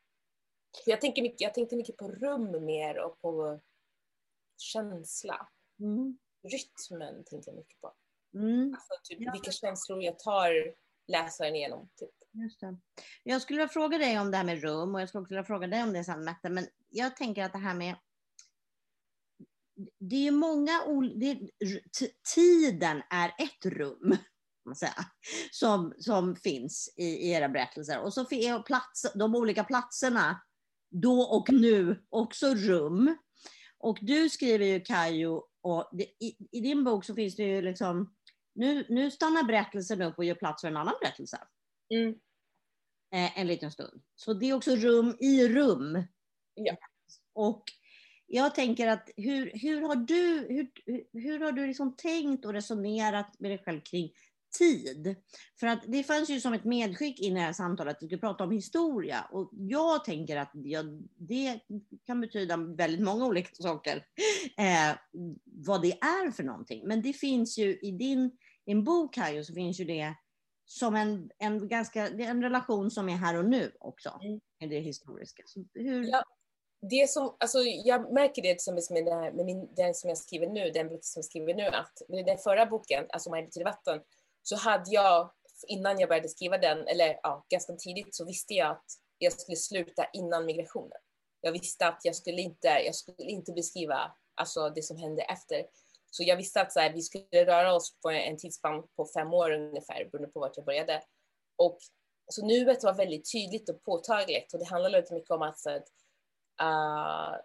För 0.85 0.91
jag, 0.91 1.01
tänker 1.01 1.23
mycket, 1.23 1.41
jag 1.41 1.55
tänkte 1.55 1.77
mycket 1.77 1.97
på 1.97 2.09
rum 2.09 2.65
mer 2.65 2.99
och 2.99 3.21
på 3.21 3.61
känsla. 4.57 5.49
Mm. 5.81 6.19
Rytmen 6.43 7.25
tänkte 7.25 7.51
jag 7.51 7.57
mycket 7.57 7.81
på. 7.81 7.93
Mm. 8.37 8.75
Alltså 8.75 8.92
typ 9.05 9.35
vilka 9.35 9.51
känslor 9.51 10.03
jag 10.03 10.18
tar 10.18 10.75
läsaren 11.07 11.57
igenom. 11.57 11.88
Typ. 11.96 12.11
Just 12.33 12.61
det. 12.61 12.77
Jag 13.22 13.42
skulle 13.42 13.57
vilja 13.57 13.68
fråga 13.68 13.99
dig 13.99 14.20
om 14.20 14.31
det 14.31 14.37
här 14.37 14.44
med 14.44 14.62
rum 14.62 14.94
och 14.94 15.01
jag 15.01 15.09
skulle 15.09 15.22
också 15.22 15.35
vilja 15.35 15.44
fråga 15.44 15.66
dig 15.66 15.83
om 15.83 15.92
det 15.92 16.05
sen 16.05 16.25
Mette, 16.25 16.51
men 16.51 16.66
jag 16.88 17.16
tänker 17.16 17.44
att 17.44 17.53
det 17.53 17.59
här 17.59 17.75
med 17.75 17.96
det 19.99 20.16
är 20.16 20.20
ju 20.20 20.31
många 20.31 20.85
olika, 20.87 21.46
tiden 22.35 23.03
är 23.11 23.29
ett 23.29 23.66
rum 23.66 24.16
som, 25.51 25.94
som 25.99 26.37
finns 26.37 26.94
i, 26.96 27.05
i 27.05 27.31
era 27.31 27.49
berättelser. 27.49 28.01
Och 28.01 28.14
så 28.14 28.20
är 28.20 28.62
plats, 28.62 29.07
de 29.14 29.35
olika 29.35 29.64
platserna, 29.64 30.40
då 30.90 31.20
och 31.20 31.53
nu, 31.53 32.05
också 32.09 32.55
rum. 32.55 33.16
Och 33.79 33.99
du 34.03 34.29
skriver 34.29 34.66
ju 34.66 34.81
Kajo, 34.81 35.42
och 35.62 35.88
det, 35.92 36.05
i, 36.05 36.37
i, 36.53 36.61
din 36.61 36.85
bok 36.85 37.05
så 37.05 37.14
finns 37.14 37.37
det 37.37 37.42
ju 37.42 37.62
liksom 37.62 38.16
nu, 38.57 38.87
nu 38.88 39.11
stannar 39.11 39.42
berättelsen 39.42 40.03
upp 40.03 40.19
och 40.19 40.25
gör 40.25 40.35
plats 40.35 40.61
för 40.61 40.69
en 40.69 40.77
annan 40.77 40.95
berättelse. 41.01 41.38
Mm. 41.95 42.14
Eh, 43.14 43.38
en 43.38 43.47
liten 43.47 43.71
stund. 43.71 44.03
Så 44.16 44.35
det 44.35 44.51
är 44.51 44.55
också 44.55 44.77
rum 44.77 45.16
i 45.21 45.49
rum. 45.49 46.03
Ja. 46.55 46.77
Och 47.33 47.64
jag 48.27 48.55
tänker 48.55 48.88
att 48.88 49.11
hur, 49.16 49.51
hur 49.55 49.81
har 49.81 49.97
du, 49.97 50.47
hur, 50.49 50.71
hur 51.21 51.40
har 51.40 51.53
du 51.53 51.66
liksom 51.66 51.97
tänkt 51.97 52.45
och 52.45 52.53
resonerat 52.53 53.40
med 53.40 53.51
dig 53.51 53.59
själv 53.59 53.81
kring 53.81 54.12
tid? 54.59 55.16
För 55.61 55.66
att 55.66 55.83
det 55.87 56.03
fanns 56.03 56.31
ju 56.31 56.40
som 56.40 56.53
ett 56.53 56.64
medskick 56.64 57.21
i 57.21 57.31
det 57.31 57.40
här 57.40 57.53
samtalet 57.53 57.95
att 57.95 58.01
du 58.01 58.07
skulle 58.07 58.21
prata 58.21 58.45
om 58.45 58.51
historia. 58.51 59.29
Och 59.31 59.51
jag 59.53 60.05
tänker 60.05 60.37
att 60.37 60.51
jag, 60.55 61.03
det 61.16 61.61
kan 62.07 62.21
betyda 62.21 62.57
väldigt 62.57 63.05
många 63.05 63.27
olika 63.27 63.55
saker, 63.55 63.97
eh, 64.57 64.97
vad 65.45 65.83
det 65.83 65.92
är 65.92 66.31
för 66.31 66.42
någonting. 66.42 66.88
Men 66.88 67.03
det 67.03 67.12
finns 67.12 67.59
ju 67.59 67.79
i 67.79 67.90
din 67.90 68.31
i 68.67 68.73
en 68.73 68.85
bok 68.85 69.17
här 69.17 69.33
ju 69.33 69.45
så 69.45 69.55
finns 69.55 69.81
ju 69.81 69.85
det 69.85 70.15
som 70.65 70.95
en, 70.95 71.31
en, 71.39 71.69
ganska, 71.69 72.09
en 72.09 72.43
relation 72.43 72.91
som 72.91 73.09
är 73.09 73.17
här 73.17 73.39
och 73.39 73.45
nu 73.45 73.73
också, 73.81 74.19
mm. 74.23 74.41
med 74.61 74.71
det 74.71 74.81
historiska. 74.81 75.43
Så 75.47 75.65
hur... 75.75 76.05
Ja, 76.05 76.23
det 76.81 77.11
som, 77.11 77.37
alltså, 77.41 77.59
jag 77.59 78.13
märker 78.13 78.43
det 78.43 78.55
tillsammans 78.55 78.91
med, 78.91 79.05
den, 79.05 79.37
med 79.37 79.47
min, 79.47 79.75
den 79.75 79.95
som 79.95 80.09
jag 80.09 80.19
skriver 80.19 80.47
nu, 80.47 80.71
den 80.71 80.89
bok 80.89 81.05
som 81.05 81.19
jag 81.21 81.25
skriver 81.25 81.55
nu, 81.55 81.67
att 81.67 82.03
med 82.09 82.27
den 82.27 82.39
förra 82.39 82.67
boken, 82.67 83.07
alltså 83.09 83.31
Maj 83.31 83.51
till 83.51 83.65
vatten, 83.65 84.01
så 84.43 84.57
hade 84.57 84.91
jag, 84.91 85.31
innan 85.69 85.99
jag 85.99 86.09
började 86.09 86.29
skriva 86.29 86.59
den, 86.59 86.87
eller 86.87 87.21
ja, 87.23 87.47
ganska 87.49 87.73
tidigt, 87.73 88.15
så 88.15 88.25
visste 88.25 88.55
jag 88.55 88.71
att 88.71 88.85
jag 89.19 89.33
skulle 89.33 89.57
sluta 89.57 90.07
innan 90.13 90.47
migrationen. 90.47 90.99
Jag 91.41 91.53
visste 91.53 91.89
att 91.89 92.01
jag 92.03 92.17
skulle 92.17 92.43
inte, 92.43 92.69
jag 92.69 92.95
skulle 92.95 93.31
inte 93.31 93.53
beskriva 93.53 94.13
alltså, 94.35 94.71
det 94.71 94.83
som 94.83 94.97
hände 94.97 95.23
efter. 95.23 95.67
Så 96.11 96.23
jag 96.23 96.37
visste 96.37 96.61
att 96.61 96.73
så 96.73 96.81
här, 96.81 96.92
vi 96.92 97.03
skulle 97.03 97.47
röra 97.47 97.75
oss 97.75 98.01
på 98.03 98.11
en 98.11 98.38
tidsspann 98.38 98.88
på 98.97 99.07
fem 99.16 99.33
år 99.33 99.51
ungefär, 99.51 100.09
beroende 100.12 100.33
på 100.33 100.40
vart 100.40 100.57
jag 100.57 100.66
började. 100.66 101.03
Och 101.57 101.79
så 102.29 102.47
nuet 102.47 102.85
var 102.85 102.95
väldigt 102.95 103.33
tydligt 103.33 103.69
och 103.69 103.83
påtagligt 103.83 104.53
och 104.53 104.59
det 104.59 104.64
handlade 104.64 104.92
väldigt 104.92 105.12
mycket 105.12 105.31
om 105.31 105.42
att 105.42 105.59
så 105.59 105.71
att, 105.71 105.88
uh, 106.62 107.37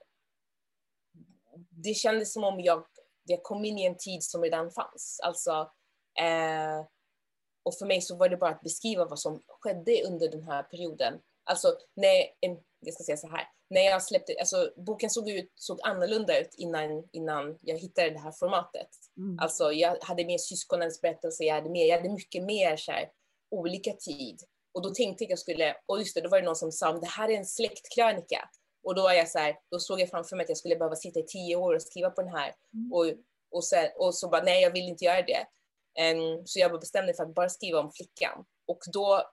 det 1.69 1.93
kändes 1.93 2.33
som 2.33 2.43
om 2.43 2.59
jag, 2.59 2.85
jag 3.23 3.43
kom 3.43 3.65
in 3.65 3.77
i 3.77 3.85
en 3.85 3.97
tid 3.97 4.23
som 4.23 4.41
redan 4.41 4.71
fanns. 4.71 5.19
Alltså, 5.23 5.51
uh, 6.21 6.85
och 7.63 7.77
för 7.77 7.85
mig 7.85 8.01
så 8.01 8.15
var 8.15 8.29
det 8.29 8.37
bara 8.37 8.51
att 8.51 8.61
beskriva 8.61 9.05
vad 9.05 9.19
som 9.19 9.41
skedde 9.47 10.03
under 10.07 10.27
den 10.27 10.43
här 10.43 10.63
perioden. 10.63 11.21
Alltså, 11.43 11.67
nej, 11.93 12.37
jag 12.79 12.93
ska 12.93 13.03
säga 13.03 13.17
så 13.17 13.27
här, 13.27 13.47
när 13.71 13.81
jag 13.81 14.03
släppte, 14.03 14.35
alltså 14.39 14.71
boken 14.75 15.09
såg, 15.09 15.29
ut, 15.29 15.51
såg 15.55 15.79
annorlunda 15.83 16.39
ut 16.39 16.55
innan, 16.57 17.03
innan 17.11 17.57
jag 17.61 17.77
hittade 17.77 18.09
det 18.09 18.19
här 18.19 18.31
formatet. 18.31 18.89
Mm. 19.17 19.39
Alltså 19.39 19.71
jag 19.71 19.97
hade 20.01 20.25
mer 20.25 20.37
syskonens 20.37 21.01
berättelse, 21.01 21.43
jag 21.43 21.55
hade, 21.55 21.69
mer, 21.69 21.85
jag 21.85 21.97
hade 21.97 22.09
mycket 22.09 22.43
mer 22.43 22.77
så 22.77 22.91
här, 22.91 23.09
olika 23.51 23.93
tid. 23.93 24.39
Och 24.73 24.81
då 24.81 24.89
tänkte 24.89 25.23
jag 25.23 25.39
skulle, 25.39 25.75
och 25.85 25.99
just 25.99 26.15
det, 26.15 26.21
då 26.21 26.29
var 26.29 26.39
det 26.39 26.45
någon 26.45 26.55
som 26.55 26.71
sa, 26.71 26.93
det 26.93 27.07
här 27.07 27.29
är 27.29 27.37
en 27.37 27.45
släktkrönika. 27.45 28.49
Och 28.83 28.95
då, 28.95 29.01
var 29.01 29.13
jag 29.13 29.29
så 29.29 29.39
här, 29.39 29.55
då 29.71 29.79
såg 29.79 29.99
jag 29.99 30.09
framför 30.09 30.35
mig 30.35 30.43
att 30.43 30.49
jag 30.49 30.57
skulle 30.57 30.75
behöva 30.75 30.95
sitta 30.95 31.19
i 31.19 31.25
tio 31.27 31.55
år 31.55 31.75
och 31.75 31.81
skriva 31.81 32.09
på 32.09 32.21
den 32.21 32.31
här. 32.31 32.53
Mm. 32.73 32.93
Och, 32.93 33.05
och, 33.51 33.63
sen, 33.63 33.89
och 33.97 34.15
så 34.15 34.29
bara, 34.29 34.43
nej 34.43 34.61
jag 34.61 34.71
vill 34.71 34.87
inte 34.87 35.05
göra 35.05 35.21
det. 35.21 35.47
Um, 36.13 36.45
så 36.45 36.59
jag 36.59 36.79
bestämde 36.79 37.05
mig 37.05 37.15
för 37.15 37.23
att 37.23 37.35
bara 37.35 37.49
skriva 37.49 37.79
om 37.79 37.91
flickan. 37.91 38.45
Och 38.67 38.79
då, 38.93 39.23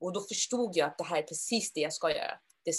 och 0.00 0.12
då 0.12 0.20
förstod 0.20 0.76
jag 0.76 0.86
att 0.86 0.98
det 0.98 1.04
här 1.04 1.18
är 1.18 1.22
precis 1.22 1.72
det 1.72 1.80
jag 1.80 1.92
ska 1.92 2.10
göra 2.10 2.38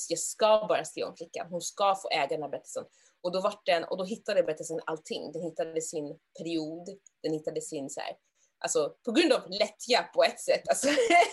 jag 0.10 0.20
ska 0.20 0.66
bara 0.70 0.86
skriva 0.86 1.08
om 1.08 1.16
flickan, 1.16 1.48
hon 1.50 1.62
ska 1.62 1.96
få 1.96 2.10
äga 2.10 2.28
den 2.28 2.42
här 2.42 2.50
berättelsen. 2.50 2.84
Och 3.22 3.32
då, 3.32 3.42
vart 3.42 3.66
den, 3.66 3.84
och 3.84 3.98
då 3.98 4.04
hittade 4.04 4.44
berättelsen 4.44 4.80
allting. 4.86 5.32
Den 5.32 5.42
hittade 5.42 5.82
sin 5.82 6.20
period, 6.38 6.90
den 7.24 7.34
hittade 7.34 7.62
sin 7.62 7.90
så 7.90 8.00
här, 8.00 8.18
alltså 8.60 8.96
på 9.06 9.12
grund 9.12 9.34
av 9.34 9.50
lättja 9.50 10.04
på 10.14 10.24
ett 10.24 10.40
sätt. 10.40 10.70
Alltså, 10.70 10.88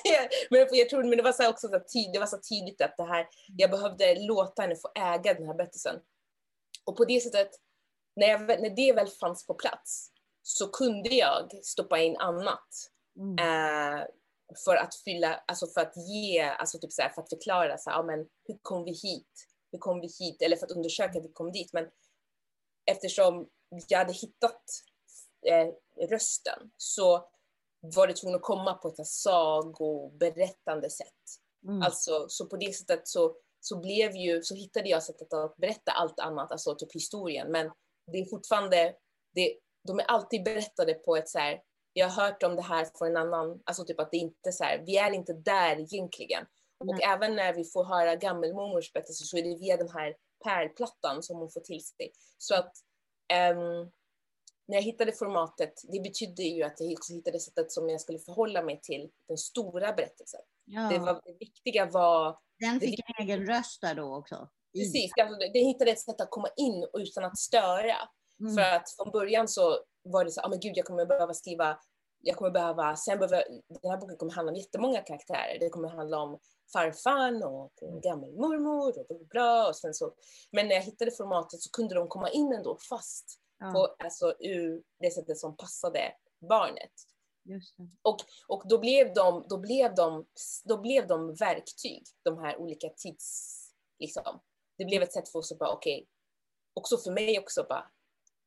men 0.51 0.67
jag 0.71 0.89
tror, 0.89 1.05
men 1.05 1.17
det 1.17 1.23
var 1.23 1.33
så 1.33 1.51
också 1.51 1.69
så 1.69 1.81
tydligt, 1.93 2.13
det 2.13 2.19
var 2.19 2.27
så 2.27 2.41
tydligt 2.51 2.81
att 2.81 2.97
det 2.97 3.05
här, 3.05 3.29
jag 3.57 3.71
behövde 3.71 4.15
låta 4.15 4.63
henne 4.63 4.77
få 4.77 4.91
äga 4.95 5.35
den 5.35 5.47
här 5.47 5.55
berättelsen. 5.55 5.97
Och 6.85 6.97
på 6.97 7.05
det 7.05 7.21
sättet, 7.21 7.51
när, 8.17 8.27
jag, 8.29 8.41
när 8.41 8.77
det 8.77 8.93
väl 8.93 9.09
fanns 9.09 9.47
på 9.47 9.55
plats, 9.55 10.11
så 10.43 10.69
kunde 10.69 11.09
jag 11.09 11.51
stoppa 11.63 11.99
in 11.99 12.17
annat. 12.17 12.69
Mm. 13.19 13.39
Eh, 13.39 14.05
för 14.65 14.77
att 14.77 14.95
fylla, 14.95 15.45
alltså 15.47 15.67
för 15.67 15.81
att 15.81 15.97
ge, 15.97 16.43
alltså 16.43 16.79
typ 16.79 16.93
så 16.93 17.03
här, 17.03 17.09
för 17.09 17.23
att 17.23 17.29
förklara 17.29 17.79
så 17.79 17.91
här, 17.91 17.97
ja, 17.97 18.03
men 18.03 18.19
hur 18.19 18.59
kom 18.63 18.85
vi 18.85 18.91
hit? 18.91 19.47
Hur 19.73 19.79
kom 19.79 20.01
vi 20.01 20.07
hit? 20.19 20.43
Eller 20.43 20.57
för 20.57 20.67
att 20.67 20.73
undersöka 20.73 21.13
hur 21.13 21.23
vi 21.23 21.33
kom 21.33 21.53
dit. 21.53 21.73
Men 21.73 21.89
eftersom 22.91 23.49
jag 23.89 23.99
hade 23.99 24.13
hittat 24.13 24.63
eh, 25.47 25.69
rösten 26.09 26.71
så 26.77 27.29
var 27.81 28.07
det 28.07 28.17
tvungen 28.17 28.37
att 28.37 28.43
komma 28.43 28.75
på 28.75 28.89
ett 28.89 29.07
sagoberättande 29.07 30.91
sätt. 30.91 31.07
Mm. 31.65 31.83
Alltså, 31.83 32.27
så 32.29 32.47
på 32.47 32.57
det 32.57 32.77
sättet 32.77 33.09
så, 33.09 33.37
så 33.61 33.81
blev 33.81 34.17
ju, 34.17 34.43
så 34.43 34.55
hittade 34.55 34.89
jag 34.89 35.03
sättet 35.03 35.33
att 35.33 35.57
berätta 35.57 35.93
allt 35.93 36.21
annat, 36.21 36.53
alltså 36.53 36.75
typ 36.75 36.95
historien. 36.95 37.51
Men 37.51 37.73
det 38.13 38.19
är 38.19 38.25
fortfarande, 38.25 38.95
det, 39.35 39.59
de 39.87 39.99
är 39.99 40.05
alltid 40.05 40.45
berättade 40.45 40.95
på 40.95 41.17
ett 41.17 41.29
så 41.29 41.39
här, 41.39 41.63
jag 41.99 42.09
har 42.09 42.25
hört 42.25 42.43
om 42.43 42.57
det 42.57 42.63
här 42.63 42.87
från 42.99 43.09
en 43.09 43.17
annan, 43.17 43.63
alltså 43.65 43.85
typ 43.85 44.01
att 44.01 44.11
det 44.11 44.17
inte 44.17 44.53
så 44.53 44.65
här, 44.65 44.83
vi 44.87 44.97
är 44.97 45.11
inte 45.11 45.33
där 45.33 45.81
egentligen. 45.81 46.45
Och 46.79 46.87
Nej. 46.87 47.05
även 47.05 47.37
när 47.37 47.53
vi 47.55 47.65
får 47.65 47.85
höra 47.85 48.17
gammelmormors 48.17 48.93
berättelser 48.93 49.25
så 49.25 49.37
är 49.37 49.43
det 49.43 49.59
via 49.59 49.77
den 49.77 49.89
här 49.89 50.15
pärlplattan 50.45 51.23
som 51.23 51.39
hon 51.39 51.51
får 51.51 51.61
till 51.61 51.85
sig. 51.85 52.13
Så 52.39 52.55
att 52.55 52.73
ehm, 53.33 53.91
när 54.69 54.77
jag 54.77 54.83
hittade 54.83 55.13
formatet, 55.13 55.73
det 55.93 56.01
betydde 56.01 56.43
ju 56.43 56.63
att 56.63 56.81
jag 56.81 56.93
också 56.93 57.13
hittade 57.13 57.41
sättet 57.41 57.73
som 57.73 57.89
jag 57.89 58.01
skulle 58.01 58.19
förhålla 58.19 58.63
mig 58.63 58.81
till 58.83 59.11
den 59.29 59.39
stora 59.39 59.93
berättelsen. 59.93 60.41
Ja, 60.65 60.89
Det, 60.93 60.99
var, 60.99 61.21
det 61.25 61.37
viktiga 61.41 61.87
var 61.87 62.39
den 62.59 62.81
fick 62.81 63.01
en 63.01 63.27
egen 63.27 63.47
röst 63.47 63.81
där 63.81 63.95
då 63.95 64.17
också. 64.17 64.49
Precis, 64.73 65.13
alltså, 65.21 65.37
det 65.53 65.59
hittade 65.59 65.91
ett 65.91 66.01
sätt 66.01 66.21
att 66.21 66.31
komma 66.31 66.49
in 66.57 66.87
utan 66.93 67.25
att 67.25 67.39
störa. 67.39 67.97
Mm. 68.41 68.55
För 68.55 68.77
att 68.77 68.95
från 68.97 69.11
början 69.11 69.49
så 69.49 69.79
var 70.13 70.25
det 70.25 70.31
så, 70.31 70.41
ah, 70.41 70.49
men 70.49 70.61
gud 70.61 70.77
jag 70.77 70.87
kommer 70.87 71.07
behöva 71.07 71.35
skriva, 71.35 71.79
jag 72.21 72.37
kommer 72.37 72.51
behöva, 72.51 72.97
sen 72.97 73.19
behöver, 73.19 73.45
den 73.83 73.91
här 73.91 73.99
boken 73.99 74.17
kommer 74.17 74.33
handla 74.33 74.53
om 74.53 74.59
jättemånga 74.59 75.01
karaktärer. 75.01 75.59
Det 75.61 75.69
kommer 75.69 75.89
handla 75.89 76.19
om 76.19 76.39
farfan 76.73 77.43
och 77.43 77.73
gammelmormor 78.03 78.99
och 78.99 79.07
bla 79.07 79.19
bla. 79.31 79.69
Och 79.69 79.77
sen 79.77 79.95
så, 79.95 80.15
men 80.53 80.69
när 80.69 80.75
jag 80.75 80.83
hittade 80.83 81.11
formatet 81.11 81.61
så 81.61 81.71
kunde 81.71 81.95
de 81.95 82.09
komma 82.09 82.31
in 82.31 82.53
ändå 82.53 82.79
fast 82.89 83.41
Ja, 83.59 83.73
på, 83.73 84.05
alltså, 84.05 84.35
ur 84.41 84.83
det 84.99 85.11
sättet 85.11 85.39
som 85.39 85.57
passade 85.57 86.13
barnet. 86.49 86.93
det. 87.43 88.25
Och 88.47 88.63
då 88.69 88.79
blev 88.79 89.15
de, 89.15 89.47
då 89.49 89.59
blev 89.59 89.95
de, 89.95 90.27
då 90.65 90.79
blev 90.79 91.07
de 91.07 91.35
verktyg, 91.35 92.05
de 92.23 92.39
här 92.39 92.57
olika 92.57 92.89
tids... 92.89 93.63
Liksom. 93.99 94.41
Det 94.79 94.85
blev 94.85 95.03
ett 95.03 95.13
sätt 95.13 95.29
för 95.29 95.39
oss 95.39 95.53
att 95.53 95.59
bara, 95.59 95.73
okej, 95.73 96.07
också 96.75 96.99
för 96.99 97.11
mig 97.11 97.39
också 97.39 97.67
bara, 97.69 97.91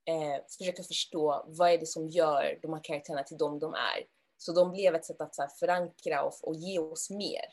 eh, 0.05 0.43
försöka 0.57 0.83
förstå 0.83 1.45
vad 1.47 1.71
är 1.71 1.77
det 1.77 1.85
som 1.85 2.07
gör 2.07 2.59
de 2.61 2.73
här 2.73 2.83
karaktärerna 2.83 3.23
till 3.23 3.37
de 3.37 3.59
de 3.59 3.73
är. 3.73 4.05
Så 4.37 4.53
de 4.53 4.71
blev 4.71 4.95
ett 4.95 5.05
sätt 5.05 5.21
att 5.21 5.35
så 5.35 5.41
här, 5.41 5.49
förankra 5.59 6.23
och, 6.23 6.33
och 6.47 6.55
ge 6.55 6.79
oss 6.79 7.09
mer. 7.09 7.45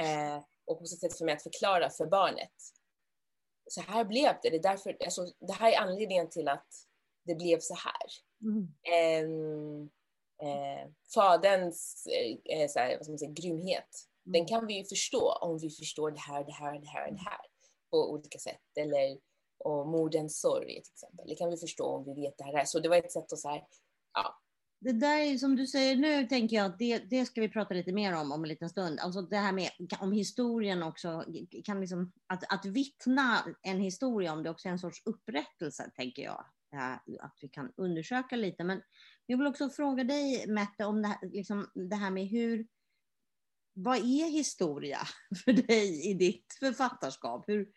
Eh, 0.00 0.42
och 0.64 0.82
också 0.82 0.94
ett 0.94 1.00
sätt 1.00 1.18
för 1.18 1.24
mig 1.24 1.34
att 1.34 1.42
förklara 1.42 1.90
för 1.90 2.06
barnet. 2.06 2.52
Så 3.70 3.80
här 3.80 4.04
blev 4.04 4.34
det. 4.42 4.50
Det, 4.50 4.56
är 4.56 4.62
därför, 4.62 4.96
alltså, 5.04 5.26
det 5.40 5.52
här 5.52 5.72
är 5.72 5.76
anledningen 5.76 6.30
till 6.30 6.48
att 6.48 6.68
det 7.24 7.34
blev 7.34 7.58
så 7.60 7.74
här 7.74 8.26
Mm. 8.42 8.68
en, 8.82 9.82
eh, 10.42 10.90
faderns 11.14 12.06
eh, 12.06 12.58
eh, 12.58 12.68
så 12.68 12.78
här, 12.78 12.96
vad 12.96 13.04
ska 13.04 13.12
man 13.12 13.18
säga, 13.18 13.30
grymhet. 13.30 13.88
Den 14.24 14.34
Mm. 14.34 14.46
kan 14.46 14.66
vi 14.66 14.74
ju 14.74 14.84
förstå 14.84 15.32
om 15.40 15.58
vi 15.58 15.70
förstår 15.70 16.10
det 16.10 16.20
här, 16.20 16.44
det 16.44 16.52
här, 16.52 16.78
det 16.78 16.86
här, 16.86 17.10
det 17.10 17.20
här 17.20 17.40
på 17.90 18.10
olika 18.10 18.38
sätt. 18.38 18.62
Eller 18.76 19.18
och 19.66 19.88
moderns 19.88 20.40
sorg 20.40 20.66
till 20.66 20.92
exempel. 20.92 21.26
Det 21.28 21.34
kan 21.34 21.50
vi 21.50 21.56
förstå 21.56 21.84
om 21.84 22.04
vi 22.04 22.14
vet 22.22 22.38
det 22.38 22.44
här. 22.44 22.64
Så 22.64 22.80
det 22.80 22.88
var 22.88 22.96
ett 22.96 23.12
sätt 23.12 23.32
att 23.32 23.38
så 23.38 23.48
här, 23.48 23.62
ja, 24.14 24.40
Det 24.80 24.92
där 24.92 25.18
är 25.18 25.38
som 25.38 25.56
du 25.56 25.66
säger 25.66 25.96
nu, 25.96 26.26
tänker 26.26 26.56
jag, 26.56 26.78
det, 26.78 26.98
det 26.98 27.24
ska 27.24 27.40
vi 27.40 27.48
prata 27.48 27.74
lite 27.74 27.92
mer 27.92 28.16
om 28.16 28.32
om 28.32 28.42
en 28.42 28.48
liten 28.48 28.70
stund. 28.70 29.00
Alltså 29.00 29.22
det 29.22 29.36
här 29.36 29.52
med 29.52 29.70
om 30.00 30.12
historien 30.12 30.82
också, 30.82 31.24
kan 31.64 31.80
liksom, 31.80 32.12
att, 32.26 32.52
att 32.52 32.66
vittna 32.66 33.56
en 33.62 33.80
historia 33.80 34.32
om 34.32 34.42
det 34.42 34.50
också 34.50 34.68
är 34.68 34.72
en 34.72 34.78
sorts 34.78 35.02
upprättelse, 35.04 35.90
tänker 35.94 36.22
jag. 36.22 36.44
Här, 36.72 37.00
att 37.20 37.38
vi 37.40 37.48
kan 37.48 37.72
undersöka 37.76 38.36
lite. 38.36 38.64
Men 38.64 38.82
jag 39.26 39.38
vill 39.38 39.46
också 39.46 39.70
fråga 39.70 40.04
dig, 40.04 40.46
Mette, 40.48 40.84
om 40.84 41.02
det 41.02 41.08
här, 41.08 41.28
liksom, 41.28 41.70
det 41.74 41.96
här 41.96 42.10
med 42.10 42.26
hur, 42.26 42.66
vad 43.72 43.96
är 43.96 44.30
historia 44.30 44.98
för 45.44 45.52
dig 45.52 46.10
i 46.10 46.14
ditt 46.14 46.56
författarskap? 46.60 47.44
Hur, 47.48 47.68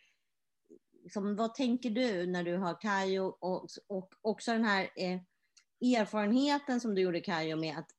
liksom, 1.10 1.36
vad 1.36 1.56
tänker 1.56 1.90
du 1.90 2.26
när 2.28 2.44
du 2.44 2.58
har 2.58 2.82
Kajo 2.82 3.24
och, 3.40 3.68
och 3.88 4.14
också 4.22 4.52
den 4.52 4.64
här 4.64 4.90
eh, 4.96 5.20
erfarenheten 6.00 6.80
som 6.80 6.96
du 6.96 7.02
gjorde 7.02 7.22
Kajo 7.22 7.58
med 7.58 7.78
att, 7.78 7.90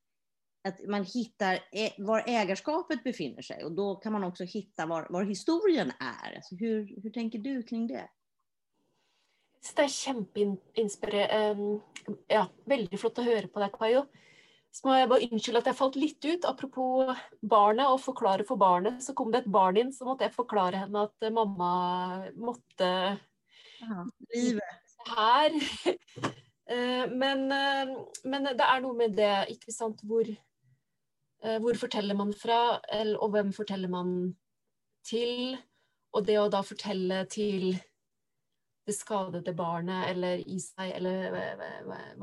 att 0.69 0.89
man 0.89 1.05
hittar 1.05 1.55
eh, 1.55 1.93
var 1.99 2.25
ägarskapet 2.27 3.05
befinner 3.05 3.43
sig 3.43 3.65
och 3.65 3.73
då 3.73 3.95
kan 3.95 4.13
man 4.13 4.25
också 4.25 4.45
hitta 4.45 4.87
var, 4.87 5.07
var 5.11 5.25
historien 5.25 5.93
är. 5.99 6.37
Alltså 6.37 6.55
hur, 6.55 7.03
hur 7.03 7.11
tänker 7.11 7.39
du 7.39 7.63
kring 7.63 7.87
det? 7.87 8.09
Det 9.77 9.83
är 9.83 9.89
kjempeinspirerende. 9.89 11.35
Ehm, 11.35 11.81
ja, 12.29 12.47
Väldigt 12.65 13.01
flott 13.01 13.19
att 13.19 13.25
höra 13.25 13.49
på 13.49 13.59
dig 13.59 13.71
Kayo. 13.79 14.07
Så 14.71 14.87
må 14.87 14.95
jeg 14.95 15.09
bare 15.11 15.27
unnskylde 15.27 15.61
at 15.65 15.69
jeg 15.71 15.79
falt 15.81 15.97
litt 15.99 16.27
ut. 16.27 16.45
Apropos 16.47 17.11
barnet 17.43 17.91
og 17.91 17.99
forklare 18.05 18.47
for 18.47 18.61
barnet. 18.61 19.01
Så 19.03 19.15
kom 19.19 19.33
det 19.35 19.43
et 19.43 19.51
barn 19.51 19.81
inn, 19.81 19.91
så 19.95 20.07
måtte 20.07 20.29
jeg 20.29 20.37
forklare 20.37 20.85
henne 20.85 21.09
at 21.09 21.33
mamma 21.35 21.73
måtte 22.39 22.93
Livet. 24.35 24.95
her. 25.17 25.59
Eh, 26.71 27.09
Men, 27.11 27.51
eh, 27.51 27.89
men 28.31 28.45
det 28.47 28.63
er 28.63 28.79
noe 28.85 28.95
med 28.95 29.17
det, 29.19 29.57
ikke 29.57 29.73
sant, 29.75 30.05
hvor, 30.07 30.23
eh, 31.43 31.57
hvor 31.59 31.75
forteller 31.75 32.15
man 32.15 32.31
fra, 32.31 32.79
og 33.19 33.33
hvem 33.33 33.51
forteller 33.51 33.91
man 33.91 34.13
til? 35.03 35.57
Og 36.15 36.29
det 36.29 36.37
å 36.39 36.45
da 36.47 36.61
fortelle 36.63 37.25
til 37.27 37.73
det 38.87 38.95
skadede 38.95 39.51
barnet, 39.59 40.13
eller 40.13 40.45
i 40.47 40.61
seg, 40.63 40.93
eller 40.95 41.35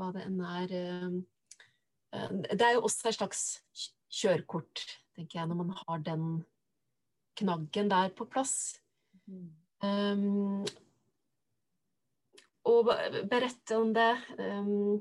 hva 0.00 0.08
det 0.16 0.24
enn 0.24 0.40
er. 0.40 0.72
Eh, 2.14 2.30
det 2.52 2.64
er 2.64 2.76
jo 2.76 2.86
også 2.88 3.08
et 3.10 3.18
slags 3.18 3.42
kjørekort, 4.20 4.84
tenker 5.16 5.40
jeg, 5.40 5.48
når 5.50 5.60
man 5.62 5.74
har 5.76 6.04
den 6.04 6.28
knaggen 7.38 7.90
der 7.90 8.12
på 8.16 8.26
plass. 8.30 8.78
Um, 9.84 10.64
og 12.68 12.88
berette 13.30 13.76
om 13.78 13.92
det 13.94 14.10
um, 14.40 14.98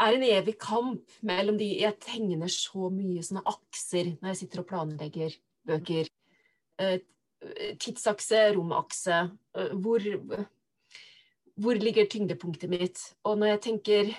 er 0.00 0.16
en 0.16 0.26
evig 0.26 0.56
kamp 0.60 1.14
mellom 1.26 1.56
de 1.58 1.68
Jeg 1.80 1.96
tegner 2.02 2.50
så 2.52 2.90
mye 2.92 3.22
sånne 3.24 3.44
akser 3.48 4.14
når 4.18 4.32
jeg 4.32 4.40
sitter 4.42 4.62
og 4.62 4.68
planlegger 4.70 5.36
bøker. 5.68 6.10
Eh, 6.80 7.00
tidsakse, 7.80 8.40
romakse. 8.56 9.22
Hvor, 9.80 10.04
hvor 11.56 11.80
ligger 11.80 12.08
tyngdepunktet 12.10 12.70
mitt? 12.72 13.00
Og 13.24 13.38
når 13.38 13.54
jeg 13.54 13.62
tenker 13.68 14.12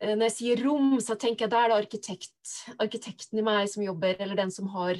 eh, 0.00 0.14
Når 0.16 0.26
jeg 0.28 0.36
sier 0.36 0.64
rom, 0.64 0.98
så 1.00 1.16
tenker 1.16 1.46
jeg 1.46 1.52
da 1.54 1.64
er 1.64 1.68
det 1.72 1.80
arkitekt. 1.84 2.54
Arkitekten 2.80 3.38
i 3.38 3.44
meg 3.46 3.68
som 3.72 3.84
jobber, 3.84 4.16
eller 4.18 4.36
den 4.36 4.50
som 4.50 4.68
har 4.76 4.96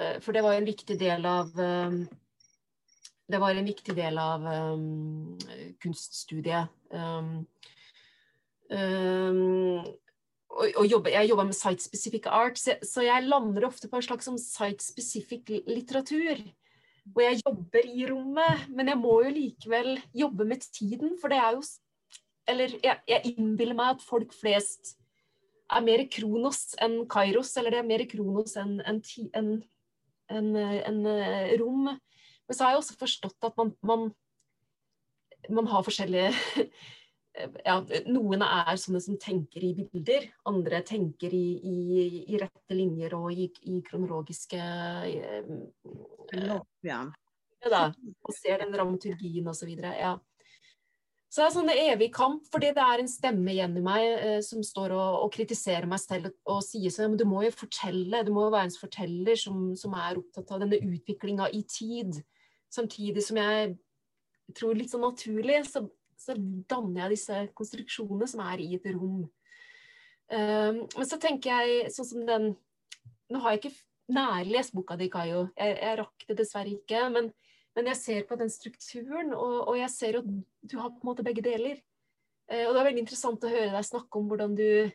Eh, 0.00 0.18
For 0.24 0.32
det 0.32 0.42
var 0.42 0.54
en 0.56 0.64
viktig 0.64 0.96
del 0.98 1.26
av 1.28 1.52
Det 3.30 3.38
var 3.38 3.54
en 3.54 3.66
viktig 3.68 3.94
del 3.94 4.18
av 4.18 4.46
eh, 4.50 5.74
kunststudiet. 5.80 6.68
Um, 6.90 7.46
um, 8.70 9.84
og, 10.50 10.64
og 10.82 10.86
jobbe, 10.90 11.12
jeg 11.14 11.28
jobba 11.30 11.44
med 11.46 11.54
site-specific 11.54 12.26
art, 12.26 12.58
så, 12.58 12.74
så 12.82 13.04
jeg 13.06 13.28
lander 13.28 13.68
ofte 13.68 13.86
på 13.88 14.00
en 14.00 14.02
slags 14.08 14.26
sånn 14.26 14.40
site-specific 14.42 15.52
litteratur. 15.70 16.42
Hvor 17.14 17.22
jeg 17.24 17.38
jobber 17.44 17.86
i 17.86 18.08
rommet, 18.10 18.66
men 18.74 18.90
jeg 18.90 18.98
må 18.98 19.14
jo 19.24 19.30
likevel 19.36 19.94
jobbe 20.24 20.48
med 20.50 20.66
tiden, 20.74 21.14
for 21.22 21.30
det 21.32 21.38
jo 21.54 21.62
s- 21.62 21.78
Eller 22.50 22.74
jeg, 22.82 22.98
jeg 23.08 23.34
innbiller 23.34 23.76
meg 23.78 23.96
at 23.96 24.04
folk 24.04 24.34
flest 24.36 24.96
er 25.70 25.84
mer 25.86 26.04
Kronos 26.10 26.74
enn 26.82 27.04
Kairos, 27.10 27.52
eller 27.58 27.74
det 27.74 27.82
er 27.82 27.90
mer 27.90 28.06
Kronos 28.10 28.56
enn 28.58 28.80
enn, 28.86 30.56
eh, 30.56 30.78
enn, 30.88 31.04
eh, 31.06 31.52
rom. 31.60 31.90
Men 31.90 32.56
så 32.56 32.64
har 32.64 32.74
jeg 32.74 32.82
også 32.82 32.98
forstått 32.98 33.46
at 33.46 33.60
man, 33.60 33.74
man, 33.86 34.08
man 35.50 35.70
har 35.70 35.86
forskjellige 35.86 36.32
ja, 37.68 37.76
Noen 38.10 38.42
er 38.42 38.78
sånne 38.80 39.00
som 39.04 39.18
tenker 39.22 39.64
i 39.64 39.72
bilder, 39.78 40.26
andre 40.50 40.82
tenker 40.86 41.34
i, 41.36 41.46
i, 41.62 41.76
i 42.26 42.40
rette 42.40 42.76
linjer 42.76 43.14
og 43.18 43.30
i, 43.32 43.46
i 43.70 43.80
kronologiske 43.86 44.60
Förlopp, 46.30 46.68
ja. 46.86 47.04
da, 47.70 47.84
og 48.26 48.34
ser 48.34 48.62
den 48.62 48.74
dramaturgien 48.74 49.48
osv. 49.50 49.70
Ja. 49.78 50.16
Så 51.30 51.38
det 51.38 51.46
er 51.46 51.54
sånn 51.54 51.70
evig 51.70 52.08
kamp, 52.10 52.42
fordi 52.50 52.72
det 52.74 52.82
er 52.82 53.00
en 53.00 53.08
stemme 53.10 53.52
igjen 53.52 53.76
i 53.78 53.82
meg 53.86 54.04
eh, 54.18 54.40
som 54.42 54.64
står 54.66 54.90
og, 54.96 55.18
og 55.26 55.28
kritiserer 55.36 55.86
meg 55.86 56.00
selv 56.02 56.32
og, 56.42 56.58
sier 56.66 56.90
sånn, 56.90 57.12
men 57.12 57.20
du 57.20 57.26
må 57.30 57.44
jo 57.44 57.52
fortelle, 57.54 58.24
du 58.26 58.32
må 58.34 58.48
jo 58.48 58.54
være 58.56 58.66
en 58.66 58.74
forteller 58.80 59.38
som, 59.38 59.68
som 59.78 59.94
er 59.94 60.18
opptatt 60.18 60.50
av 60.50 60.64
denne 60.64 60.80
utviklinga 60.96 61.46
i 61.54 61.62
tid. 61.70 62.18
Samtidig 62.74 63.22
som 63.22 63.38
jeg 63.38 63.76
tror 64.58 64.74
litt 64.74 64.90
sånn 64.90 65.06
naturlig, 65.06 65.60
så, 65.70 65.84
så 66.18 66.34
danner 66.34 67.04
jeg 67.04 67.14
disse 67.14 67.44
konstruksjonene 67.58 68.26
som 68.30 68.42
er 68.48 68.64
i 68.64 68.72
et 68.80 68.90
rom. 68.90 69.22
Um, 70.30 70.82
men 70.82 71.06
så 71.06 71.18
tenker 71.18 71.62
jeg 71.62 71.94
sånn 71.94 72.06
som 72.06 72.26
den 72.26 72.52
Nå 73.30 73.38
har 73.42 73.54
jeg 73.54 73.60
ikke 73.60 73.76
nærlest 74.14 74.74
boka 74.74 74.96
di, 74.98 75.06
Kayo. 75.10 75.44
Jeg, 75.54 75.76
jeg 75.78 75.98
rakk 76.00 76.24
det 76.26 76.34
dessverre 76.40 76.72
ikke. 76.74 77.04
Men, 77.14 77.28
men 77.76 77.90
jeg 77.92 77.98
ser 78.00 78.26
på 78.28 78.36
den 78.40 78.50
strukturen, 78.50 79.34
og, 79.34 79.68
og 79.68 79.78
jeg 79.78 79.90
ser 79.90 80.18
att 80.18 80.24
at 80.24 80.70
du 80.70 80.76
har 80.78 80.90
på 80.90 81.00
en 81.02 81.10
måte 81.10 81.22
begge 81.22 81.42
deler. 81.42 81.80
Eh, 82.50 82.66
og 82.66 82.74
det 82.74 82.80
er 82.80 82.88
veldig 82.90 83.04
interessant 83.04 83.44
å 83.44 83.52
høre 83.52 83.72
deg 83.72 83.86
snakke 83.86 84.18
om 84.18 84.28
hvordan 84.28 84.56
du 84.58 84.90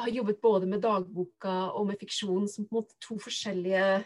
har 0.00 0.08
jobbet 0.08 0.40
både 0.40 0.66
med 0.66 0.82
dagboka 0.84 1.72
og 1.74 1.86
med 1.88 2.00
fiksjon 2.00 2.48
som 2.48 2.66
på 2.66 2.74
en 2.74 2.82
måte 2.82 2.96
to 3.00 3.16
forskjellige 3.20 4.04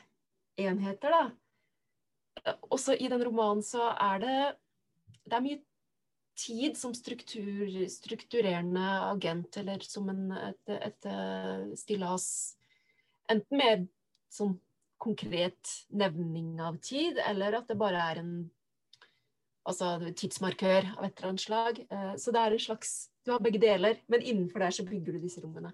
enheter. 0.56 1.10
da. 1.10 2.54
Også 2.70 2.94
i 2.94 3.08
den 3.10 3.24
romanen 3.24 3.62
så 3.62 3.90
er 3.92 4.22
det 4.22 4.36
det 5.24 5.36
er 5.36 5.44
mye 5.44 5.60
tid 6.36 6.76
som 6.76 6.94
struktur, 6.94 7.68
strukturerende 7.88 8.84
agent, 9.08 9.56
eller 9.56 9.84
som 9.86 10.08
en, 10.12 10.26
et, 10.36 10.72
et 10.74 11.08
eh, 11.08 11.74
stillas. 11.78 12.26
Enten 13.30 13.60
med 13.60 13.86
sånn 14.34 14.58
konkret 14.98 15.72
nevning 15.90 16.60
av 16.62 16.78
tid, 16.82 17.18
eller 17.28 17.58
at 17.58 17.68
det 17.68 17.78
bare 17.80 18.02
er 18.12 18.20
en 18.22 18.34
altså 19.64 19.96
tidsmarkør 20.16 20.92
av 20.98 21.06
et 21.06 21.16
eller 21.16 21.32
annet 21.32 21.44
slag. 21.44 21.82
Eh, 21.90 22.14
så 22.20 22.34
det 22.34 22.40
er 22.40 22.56
en 22.56 22.66
slags 22.68 22.94
Du 23.24 23.32
har 23.32 23.40
begge 23.40 23.56
deler, 23.56 24.02
men 24.12 24.20
innenfor 24.20 24.60
der 24.60 24.70
så 24.70 24.84
bygger 24.84 25.14
du 25.14 25.18
disse 25.22 25.40
rommene. 25.40 25.70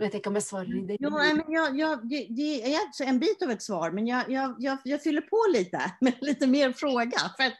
Jag 0.00 0.06
vet 0.06 0.14
inte 0.14 0.28
om 0.28 0.34
jag 0.34 0.42
svarar 0.42 0.78
i 0.78 0.86
det. 0.86 0.96
Jo, 1.00 1.10
men 1.10 1.52
jag, 1.52 1.78
jag, 1.78 2.08
det, 2.08 2.26
det 2.30 2.74
är 2.74 3.06
en 3.06 3.18
bit 3.18 3.42
av 3.42 3.50
ett 3.50 3.62
svar, 3.62 3.90
men 3.90 4.06
jag, 4.06 4.30
jag, 4.30 4.54
jag, 4.58 4.78
jag 4.84 5.02
fyller 5.02 5.20
på 5.20 5.46
lite 5.52 5.92
med 6.00 6.14
lite 6.20 6.46
mer 6.46 6.72
fråga. 6.72 7.18
För 7.36 7.52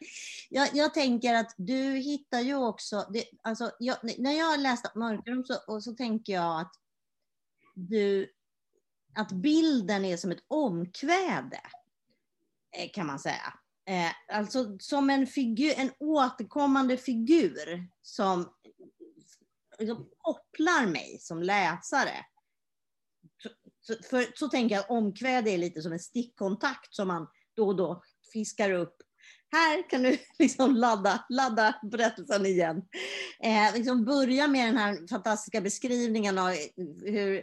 jag, 0.49 0.68
jag 0.72 0.95
tänker 0.95 1.34
att 1.34 1.55
du 1.57 1.95
hittar 1.95 2.41
ju 2.41 2.55
också, 2.55 3.07
det, 3.11 3.24
alltså, 3.43 3.70
jag, 3.78 3.97
när 4.18 4.38
jag 4.38 4.61
läste 4.61 4.91
Mörkrum 4.95 5.45
så, 5.45 5.55
och 5.66 5.84
så 5.84 5.93
tänker 5.93 6.32
jag 6.32 6.61
att 6.61 6.72
du, 7.74 8.28
att 9.15 9.33
bilden 9.33 10.05
är 10.05 10.17
som 10.17 10.31
ett 10.31 10.45
omkväde, 10.49 11.61
eh, 12.77 12.91
kan 12.93 13.07
man 13.07 13.19
säga. 13.19 13.55
Eh, 13.87 14.37
alltså 14.37 14.79
som 14.79 15.11
en, 15.11 15.27
figur, 15.27 15.73
en 15.77 15.91
återkommande 15.99 16.97
figur 16.97 17.89
som 18.03 18.49
liksom 19.79 20.09
kopplar 20.19 20.87
mig 20.87 21.19
som 21.21 21.43
läsare. 21.43 22.27
Så, 23.81 23.95
för, 24.11 24.27
så 24.39 24.49
tänker 24.49 24.75
jag 24.75 24.91
omkväde 24.91 25.51
är 25.51 25.59
lite 25.59 25.83
som 25.83 25.93
en 25.93 25.99
stickkontakt 25.99 26.95
som 26.95 27.09
man 27.09 27.27
då 27.57 27.67
och 27.67 27.77
då 27.77 28.03
fiskar 28.33 28.73
upp. 28.73 28.97
Här 29.53 29.91
kan 29.91 30.03
du 30.03 30.19
liksom 30.39 30.77
ladda, 30.77 31.25
ladda 31.29 31.81
berättelsen 31.83 32.47
igen. 32.47 32.83
Eh, 33.43 33.75
liksom 33.75 34.05
börja 34.05 34.49
med 34.49 34.69
den 34.69 34.77
här 34.77 35.07
fantastiska 35.09 35.61
beskrivningen 35.61 36.39
av 36.39 36.55
hur 37.05 37.43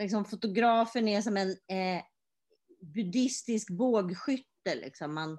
liksom, 0.00 0.24
fotografen 0.24 1.08
är 1.08 1.20
som 1.20 1.36
en 1.36 1.50
eh, 1.50 2.02
buddhistisk 2.94 3.70
bågskytte. 3.70 4.74
Liksom. 4.74 5.14
Man, 5.14 5.38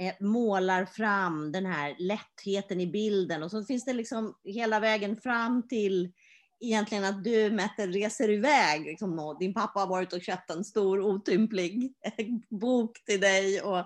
eh, 0.00 0.14
målar 0.20 0.84
fram 0.84 1.52
den 1.52 1.66
här 1.66 1.96
lättheten 1.98 2.80
i 2.80 2.86
bilden 2.86 3.42
och 3.42 3.50
så 3.50 3.64
finns 3.64 3.84
det 3.84 3.92
liksom 3.92 4.34
hela 4.44 4.80
vägen 4.80 5.16
fram 5.16 5.68
till 5.68 6.12
egentligen 6.60 7.04
att 7.04 7.24
du 7.24 7.50
Mette 7.50 7.86
reser 7.86 8.30
iväg. 8.30 8.84
Liksom, 8.84 9.18
och 9.18 9.38
din 9.38 9.54
pappa 9.54 9.80
har 9.80 9.86
varit 9.86 10.12
och 10.12 10.22
köpt 10.22 10.50
en 10.50 10.64
stor 10.64 11.00
otymplig 11.00 11.94
eh, 12.04 12.26
bok 12.50 13.04
till 13.04 13.20
dig. 13.20 13.62
Och, 13.62 13.78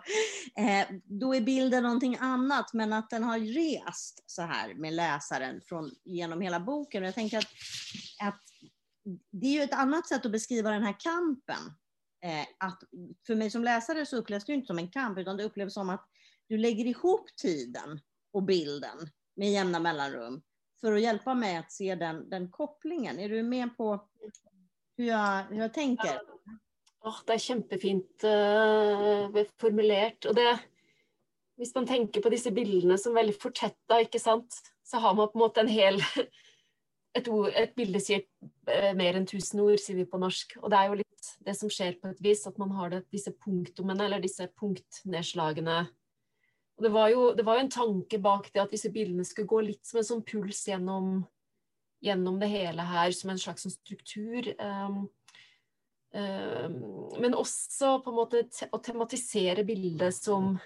eh, 0.59 0.87
då 1.05 1.35
är 1.35 1.41
bilden 1.41 1.83
någonting 1.83 2.17
annat, 2.21 2.73
men 2.73 2.93
att 2.93 3.11
den 3.11 3.25
har 3.25 3.39
rest 3.39 4.25
så 4.27 4.43
här 4.43 4.75
med 4.75 4.93
läsaren 4.93 5.61
från, 5.61 5.91
genom 6.05 6.41
hela 6.41 6.61
boken. 6.61 7.03
Och 7.03 7.07
jag 7.07 7.15
tänker 7.15 7.39
att, 7.39 7.49
att 8.23 8.44
det 9.31 9.47
är 9.47 9.53
ju 9.53 9.63
ett 9.63 9.75
annat 9.75 10.09
sätt 10.09 10.27
att 10.27 10.33
beskriva 10.33 10.71
den 10.71 10.83
här 10.83 10.97
kampen 10.99 11.75
eh, 12.25 12.47
att 12.59 12.83
för 13.27 13.35
mig 13.35 13.51
som 13.51 13.65
läsare 13.65 14.07
så 14.07 14.17
upplevs 14.17 14.45
det 14.45 14.53
inte 14.53 14.67
som 14.67 14.79
en 14.79 14.91
kamp, 14.91 15.19
utan 15.19 15.37
det 15.37 15.45
upplevs 15.45 15.75
som 15.75 15.91
att 15.91 16.09
du 16.49 16.59
lägger 16.59 16.85
ihop 16.85 17.37
tiden 17.37 18.01
och 18.33 18.43
bilden 18.43 19.11
med 19.37 19.53
jämna 19.53 19.81
mellanrum 19.81 20.43
för 20.81 20.93
att 20.93 21.01
hjälpa 21.01 21.35
mig 21.35 21.57
att 21.57 21.73
se 21.73 21.95
den, 21.95 22.31
den 22.31 22.51
kopplingen. 22.51 23.19
Är 23.19 23.29
du 23.29 23.43
med 23.43 23.77
på 23.77 24.09
hur 24.97 25.05
jag, 25.05 25.43
hur 25.43 25.59
jag 25.59 25.75
tänker? 25.75 26.21
Oh, 27.01 27.17
det 27.27 27.33
är 27.33 27.51
jättefint 27.51 28.25
uh, 28.25 29.45
formulerat. 29.61 30.25
Och 30.25 30.35
det, 30.35 30.59
om 31.57 31.67
man 31.75 31.87
tänker 31.87 32.21
på 32.21 32.31
dessa 32.31 32.51
bilderna 32.51 32.99
som 32.99 33.15
väldigt 33.15 33.43
förtätta, 33.43 33.95
så 34.83 34.97
har 34.97 35.15
man 35.15 35.33
på 35.33 35.39
något 35.39 35.57
en 35.57 35.69
hel 35.69 36.01
et, 37.15 37.29
ord, 37.31 37.51
et 37.55 37.75
bilde 37.77 38.01
sier 38.03 38.25
eh, 38.71 38.93
mer 38.97 39.19
enn 39.19 39.27
tusen 39.29 39.63
ord, 39.63 39.79
sier 39.81 39.99
vi 40.01 40.07
på 40.09 40.21
norsk. 40.21 40.57
Og 40.63 40.71
det 40.73 40.79
er 40.79 40.91
jo 40.91 40.99
litt 41.01 41.29
det 41.47 41.55
som 41.59 41.71
skjer 41.73 41.99
på 42.01 42.11
et 42.11 42.23
vis, 42.25 42.45
at 42.49 42.59
man 42.61 42.75
har 42.77 42.93
det, 42.93 43.05
disse 43.15 43.33
punktumene, 43.45 44.07
eller 44.07 44.23
disse 44.23 44.49
punktnedslagene. 44.61 45.85
Og 46.75 46.87
det 46.87 46.91
var, 46.95 47.11
jo, 47.13 47.29
det 47.39 47.45
var 47.47 47.59
jo 47.59 47.67
en 47.67 47.75
tanke 47.77 48.19
bak 48.23 48.51
det 48.51 48.65
at 48.65 48.75
disse 48.75 48.91
bildene 48.95 49.27
skulle 49.27 49.51
gå 49.51 49.61
litt 49.69 49.85
som 49.87 50.01
en 50.01 50.09
sånn 50.09 50.25
puls 50.27 50.65
gjennom, 50.67 51.21
gjennom 52.03 52.41
det 52.43 52.51
hele 52.51 52.87
her, 52.89 53.15
som 53.15 53.31
en 53.31 53.39
slags 53.41 53.69
struktur. 53.77 54.51
Um, 54.59 55.05
um, 56.19 56.77
men 57.23 57.39
også 57.39 58.01
på 58.03 58.11
en 58.11 58.19
måte 58.19 58.43
te 58.51 58.69
å 58.75 58.83
tematisere 58.83 59.67
bildet 59.67 60.19
som 60.19 60.57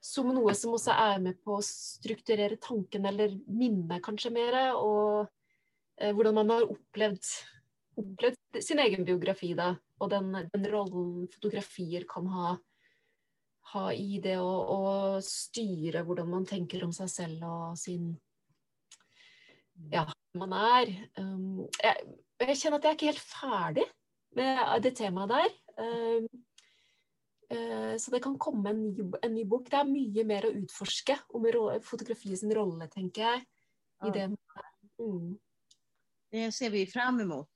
som 0.00 0.30
noe 0.32 0.54
som 0.56 0.72
også 0.72 0.94
er 0.96 1.18
med 1.20 1.36
på 1.44 1.58
å 1.58 1.64
strukturere 1.64 2.56
tanken 2.60 3.04
eller 3.04 3.34
minnet 3.46 4.00
kanskje 4.04 4.32
mer. 4.32 4.56
Og 4.80 5.28
hvordan 6.00 6.36
man 6.38 6.50
har 6.54 6.64
opplevd, 6.64 7.26
opplevd 8.00 8.60
sin 8.64 8.80
egen 8.80 9.04
biografi, 9.04 9.52
da. 9.58 9.74
Og 10.00 10.10
den, 10.12 10.32
den 10.52 10.66
rollen 10.72 11.28
fotografier 11.28 12.06
kan 12.08 12.28
ha, 12.32 12.54
ha 13.74 13.84
i 13.92 14.20
det 14.22 14.38
å, 14.40 14.48
å, 14.48 14.80
styre 15.24 16.04
hvordan 16.06 16.30
man 16.32 16.46
tenker 16.48 16.86
om 16.86 16.94
seg 16.96 17.10
selv 17.12 17.46
og 17.48 17.78
sin 17.80 18.14
Ja, 19.92 20.06
man 20.36 20.54
er. 20.56 20.92
Um, 21.20 21.66
jeg, 21.80 22.06
jeg, 22.40 22.56
kjenner 22.56 22.78
at 22.78 22.86
jeg 22.86 22.90
er 22.90 22.98
ikke 22.98 23.10
helt 23.12 23.26
ferdig 23.26 23.86
med 24.36 24.84
det 24.84 24.94
temaet 24.98 25.32
der. 25.32 25.54
Um, 25.80 26.26
uh, 27.52 27.94
så 28.00 28.12
det 28.14 28.22
kan 28.24 28.40
komme 28.40 28.72
en 28.72 28.82
ny, 28.86 29.06
en 29.20 29.36
ny, 29.36 29.44
bok. 29.48 29.68
Det 29.72 29.80
er 29.80 29.92
mye 29.92 30.26
mer 30.28 30.48
å 30.48 30.54
utforske 30.62 31.16
om 31.36 31.48
fotografiet 31.84 32.40
sin 32.40 32.56
rolle, 32.56 32.88
tenker 32.92 33.26
jeg. 33.26 33.46
i 34.08 34.12
det. 34.16 34.28
Mm. 35.00 35.36
Det 36.30 36.52
ser 36.52 36.70
vi 36.70 36.86
fram 36.86 37.20
emot. 37.20 37.48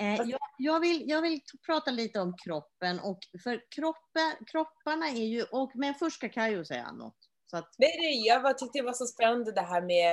Eh, 0.00 0.14
jag, 0.14 0.40
jag, 0.58 0.80
vill, 0.80 1.08
jag 1.08 1.22
vill 1.22 1.40
prata 1.66 1.90
lite 1.90 2.20
om 2.20 2.36
kroppen. 2.44 3.00
Och 3.00 3.18
för 3.42 3.62
kroppen, 3.76 4.44
kropparna 4.46 5.08
är 5.08 5.24
ju... 5.24 5.42
Och, 5.42 5.70
men 5.74 5.94
först 5.94 6.16
ska 6.16 6.28
Kajo 6.28 6.64
säga 6.64 6.92
något. 6.92 7.16
Så 7.50 7.56
att... 7.56 7.74
Nej, 7.78 7.96
nej, 8.00 8.26
jag 8.26 8.42
bara 8.42 8.54
tyckte 8.54 8.78
det 8.78 8.84
var 8.84 8.92
så 8.92 9.06
spännande 9.06 9.52
det 9.52 9.60
här 9.60 9.82
med 9.82 10.12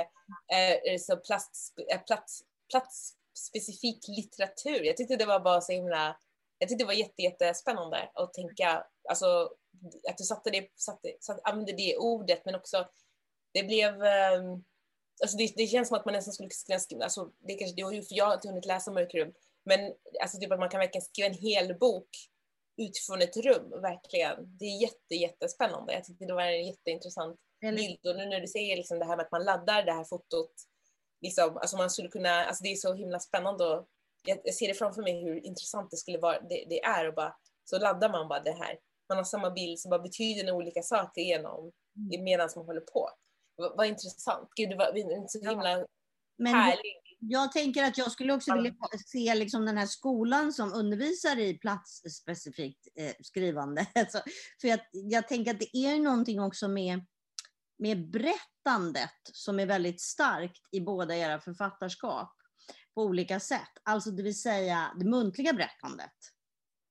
eh, 0.52 0.98
så 0.98 1.16
plats, 1.16 1.72
eh, 1.92 2.00
plats, 2.00 2.42
platsspecifik 2.70 4.08
litteratur. 4.08 4.84
Jag 4.84 4.96
tyckte 4.96 5.16
det 5.16 5.26
var 5.26 5.40
bara 5.40 5.60
så 5.60 5.72
himla... 5.72 6.16
Jag 6.58 6.68
tyckte 6.68 6.84
det 6.84 6.86
var 6.86 6.94
jätte, 6.94 7.22
jättespännande 7.22 8.10
att 8.14 8.34
tänka, 8.34 8.84
alltså 9.08 9.50
att 10.10 10.18
du 10.18 10.24
satte 10.24 10.50
det, 10.50 10.68
satte, 10.76 11.08
satte, 11.20 11.40
använde 11.44 11.72
det 11.72 11.96
ordet 11.96 12.44
men 12.44 12.54
också 12.54 12.88
det 13.52 13.62
blev 13.62 13.94
um, 13.94 14.64
alltså 15.22 15.36
det, 15.36 15.52
det, 15.56 15.66
känns 15.66 15.88
som 15.88 15.96
att 15.96 16.04
man 16.04 16.14
nästan 16.14 16.34
skulle 16.34 16.48
kunna 16.66 16.78
skriva, 16.78 17.04
alltså 17.04 17.30
det 17.46 17.54
kanske 17.54 17.76
det 17.76 17.96
ju, 17.96 18.02
för 18.02 18.14
jag 18.14 18.26
har 18.26 18.34
inte 18.34 18.48
hunnit 18.48 18.66
läsa 18.66 18.90
Mörkrum, 18.90 19.32
men 19.64 19.80
alltså 20.22 20.38
typ 20.38 20.52
att 20.52 20.58
man 20.58 20.68
kan 20.68 20.80
verkligen 20.80 21.04
skriva 21.04 21.28
en 21.28 21.34
hel 21.34 21.78
bok 21.78 22.08
utifrån 22.76 23.22
ett 23.22 23.36
rum, 23.36 23.70
verkligen. 23.70 24.56
Det 24.58 24.64
är 24.64 24.82
jätte, 24.82 25.14
jättespännande. 25.14 25.92
Jag 25.92 26.04
tyckte 26.04 26.24
det 26.24 26.34
var 26.34 26.42
en 26.42 26.66
jätteintressant 26.66 27.40
bild 27.60 28.06
och 28.06 28.16
nu 28.16 28.26
när 28.26 28.40
du 28.40 28.46
säger 28.46 28.76
liksom 28.76 28.98
det 28.98 29.04
här 29.04 29.16
med 29.16 29.24
att 29.24 29.32
man 29.32 29.44
laddar 29.44 29.82
det 29.82 29.92
här 29.92 30.04
fotot, 30.04 30.52
liksom, 31.20 31.56
alltså 31.56 31.76
man 31.76 31.90
skulle 31.90 32.08
kunna, 32.08 32.44
alltså 32.44 32.62
det 32.62 32.72
är 32.72 32.76
så 32.76 32.94
himla 32.94 33.20
spännande 33.20 33.64
och 33.64 33.88
jag, 34.24 34.38
jag 34.44 34.54
ser 34.54 34.68
det 34.68 34.74
framför 34.74 35.02
mig 35.02 35.24
hur 35.24 35.46
intressant 35.46 35.90
det 35.90 35.96
skulle 35.96 36.18
vara, 36.18 36.40
det, 36.40 36.64
det 36.68 36.84
är 36.84 37.08
och 37.08 37.14
bara, 37.14 37.36
så 37.64 37.78
laddar 37.78 38.08
man 38.08 38.28
bara 38.28 38.40
det 38.40 38.52
här. 38.52 38.78
Man 39.08 39.16
har 39.16 39.24
samma 39.24 39.50
bild 39.50 39.78
som 39.78 39.90
bara 39.90 40.02
betyder 40.02 40.52
olika 40.52 40.82
saker 40.82 41.22
genom 41.22 41.72
mm. 41.96 42.24
medan 42.24 42.48
man 42.56 42.66
håller 42.66 42.80
på. 42.80 43.10
Vad, 43.60 43.86
intressant. 43.86 44.48
Gud, 44.56 44.70
det 44.70 44.76
var 44.76 45.28
så 45.28 45.48
himla 45.50 45.86
Men 46.38 46.54
härlig. 46.54 46.96
Jag 47.22 47.52
tänker 47.52 47.84
att 47.84 47.98
jag 47.98 48.12
skulle 48.12 48.32
också 48.32 48.54
vilja 48.54 48.72
se 49.06 49.34
liksom 49.34 49.66
den 49.66 49.78
här 49.78 49.86
skolan 49.86 50.52
som 50.52 50.72
undervisar 50.72 51.38
i 51.38 51.58
platsspecifikt 51.58 52.88
eh, 52.96 53.12
skrivande. 53.22 53.86
Alltså, 53.94 54.22
för 54.60 54.68
jag, 54.68 54.80
jag 54.92 55.28
tänker 55.28 55.50
att 55.50 55.60
det 55.60 55.76
är 55.76 55.98
någonting 55.98 56.40
också 56.40 56.68
med, 56.68 57.06
med 57.78 58.10
berättandet 58.10 59.20
som 59.32 59.60
är 59.60 59.66
väldigt 59.66 60.00
starkt 60.00 60.60
i 60.72 60.80
båda 60.80 61.16
era 61.16 61.40
författarskap 61.40 62.36
på 62.94 63.02
olika 63.02 63.40
sätt. 63.40 63.70
Alltså 63.82 64.10
det 64.10 64.22
vill 64.22 64.40
säga 64.40 64.92
det 64.98 65.04
muntliga 65.04 65.52
berättandet. 65.52 66.16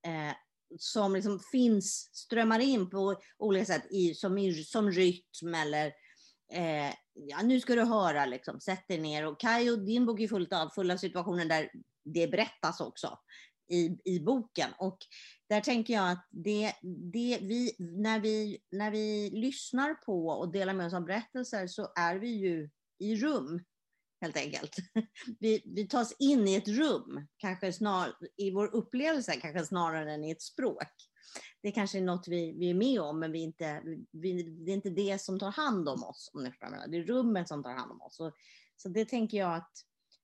Eh, 0.06 0.34
som 0.78 1.14
liksom 1.14 1.40
finns, 1.52 2.10
strömmar 2.12 2.60
in 2.60 2.90
på 2.90 3.16
olika 3.38 3.64
sätt 3.64 3.86
i, 3.90 4.14
som, 4.14 4.52
som 4.66 4.90
rytm 4.90 5.54
eller 5.54 5.92
eh, 6.50 6.94
ja, 7.12 7.42
nu 7.42 7.60
ska 7.60 7.74
du 7.74 7.84
höra, 7.84 8.26
liksom, 8.26 8.60
sätt 8.60 8.88
dig 8.88 8.98
ner. 8.98 9.26
Och 9.26 9.40
Kajo, 9.40 9.76
din 9.76 10.06
bok 10.06 10.20
är 10.20 10.28
fullt 10.28 10.52
av 10.52 10.68
fulla 10.68 10.98
situationer 10.98 11.44
där 11.44 11.70
det 12.04 12.28
berättas 12.28 12.80
också 12.80 13.18
i, 13.70 13.98
i 14.04 14.20
boken. 14.20 14.70
Och 14.78 14.98
där 15.48 15.60
tänker 15.60 15.94
jag 15.94 16.10
att 16.10 16.26
det, 16.30 16.72
det 17.12 17.38
vi, 17.42 17.74
när, 17.78 18.20
vi, 18.20 18.58
när 18.70 18.90
vi 18.90 19.30
lyssnar 19.30 19.94
på 19.94 20.28
och 20.28 20.52
delar 20.52 20.74
med 20.74 20.86
oss 20.86 20.94
av 20.94 21.04
berättelser 21.04 21.66
så 21.66 21.92
är 21.96 22.16
vi 22.16 22.28
ju 22.28 22.70
i 22.98 23.16
rum, 23.16 23.64
helt 24.20 24.36
enkelt. 24.36 24.76
Vi, 25.40 25.62
vi 25.64 25.88
tas 25.88 26.14
in 26.18 26.48
i 26.48 26.54
ett 26.54 26.68
rum, 26.68 27.26
kanske 27.36 27.72
snar, 27.72 28.12
i 28.36 28.50
vår 28.50 28.74
upplevelse, 28.74 29.32
kanske 29.32 29.64
snarare 29.64 30.12
än 30.12 30.24
i 30.24 30.30
ett 30.30 30.42
språk 30.42 30.92
det 31.62 31.72
kanske 31.72 31.98
är 31.98 32.02
något 32.02 32.28
vi, 32.28 32.52
vi 32.58 32.70
är 32.70 32.74
med 32.74 33.00
om, 33.00 33.18
men 33.18 33.32
vi 33.32 33.38
inte, 33.38 33.82
vi, 34.10 34.42
det 34.42 34.70
är 34.70 34.74
inte 34.74 34.90
det 34.90 35.20
som 35.20 35.38
tar 35.38 35.50
hand 35.50 35.88
om 35.88 36.04
oss. 36.04 36.30
Om 36.34 36.42
ni 36.44 36.52
Det 36.88 36.96
är 36.96 37.02
rummet 37.02 37.48
som 37.48 37.62
tar 37.62 37.70
hand 37.70 37.92
om 37.92 38.02
oss. 38.02 38.16
Så, 38.16 38.32
så 38.76 38.88
det 38.88 39.04
tänker 39.04 39.38
jag 39.38 39.54
att, 39.54 39.72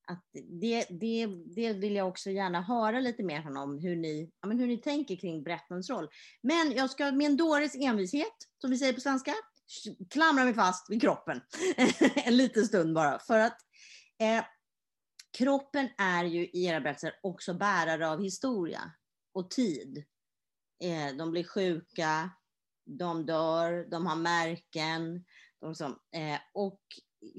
att 0.07 0.25
det, 0.33 0.87
det, 0.91 1.27
det 1.27 1.73
vill 1.73 1.97
jag 1.97 2.09
också 2.09 2.31
gärna 2.31 2.63
höra 2.63 3.01
lite 3.01 3.23
mer 3.23 3.57
om, 3.57 3.79
hur 3.79 3.97
ni, 3.97 4.31
ja, 4.41 4.49
men 4.49 4.59
hur 4.59 4.67
ni 4.67 4.79
tänker 4.79 5.17
kring 5.17 5.43
berättarens 5.43 5.91
roll. 5.91 6.09
Men 6.43 6.73
jag 6.73 6.91
ska 6.91 7.13
med 7.13 7.27
en 7.27 7.37
dåres 7.37 7.75
envishet, 7.75 8.37
som 8.61 8.71
vi 8.71 8.79
säger 8.79 8.93
på 8.93 9.01
svenska, 9.01 9.35
klamra 10.11 10.45
mig 10.45 10.55
fast 10.55 10.91
vid 10.91 11.01
kroppen 11.01 11.41
en 12.15 12.37
liten 12.37 12.67
stund 12.67 12.95
bara. 12.95 13.19
För 13.19 13.39
att 13.39 13.59
eh, 14.21 14.45
kroppen 15.39 15.89
är 15.99 16.25
ju 16.25 16.47
i 16.47 16.65
era 16.65 16.81
berättelser 16.81 17.13
också 17.23 17.55
bärare 17.55 18.09
av 18.09 18.23
historia 18.23 18.93
och 19.35 19.51
tid. 19.51 20.05
Eh, 20.81 21.17
de 21.17 21.31
blir 21.31 21.45
sjuka, 21.45 22.31
de 22.85 23.27
dör, 23.27 23.87
de 23.91 24.07
har 24.07 24.17
märken. 24.17 25.25
De 25.61 25.75
som, 25.75 25.99
eh, 26.13 26.39
och 26.55 26.81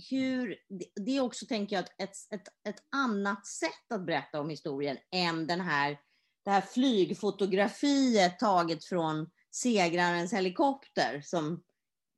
hur, 0.10 0.56
det 0.96 1.18
är 1.18 1.22
också, 1.22 1.46
tänker 1.46 1.76
jag, 1.76 1.86
ett, 1.98 2.16
ett, 2.34 2.48
ett 2.70 2.84
annat 2.92 3.48
sätt 3.48 3.92
att 3.94 4.06
berätta 4.06 4.42
om 4.42 4.50
historien 4.50 4.98
än 5.12 5.48
den 5.48 5.62
här, 5.62 6.00
det 6.46 6.52
här 6.52 6.62
flygfotografiet 6.62 8.40
taget 8.40 8.86
från 8.86 9.30
segrarens 9.52 10.34
helikopter 10.34 11.22
som 11.24 11.64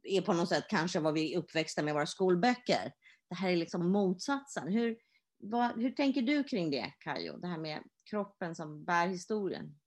är 0.04 0.22
på 0.22 0.34
något 0.34 0.50
sätt 0.50 0.66
kanske 0.70 1.00
vad 1.00 1.14
vi 1.14 1.34
är 1.34 1.38
uppväxta 1.38 1.82
med 1.82 1.92
i 1.92 1.94
våra 1.94 2.06
skolböcker. 2.06 2.94
Det 3.30 3.36
här 3.36 3.50
är 3.50 3.56
liksom 3.56 3.92
motsatsen. 3.92 4.68
Hur, 4.68 4.98
vad, 5.38 5.82
hur 5.82 5.92
tänker 5.92 6.22
du 6.22 6.44
kring 6.44 6.72
det, 6.72 6.94
Kajo? 7.00 7.38
Det 7.38 7.48
här 7.48 7.58
med 7.58 7.84
kroppen 8.10 8.56
som 8.56 8.84
bär 8.84 9.08
historien? 9.08 9.79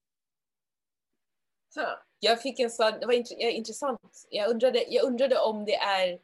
Jag 2.20 2.42
fick 2.42 2.60
en 2.60 2.70
sån, 2.70 2.92
det 3.00 3.06
var 3.06 3.42
intressant. 3.42 4.00
Jag 4.30 4.50
undrade, 4.50 4.84
jag 4.88 5.04
undrade 5.04 5.38
om 5.38 5.64
det 5.64 5.76
är 5.76 6.18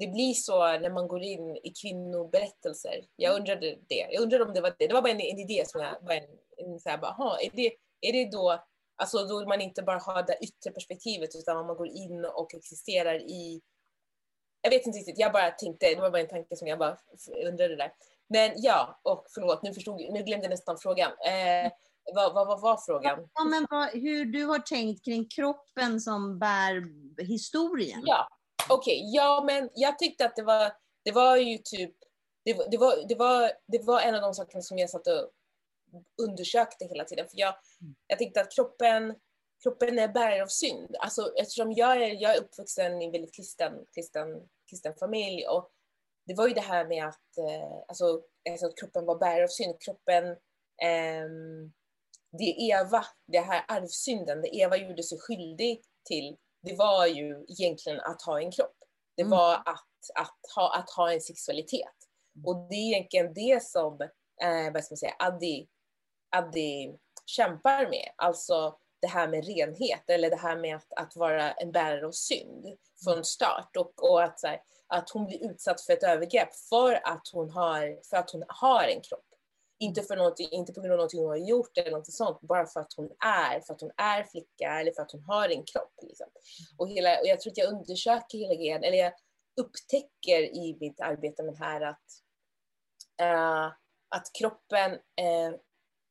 det 0.00 0.06
blir 0.06 0.34
så 0.34 0.58
när 0.58 0.90
man 0.90 1.08
går 1.08 1.22
in 1.22 1.56
i 1.56 1.72
kvinnoberättelser. 1.82 3.04
Jag 3.16 3.36
undrade 3.36 3.78
det. 3.88 4.08
Jag 4.10 4.22
undrade 4.22 4.44
om 4.44 4.54
det 4.54 4.60
var 4.60 4.74
det. 4.78 4.86
Det 4.86 4.94
var 4.94 5.02
bara 5.02 5.12
en, 5.12 5.20
en 5.20 5.38
idé 5.38 5.64
som 5.66 5.80
jag, 5.80 6.04
bara 6.04 6.14
en, 6.14 6.28
en 6.56 6.80
så 6.80 6.88
här, 6.88 6.98
bara, 6.98 7.10
aha, 7.10 7.38
är 7.40 7.50
det, 7.52 7.72
är 8.00 8.12
det 8.12 8.30
då, 8.30 8.64
alltså 8.96 9.24
då 9.24 9.48
man 9.48 9.60
inte 9.60 9.82
bara 9.82 9.98
har 9.98 10.22
det 10.22 10.38
yttre 10.42 10.70
perspektivet 10.70 11.36
utan 11.36 11.66
man 11.66 11.76
går 11.76 11.88
in 11.88 12.24
och 12.24 12.54
existerar 12.54 13.14
i, 13.14 13.60
jag 14.62 14.70
vet 14.70 14.86
inte 14.86 14.98
riktigt, 14.98 15.18
jag 15.18 15.32
bara 15.32 15.50
tänkte, 15.50 15.94
det 15.94 16.00
var 16.00 16.10
bara 16.10 16.22
en 16.22 16.28
tanke 16.28 16.56
som 16.56 16.68
jag 16.68 16.78
bara 16.78 16.96
undrade 17.46 17.76
där. 17.76 17.92
Men 18.28 18.52
ja, 18.56 19.00
och 19.02 19.26
förlåt, 19.34 19.62
nu, 19.62 19.74
förstod, 19.74 20.00
nu 20.12 20.22
glömde 20.22 20.44
jag 20.44 20.50
nästan 20.50 20.78
frågan. 20.78 21.10
Eh, 21.10 21.72
vad, 22.14 22.34
vad, 22.34 22.46
vad 22.46 22.60
var 22.60 22.76
frågan? 22.76 23.28
Ja, 23.34 23.44
men 23.44 23.66
vad, 23.70 23.88
hur 23.88 24.24
du 24.24 24.44
har 24.44 24.58
tänkt 24.58 25.04
kring 25.04 25.28
kroppen 25.28 26.00
som 26.00 26.38
bär 26.38 26.84
historien. 27.22 28.02
Ja, 28.06 28.28
okej, 28.70 29.00
okay, 29.00 29.10
ja 29.12 29.42
men 29.46 29.70
jag 29.74 29.98
tyckte 29.98 30.24
att 30.24 30.36
det 30.36 30.42
var, 30.42 30.72
det 31.04 31.12
var 31.12 31.36
ju 31.36 31.58
typ, 31.58 31.94
det, 32.44 32.70
det, 32.70 32.78
var, 32.78 33.08
det, 33.08 33.14
var, 33.14 33.52
det 33.66 33.82
var 33.82 34.00
en 34.00 34.14
av 34.14 34.22
de 34.22 34.34
sakerna 34.34 34.62
som 34.62 34.78
jag 34.78 34.90
satt 34.90 35.06
och 35.06 35.30
undersökte 36.22 36.84
hela 36.84 37.04
tiden. 37.04 37.28
För 37.28 37.38
jag, 37.38 37.54
jag 38.06 38.18
tyckte 38.18 38.40
att 38.40 38.54
kroppen, 38.54 39.14
kroppen 39.62 39.98
är 39.98 40.08
bärare 40.08 40.42
av 40.42 40.46
synd. 40.46 40.96
Alltså, 40.98 41.32
eftersom 41.36 41.72
jag 41.72 42.02
är, 42.02 42.22
jag 42.22 42.36
är 42.36 42.40
uppvuxen 42.40 43.02
i 43.02 43.04
en 43.04 43.12
väldigt 43.12 43.34
kristen, 43.34 43.72
kristen, 43.94 44.48
kristen 44.70 44.94
familj 45.00 45.46
och 45.46 45.70
det 46.26 46.34
var 46.34 46.48
ju 46.48 46.54
det 46.54 46.60
här 46.60 46.84
med 46.84 47.04
att, 47.08 47.38
eh, 47.38 47.72
alltså, 47.88 48.22
alltså, 48.50 48.66
att 48.66 48.78
kroppen 48.78 49.06
var 49.06 49.18
bärare 49.18 49.44
av 49.44 49.48
synd. 49.48 49.74
Kroppen, 49.80 50.24
eh, 50.82 51.28
det 52.38 52.70
Eva, 52.70 53.04
det 53.26 53.40
här 53.40 53.64
arvsynden, 53.68 54.42
det 54.42 54.56
Eva 54.56 54.76
gjorde 54.76 55.02
sig 55.02 55.18
skyldig 55.18 55.82
till 56.08 56.36
det 56.62 56.76
var 56.76 57.06
ju 57.06 57.44
egentligen 57.48 58.00
att 58.00 58.22
ha 58.22 58.40
en 58.40 58.52
kropp. 58.52 58.76
Det 59.16 59.22
mm. 59.22 59.30
var 59.30 59.54
att, 59.54 59.88
att, 60.14 60.38
ha, 60.56 60.78
att 60.78 60.90
ha 60.90 61.12
en 61.12 61.20
sexualitet. 61.20 61.96
Mm. 62.36 62.46
Och 62.46 62.68
det 62.68 62.74
är 62.74 62.92
egentligen 62.92 63.34
det 63.34 63.62
som 63.62 64.00
eh, 64.42 64.72
vad 64.72 64.84
ska 64.84 64.92
man 64.92 64.96
säga, 64.96 65.16
Addi, 65.18 65.68
Addi 66.36 66.98
kämpar 67.26 67.90
med. 67.90 68.12
Alltså 68.16 68.78
det 69.00 69.06
här 69.06 69.28
med 69.28 69.46
renhet 69.46 70.10
eller 70.10 70.30
det 70.30 70.36
här 70.36 70.56
med 70.56 70.76
att, 70.76 70.92
att 70.96 71.16
vara 71.16 71.52
en 71.52 71.72
bärare 71.72 72.06
av 72.06 72.12
synd 72.12 72.66
från 73.04 73.12
mm. 73.12 73.24
start. 73.24 73.76
Och, 73.76 74.10
och 74.10 74.22
att, 74.22 74.42
här, 74.42 74.60
att 74.86 75.10
hon 75.10 75.26
blir 75.26 75.50
utsatt 75.50 75.80
för 75.80 75.92
ett 75.92 76.02
övergrepp 76.02 76.54
för 76.68 77.06
att 77.06 77.28
hon 77.32 77.50
har, 77.50 78.08
för 78.10 78.16
att 78.16 78.30
hon 78.30 78.44
har 78.48 78.84
en 78.84 79.00
kropp. 79.00 79.29
Inte, 79.82 80.02
för 80.02 80.40
inte 80.54 80.72
på 80.72 80.80
grund 80.80 80.92
av 80.92 80.96
någonting 80.96 81.20
hon 81.20 81.28
har 81.28 81.36
gjort 81.36 81.78
eller 81.78 81.90
något 81.90 82.12
sånt, 82.12 82.40
bara 82.40 82.66
för 82.66 82.80
att 82.80 82.92
hon 82.96 83.10
är, 83.24 83.60
för 83.60 83.74
att 83.74 83.80
hon 83.80 83.90
är 83.96 84.24
flicka 84.24 84.80
eller 84.80 84.92
för 84.92 85.02
att 85.02 85.12
hon 85.12 85.22
har 85.22 85.48
en 85.48 85.64
kropp. 85.64 85.94
Liksom. 86.02 86.26
Och, 86.78 86.88
hela, 86.88 87.20
och 87.20 87.26
jag 87.26 87.40
tror 87.40 87.50
att 87.50 87.58
jag 87.58 87.72
undersöker 87.72 88.38
hela 88.38 88.54
grejen, 88.54 88.84
eller 88.84 88.98
jag 88.98 89.12
upptäcker 89.60 90.40
i 90.42 90.76
mitt 90.80 91.00
arbete 91.00 91.42
med 91.42 91.54
det 91.54 91.64
här 91.64 91.80
att, 91.80 92.06
uh, 93.22 93.72
att 94.08 94.32
kroppen, 94.38 94.92
uh, 94.92 95.58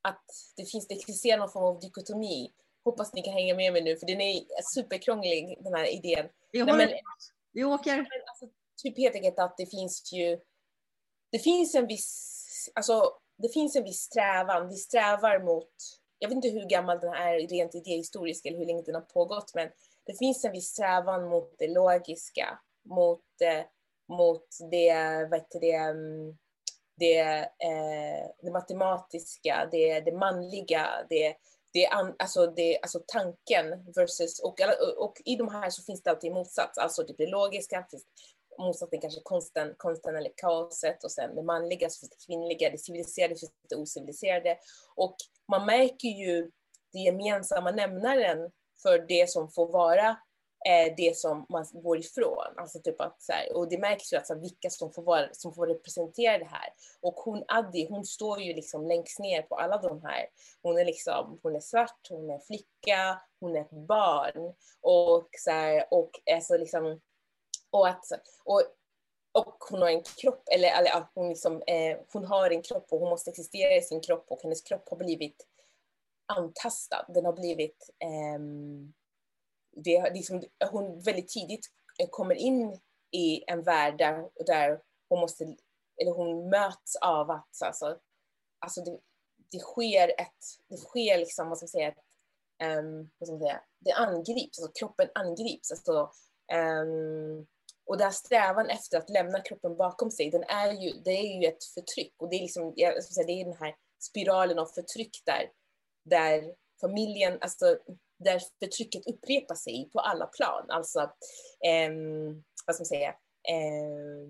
att 0.02 0.26
det 0.58 0.66
finns, 0.66 0.88
det 0.88 0.94
existerar 0.94 1.38
någon 1.38 1.52
form 1.52 1.64
av 1.64 1.80
dikotomi. 1.80 2.54
Hoppas 2.84 3.14
ni 3.14 3.22
kan 3.22 3.34
hänga 3.34 3.56
med 3.56 3.74
mig 3.74 3.82
nu, 3.82 3.98
för 3.98 4.08
den 4.08 4.22
är 4.22 4.44
superkrånglig, 4.74 5.58
den 5.64 5.74
här 5.74 5.86
idén. 5.86 6.30
Vi, 6.52 6.60
håller, 6.60 6.78
men, 6.78 6.90
vi 7.52 7.64
åker. 7.64 7.96
Men, 7.96 8.06
alltså, 8.28 8.46
typ 8.84 8.98
helt 8.98 9.16
enkelt 9.16 9.40
att 9.40 9.58
det 9.58 9.66
finns 9.66 10.14
ju, 10.14 10.40
det 11.32 11.40
finns 11.40 11.76
en 11.76 11.88
viss, 11.88 12.72
alltså 12.76 13.20
det 13.42 13.50
finns 13.50 13.76
en 13.76 13.84
viss 13.84 14.02
strävan. 14.02 14.70
Vi 14.70 14.76
strävar 14.76 15.40
mot, 15.40 15.70
jag 16.20 16.30
vet 16.30 16.36
inte 16.36 16.50
hur 16.50 16.66
gammal 16.66 17.00
den 17.00 17.14
är 17.14 17.48
rent 17.48 17.76
idéhistoriskt 17.76 18.46
eller 18.46 18.58
hur 18.58 18.66
länge 18.66 18.82
den 18.82 18.96
har 18.96 19.02
pågått, 19.02 19.52
men 19.56 19.70
det 20.06 20.18
finns 20.18 20.46
en 20.46 20.52
viss 20.52 20.68
strävan 20.68 21.30
mot 21.30 21.56
det 21.58 21.68
logiska, 21.68 22.60
mot, 22.86 23.42
eh, 23.42 23.66
mot 24.18 24.48
det, 24.72 24.94
vad 25.30 25.40
heter 25.40 25.60
det, 25.60 25.76
mm, 25.76 26.38
det, 26.98 27.20
eh, 27.40 28.30
det 28.42 28.52
matematiska, 28.52 29.70
det, 29.72 30.00
det 30.00 30.12
manliga, 30.12 30.88
det, 31.10 31.36
det, 31.74 31.88
alltså 32.20 32.48
det, 32.48 32.80
alltså 32.82 33.00
tanken 33.08 33.92
versus, 33.96 34.40
och, 34.40 34.56
och 34.98 35.22
i 35.26 35.36
de 35.36 35.48
här 35.48 35.70
så 35.70 35.84
finns 35.84 36.04
det 36.04 36.10
alltid 36.10 36.32
motsats, 36.32 36.78
alltså 36.78 37.04
det 37.04 37.28
logiska, 37.28 37.88
Motsatsen 38.60 39.02
kanske 39.02 39.22
konsten, 39.24 39.74
konsten 39.78 40.16
eller 40.16 40.32
kaoset 40.36 41.04
och 41.04 41.12
sen 41.12 41.36
det 41.36 41.44
manliga, 41.44 41.90
så 41.90 42.00
finns 42.00 42.10
det 42.10 42.26
kvinnliga, 42.26 42.70
det 42.70 42.78
civiliserade, 42.78 43.36
så 43.36 43.48
finns 43.48 43.70
det 43.70 43.76
ociviliserade. 43.76 44.58
Och 44.96 45.16
man 45.52 45.66
märker 45.66 46.08
ju 46.08 46.52
den 46.94 47.02
gemensamma 47.02 47.72
nämnaren 47.72 48.52
för 48.84 49.06
det 49.08 49.30
som 49.30 49.50
får 49.50 49.72
vara 49.72 50.18
eh, 50.66 50.94
det 50.98 51.18
som 51.18 51.46
man 51.50 51.66
går 51.74 51.98
ifrån. 52.00 52.54
Alltså 52.58 52.80
typ 52.80 53.02
att, 53.02 53.22
så 53.22 53.32
här, 53.32 53.58
och 53.58 53.70
det 53.70 53.78
märks 53.78 54.14
ju 54.14 54.18
alltså 54.18 54.36
vilka 54.36 54.70
som 54.70 54.94
får, 54.94 55.04
vara, 55.04 55.28
som 55.32 55.54
får 55.54 55.68
representera 55.68 56.38
det 56.38 56.46
här. 56.46 56.70
Och 57.02 57.14
hon 57.14 57.44
Addi, 57.48 57.88
hon 57.90 58.06
står 58.06 58.42
ju 58.42 58.54
liksom 58.54 58.88
längst 58.88 59.20
ner 59.20 59.42
på 59.42 59.56
alla 59.56 59.78
de 59.78 60.02
här. 60.04 60.26
Hon 60.62 60.78
är 60.78 60.86
liksom, 60.86 61.40
hon 61.44 61.56
är 61.56 61.60
svart, 61.60 62.08
hon 62.10 62.30
är 62.30 62.40
flicka, 62.40 63.22
hon 63.40 63.56
är 63.56 63.62
ett 63.62 63.88
barn. 63.88 64.54
Och, 64.82 65.30
så 65.38 65.52
här, 65.52 65.88
och 65.92 66.12
alltså 66.32 66.58
liksom, 66.58 67.02
och, 67.70 67.88
att, 67.88 68.06
och, 68.44 68.64
och 69.32 69.58
hon 69.70 69.82
har 69.82 69.90
en 69.90 70.04
kropp, 70.04 70.44
eller, 70.52 70.70
eller 70.70 70.92
att 70.98 71.12
hon, 71.16 71.30
liksom, 71.30 71.62
eh, 71.68 71.98
hon 72.14 72.26
har 72.26 72.50
en 72.50 72.62
kropp 72.62 72.88
och 72.90 73.00
hon 73.00 73.10
måste 73.10 73.30
existera 73.30 73.76
i 73.76 73.82
sin 73.82 74.02
kropp 74.02 74.26
och 74.28 74.40
hennes 74.44 74.62
kropp 74.62 74.90
har 74.90 74.98
blivit 74.98 75.48
antastad. 76.26 77.06
Den 77.08 77.26
har 77.26 77.34
blivit... 77.34 77.90
Eh, 78.00 78.40
det, 79.72 80.14
liksom, 80.14 80.44
hon 80.72 81.00
väldigt 81.00 81.28
tidigt 81.28 81.66
eh, 82.00 82.10
kommer 82.10 82.36
in 82.36 82.80
i 83.12 83.44
en 83.48 83.64
värld 83.64 83.98
där, 83.98 84.30
där 84.46 84.82
hon 85.10 85.20
måste, 85.20 85.44
eller 86.02 86.12
hon 86.12 86.50
möts 86.50 86.96
av 86.96 87.32
att, 87.32 87.62
alltså, 87.62 88.00
alltså 88.60 88.82
det, 88.82 89.00
det 89.52 89.60
sker 89.60 90.08
ett, 90.22 90.46
det 90.68 90.78
sker 90.78 91.18
liksom, 91.18 91.50
vad 91.50 91.58
ska 91.58 91.64
man 91.64 91.70
säga, 91.70 91.88
ett, 91.88 91.98
um, 92.78 93.10
vad 93.18 93.28
ska 93.28 93.34
man 93.34 93.42
säga, 93.42 93.62
det 93.80 93.92
angrips, 93.92 94.60
alltså 94.60 94.72
kroppen 94.80 95.10
angrips. 95.16 95.72
Alltså, 95.72 96.12
um, 96.54 97.48
och 97.90 97.98
den 97.98 98.06
här 98.06 98.12
strävan 98.12 98.70
efter 98.70 98.98
att 98.98 99.10
lämna 99.10 99.42
kroppen 99.42 99.78
bakom 99.78 100.12
sig, 100.12 100.30
den 100.30 100.44
är 100.44 100.72
ju, 100.72 100.92
det 100.92 101.12
är 101.12 101.42
ju 101.42 101.48
ett 101.48 101.64
förtryck. 101.64 102.14
Och 102.18 102.30
det 102.30 102.36
är, 102.36 102.42
liksom, 102.42 102.74
jag 102.76 103.04
ska 103.04 103.14
säga, 103.14 103.28
det 103.28 103.42
är 103.42 103.46
den 103.46 103.58
här 103.60 103.76
spiralen 104.00 104.60
av 104.60 104.66
förtryck 104.66 105.22
där, 105.26 105.52
där 106.06 106.56
familjen, 106.82 107.38
alltså 107.42 107.78
där 108.20 108.42
förtrycket 108.60 109.08
upprepar 109.08 109.56
sig 109.56 109.90
på 109.94 110.00
alla 110.00 110.26
plan. 110.26 110.66
Alltså, 110.70 111.00
eh, 111.66 111.92
vad 112.66 112.76
ska 112.76 112.82
man 112.82 112.86
säga, 112.86 113.10
eh, 113.50 114.30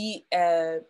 i, 0.00 0.26
eh, 0.30 0.82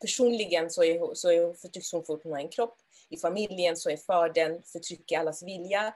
personligen 0.00 0.70
så 0.70 0.84
är, 0.84 1.14
så 1.14 1.30
är 1.30 1.54
förtrycks 1.54 1.92
hon 1.92 2.04
fortfarande 2.04 2.40
en 2.40 2.48
kropp. 2.48 2.78
I 3.08 3.16
familjen 3.16 3.76
så 3.76 3.90
är 3.90 3.96
fördelen 3.96 4.62
förtryck 4.62 5.12
i 5.12 5.14
allas 5.14 5.42
vilja 5.42 5.94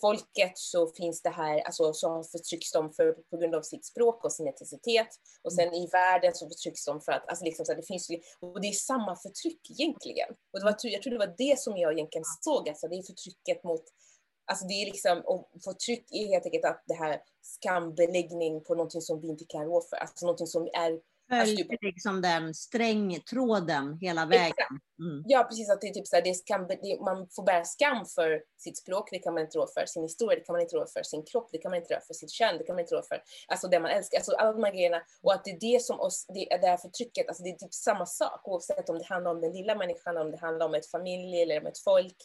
folket 0.00 0.58
så 0.58 0.86
finns 0.86 1.22
det 1.22 1.30
här, 1.30 1.60
alltså 1.60 1.92
så 1.92 2.22
förtrycks 2.22 2.72
de 2.72 2.92
för, 2.92 3.12
på 3.12 3.36
grund 3.36 3.54
av 3.54 3.62
sitt 3.62 3.86
språk 3.86 4.24
och 4.24 4.32
sin 4.32 4.48
etnicitet. 4.48 5.08
Och 5.42 5.52
sen 5.52 5.74
i 5.74 5.88
världen 5.92 6.34
så 6.34 6.48
förtrycks 6.48 6.84
de 6.84 7.00
för 7.00 7.12
att, 7.12 7.28
alltså 7.28 7.44
liksom 7.44 7.66
så 7.66 7.72
här, 7.72 7.76
det 7.76 7.86
finns 7.86 8.08
och 8.40 8.60
det 8.60 8.68
är 8.68 8.72
samma 8.72 9.16
förtryck 9.16 9.70
egentligen. 9.70 10.28
Och 10.52 10.60
det 10.60 10.64
var, 10.64 10.76
jag 10.82 11.02
tror 11.02 11.12
det 11.12 11.26
var 11.26 11.34
det 11.38 11.58
som 11.58 11.76
jag 11.76 11.92
egentligen 11.92 12.24
såg, 12.40 12.68
alltså 12.68 12.88
det 12.88 12.96
är 12.96 13.02
förtrycket 13.02 13.64
mot 13.64 13.84
Alltså 14.48 14.66
det 14.66 14.74
är 14.74 14.86
liksom, 14.86 15.22
och 15.24 15.50
förtryck 15.64 16.06
är 16.10 16.26
helt 16.28 16.44
enkelt 16.46 16.64
att 16.64 16.82
det 16.86 16.94
här 16.94 17.20
skambeläggning 17.42 18.60
på 18.60 18.74
någonting 18.74 19.00
som 19.00 19.20
vi 19.20 19.28
inte 19.28 19.44
kan 19.44 19.64
rå 19.64 19.80
för, 19.80 19.96
alltså 19.96 20.26
någonting 20.26 20.46
som 20.46 20.62
är 20.62 21.00
Följde 21.28 21.76
liksom 21.80 22.22
den 22.22 22.54
strängtråden 22.54 23.98
hela 24.00 24.26
vägen. 24.26 24.72
Mm. 25.00 25.24
Ja, 25.26 25.44
precis. 25.44 25.70
Att 25.70 25.80
det 25.80 25.88
är 25.88 25.92
typ 25.92 26.06
så 26.06 26.16
här, 26.16 26.22
det 26.22 26.44
kan, 26.46 26.66
det, 26.68 27.00
man 27.00 27.28
får 27.36 27.42
bära 27.42 27.64
skam 27.64 28.06
för 28.06 28.42
sitt 28.56 28.78
språk, 28.78 29.08
det 29.10 29.18
kan 29.18 29.34
man 29.34 29.42
inte 29.42 29.58
rå 29.58 29.66
för. 29.66 29.86
Sin 29.86 30.02
historia, 30.02 30.38
det 30.38 30.44
kan 30.44 30.52
man 30.52 30.62
inte 30.62 30.76
rå 30.76 30.86
för. 30.86 31.02
Sin 31.02 31.24
kropp, 31.24 31.48
det 31.52 31.58
kan 31.58 31.70
man 31.70 31.80
inte 31.80 31.94
rå 31.94 32.00
för. 32.06 32.14
Sitt 32.14 32.30
kön, 32.30 32.58
det 32.58 32.64
kan 32.64 32.74
man 32.74 32.80
inte 32.80 32.94
rå 32.94 33.02
för. 33.02 33.22
Alltså 33.48 33.68
det 33.68 33.80
man 33.80 33.90
älskar, 33.90 34.18
alltså 34.18 34.32
alla 34.32 34.52
de 34.52 34.64
här 34.64 34.72
grejerna. 34.72 35.02
Och 35.22 35.32
att 35.32 35.44
det 35.44 35.50
är 35.50 35.60
det 35.60 35.82
som 35.82 36.00
oss, 36.00 36.26
det, 36.34 36.52
är 36.52 36.58
det 36.58 36.66
här 36.66 36.76
förtrycket, 36.76 37.28
alltså 37.28 37.42
det 37.42 37.50
är 37.50 37.56
typ 37.56 37.74
samma 37.74 38.06
sak 38.06 38.48
oavsett 38.48 38.88
om 38.88 38.98
det 38.98 39.04
handlar 39.04 39.30
om 39.30 39.40
den 39.40 39.52
lilla 39.52 39.74
människan, 39.74 40.16
om 40.16 40.30
det 40.30 40.40
handlar 40.40 40.66
om 40.66 40.74
ett 40.74 40.90
familj 40.90 41.42
eller 41.42 41.60
om 41.60 41.66
ett 41.66 41.78
folk. 41.78 42.16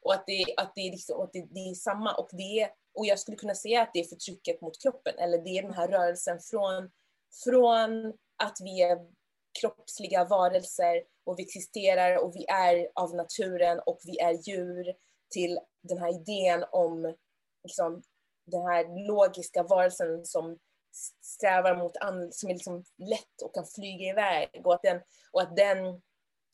Och 0.00 0.14
att 0.14 0.26
det, 0.26 0.54
att 0.56 0.72
det, 0.74 0.80
är, 0.80 0.90
liksom, 0.90 1.20
att 1.20 1.32
det, 1.32 1.46
det 1.50 1.60
är 1.60 1.74
samma. 1.74 2.14
Och, 2.14 2.28
det, 2.32 2.68
och 2.94 3.06
jag 3.06 3.18
skulle 3.18 3.36
kunna 3.36 3.54
säga 3.54 3.82
att 3.82 3.90
det 3.92 4.00
är 4.00 4.04
förtrycket 4.04 4.60
mot 4.60 4.82
kroppen, 4.82 5.14
eller 5.18 5.38
det 5.38 5.58
är 5.58 5.62
den 5.62 5.74
här 5.74 5.88
rörelsen 5.88 6.38
från, 6.40 6.90
från 7.44 8.12
att 8.38 8.58
vi 8.60 8.82
är 8.82 8.98
kroppsliga 9.60 10.24
varelser 10.24 11.02
och 11.24 11.38
vi 11.38 11.42
existerar 11.42 12.16
och 12.16 12.36
vi 12.36 12.46
är 12.48 12.88
av 12.94 13.14
naturen 13.14 13.80
och 13.86 14.00
vi 14.04 14.18
är 14.18 14.32
djur 14.32 14.94
till 15.30 15.58
den 15.82 15.98
här 15.98 16.14
idén 16.14 16.64
om 16.72 17.14
liksom, 17.64 18.02
den 18.46 18.62
här 18.62 19.06
logiska 19.06 19.62
varelsen 19.62 20.24
som 20.24 20.58
strävar 21.22 21.76
mot 21.76 21.96
andra, 21.96 22.28
som 22.30 22.50
är 22.50 22.54
liksom 22.54 22.84
lätt 22.98 23.42
och 23.44 23.54
kan 23.54 23.66
flyga 23.66 24.10
iväg 24.10 24.62
och 24.64 24.74
att 24.74 24.82
den, 24.82 25.00
och 25.32 25.42
att 25.42 25.56
den, 25.56 26.02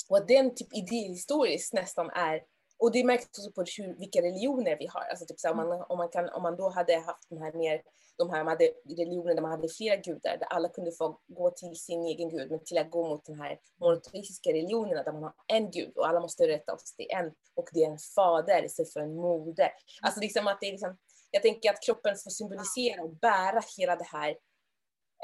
och 0.09 0.17
att 0.17 0.29
den 0.29 0.55
typ 0.55 0.75
idéhistoriskt 0.77 1.73
nästan 1.73 2.11
är 2.11 2.43
och 2.79 2.93
det 2.93 3.05
märks 3.05 3.25
också 3.25 3.53
på 3.53 3.65
hur, 3.79 3.99
vilka 3.99 4.23
religioner 4.23 4.77
vi 4.79 4.87
har. 4.87 5.01
Alltså 5.01 5.27
typ 5.27 5.41
så 5.41 5.51
om, 5.51 5.57
man, 5.57 5.85
om, 5.89 5.99
man 5.99 6.09
kan, 6.09 6.29
om 6.29 6.43
man 6.43 6.57
då 6.57 6.69
hade 6.69 6.97
haft 6.97 7.29
de 7.29 7.39
här 7.39 7.53
mer, 7.53 7.83
de 8.17 8.31
här, 8.31 8.45
man 8.45 8.49
hade 8.49 8.73
religioner 8.89 9.35
där 9.35 9.43
man 9.43 9.51
hade 9.51 9.69
flera 9.69 9.97
gudar, 9.97 10.37
där 10.39 10.47
alla 10.51 10.69
kunde 10.69 10.93
få 10.93 11.21
gå 11.27 11.51
till 11.51 11.77
sin 11.77 12.05
egen 12.05 12.29
gud, 12.29 12.51
men 12.51 12.65
till 12.65 12.79
att 12.79 12.91
gå 12.91 13.09
mot 13.09 13.25
de 13.25 13.41
här 13.41 13.59
monoteistiska 13.81 14.51
religionerna 14.51 15.03
där 15.03 15.13
man 15.13 15.23
har 15.23 15.35
en 15.47 15.71
gud 15.71 15.97
och 15.97 16.09
alla 16.09 16.21
måste 16.21 16.49
rätta 16.49 16.75
oss 16.75 16.95
till 16.97 17.07
en 17.11 17.33
och 17.55 17.69
det 17.73 17.85
är 17.85 17.91
en 17.91 17.99
fader 17.99 18.65
istället 18.65 18.93
för 18.93 19.01
en 19.01 19.15
moder. 19.15 19.71
Alltså 20.03 20.21
liksom 20.21 20.47
att 20.47 20.61
det 20.61 20.67
är 20.67 20.73
liksom, 20.73 20.97
jag 21.31 21.43
tänker 21.43 21.71
att 21.71 21.83
kroppen 21.83 22.17
får 22.17 22.31
symbolisera 22.31 23.03
och 23.03 23.17
bära 23.17 23.63
hela 23.79 23.97
det 23.97 24.09
här, 24.13 24.31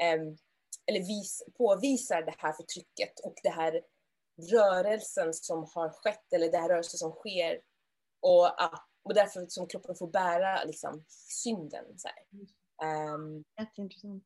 eh, 0.01 0.21
eller 0.85 0.99
vis, 0.99 1.43
påvisar 1.57 2.21
det 2.21 2.35
här 2.37 2.53
förtrycket 2.53 3.19
och 3.23 3.35
det 3.43 3.49
här 3.49 3.81
rörelsen 4.51 5.33
som 5.33 5.67
har 5.73 5.89
skett 5.89 6.33
eller 6.33 6.51
den 6.51 6.67
rörelsen 6.67 6.97
som 6.97 7.11
sker 7.11 7.59
och, 8.19 8.45
och 9.03 9.13
därför 9.13 9.45
som 9.49 9.67
kroppen 9.67 9.95
får 9.95 10.07
bära 10.07 10.63
liksom, 10.63 11.03
synden. 11.07 11.85
Så 11.97 12.07
um, 12.85 13.43
Jätteintressant. 13.59 14.23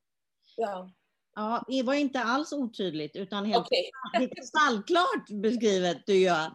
Ja. 0.55 0.91
Ja, 1.37 1.63
det 1.67 1.83
var 1.83 1.93
inte 1.93 2.19
alls 2.19 2.53
otydligt 2.53 3.15
utan 3.15 3.45
helt 3.45 3.65
okay. 3.65 4.27
kristallklart 4.35 5.29
beskrivet 5.29 5.97
du 6.05 6.17
gör. 6.17 6.45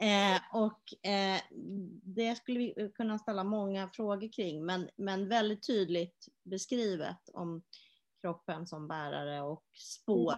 Eh, 0.00 0.40
och 0.52 1.08
eh, 1.10 1.40
det 2.02 2.34
skulle 2.34 2.58
vi 2.58 2.92
kunna 2.94 3.18
ställa 3.18 3.44
många 3.44 3.88
frågor 3.88 4.32
kring 4.32 4.66
men, 4.66 4.88
men 4.96 5.28
väldigt 5.28 5.66
tydligt 5.66 6.28
beskrivet 6.42 7.28
om 7.32 7.62
kroppen 8.20 8.66
som 8.66 8.88
bärare 8.88 9.42
och 9.42 9.64
spår. 9.74 10.34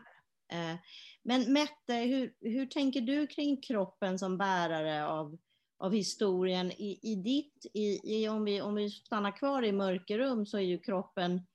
Eh, 0.53 0.76
men 1.22 1.53
Mette, 1.53 1.94
hur, 1.94 2.34
hur 2.40 2.66
tänker 2.66 3.00
du 3.00 3.26
kring 3.26 3.61
kroppen 3.61 4.18
som 4.18 4.38
bärare 4.38 5.07
av, 5.07 5.38
av 5.78 5.92
historien 5.92 6.72
i, 6.72 6.98
i 7.03 7.14
ditt, 7.14 7.66
i, 7.74 8.16
i, 8.16 8.28
om, 8.28 8.44
vi, 8.44 8.61
om 8.61 8.74
vi 8.74 8.90
stannar 8.90 9.36
kvar 9.36 9.62
i 9.62 9.72
mörkerum 9.72 10.46
så 10.46 10.57
är 10.57 10.62
ju 10.62 10.78
kroppen, 10.78 11.46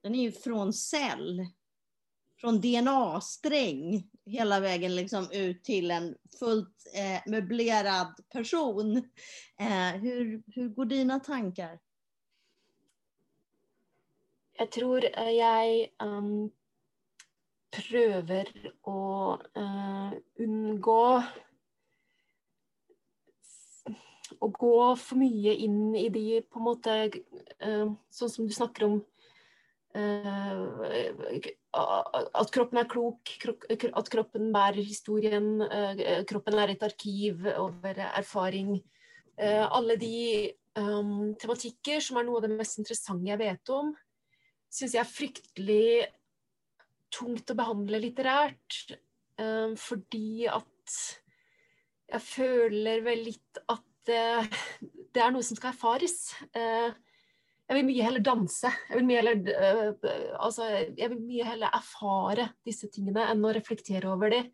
den 0.00 0.14
är 0.14 0.22
ju 0.22 0.32
från 0.32 0.72
cell, 0.72 1.46
från 2.40 2.60
DNA-sträng 2.60 4.10
hela 4.26 4.60
vägen 4.60 4.96
liksom 4.96 5.28
ut 5.32 5.64
till 5.64 5.90
en 5.90 6.16
fullt 6.38 6.86
eh, 6.94 7.32
möblerad 7.32 8.14
person. 8.32 8.96
Eh, 9.58 10.00
hur, 10.00 10.42
hur 10.46 10.68
går 10.68 10.84
dina 10.84 11.20
tankar? 11.20 11.78
Jag 14.58 14.72
tror 14.72 15.04
eh, 15.18 15.30
jag 15.30 15.88
um, 16.02 16.50
prøver 17.74 18.50
å 18.86 19.00
uh, 19.58 20.14
unngå 20.42 21.02
å 24.36 24.48
gå 24.52 24.78
for 25.00 25.20
mye 25.20 25.54
inn 25.64 25.94
i 25.96 26.08
de 26.12 26.40
på 26.44 26.60
en 26.60 26.66
måte 26.66 26.96
uh, 27.08 27.92
Sånn 28.12 28.32
som 28.32 28.48
du 28.48 28.54
snakker 28.54 28.88
om 28.88 28.98
uh, 29.96 30.60
at 31.76 32.52
kroppen 32.54 32.80
er 32.80 32.88
klok, 32.88 33.32
at 33.68 34.10
kroppen 34.12 34.48
bærer 34.54 34.80
historien, 34.80 35.60
kroppen 36.28 36.56
er 36.60 36.72
et 36.72 36.84
arkiv 36.86 37.44
over 37.52 38.00
erfaring. 38.06 38.78
alle 39.36 39.96
de 40.00 40.14
um, 40.80 41.34
tematikker 41.36 42.00
som 42.00 42.16
er 42.16 42.24
noe 42.24 42.40
av 42.40 42.46
det 42.46 42.56
mest 42.56 42.80
interessante 42.80 43.28
jeg 43.28 43.40
vet 43.42 43.72
om, 43.74 43.92
syns 44.72 44.96
jeg 44.96 45.02
er 45.02 45.10
fryktelig 45.10 45.88
tungt 47.16 47.52
å 47.52 47.58
behandle 47.58 48.02
litterært. 48.02 48.96
Eh, 49.40 49.72
fordi 49.80 50.46
at 50.52 50.98
jeg 52.06 52.22
føler 52.22 53.02
vel 53.04 53.24
litt 53.26 53.60
at 53.72 54.12
eh, 54.12 54.46
det 55.12 55.22
er 55.24 55.34
noe 55.34 55.44
som 55.44 55.58
skal 55.58 55.72
erfares. 55.72 56.34
Eh, 56.54 56.92
jeg 57.66 57.80
vil 57.80 57.88
mye 57.88 58.04
heller 58.06 58.22
danse. 58.22 58.70
Jeg 58.90 59.00
vil 59.00 59.08
mye 59.08 59.22
heller, 59.22 59.40
eh, 59.50 60.36
altså, 60.38 60.68
jeg 60.70 61.10
vil 61.10 61.22
mye 61.24 61.46
heller 61.48 61.74
erfare 61.74 62.50
disse 62.66 62.90
tingene 62.94 63.26
enn 63.32 63.42
å 63.42 63.54
reflektere 63.56 64.12
over 64.12 64.30
dem. 64.30 64.52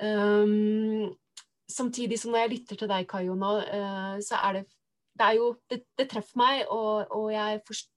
Um, 0.00 1.04
eh, 1.04 1.42
samtidig 1.70 2.16
som 2.18 2.32
når 2.32 2.46
jeg 2.46 2.52
lytter 2.54 2.80
til 2.80 2.90
deg, 2.90 3.06
Kajona, 3.08 3.50
uh, 3.60 3.68
eh, 3.76 4.22
så 4.24 4.40
er 4.40 4.58
det 4.58 4.64
Det, 5.14 5.22
er 5.22 5.34
jo, 5.38 5.52
det, 5.70 5.76
det 5.94 6.08
treffer 6.10 6.38
meg, 6.40 6.64
og, 6.74 7.06
og 7.14 7.28
jeg 7.30 7.60
forst, 7.68 7.92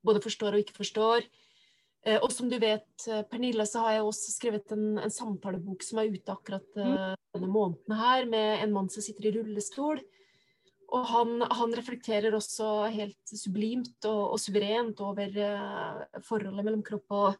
både 0.00 0.22
forstår 0.24 0.54
og 0.56 0.62
ikke 0.62 0.78
forstår. 0.78 1.26
Eh, 2.08 2.16
og 2.16 2.30
som 2.32 2.48
du 2.48 2.56
vet, 2.60 2.88
eh, 3.08 3.22
Pernille, 3.28 3.66
så 3.68 3.84
har 3.84 3.98
jeg 3.98 4.06
også 4.06 4.32
skrevet 4.32 4.72
en, 4.72 4.96
en 5.02 5.12
samtalebok 5.12 5.84
som 5.84 6.00
er 6.00 6.14
ute 6.14 6.32
akkurat 6.32 6.78
uh, 6.80 7.12
denne 7.36 7.50
måneden 7.52 7.96
her, 7.98 8.24
med 8.30 8.64
en 8.64 8.72
mann 8.72 8.88
som 8.92 9.04
sitter 9.04 9.28
i 9.28 9.34
rullestol. 9.36 10.00
Og 10.90 11.04
han, 11.06 11.44
han 11.44 11.74
reflekterer 11.76 12.34
også 12.34 12.88
helt 12.90 13.34
sublimt 13.36 14.08
og, 14.08 14.22
og 14.32 14.40
suverent 14.40 15.02
over 15.04 15.36
uh, 15.36 16.22
forholdet 16.26 16.66
mellom 16.66 16.84
kropp 16.86 17.14
og, 17.18 17.36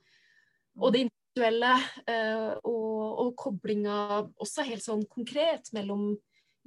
og 0.76 0.92
det 0.92 1.06
individuelle. 1.06 1.72
Uh, 2.04 2.52
og, 2.60 3.00
og 3.24 3.32
koblinga 3.40 3.96
også 4.44 4.68
helt 4.68 4.84
sånn 4.84 5.06
konkret 5.08 5.72
mellom 5.72 6.12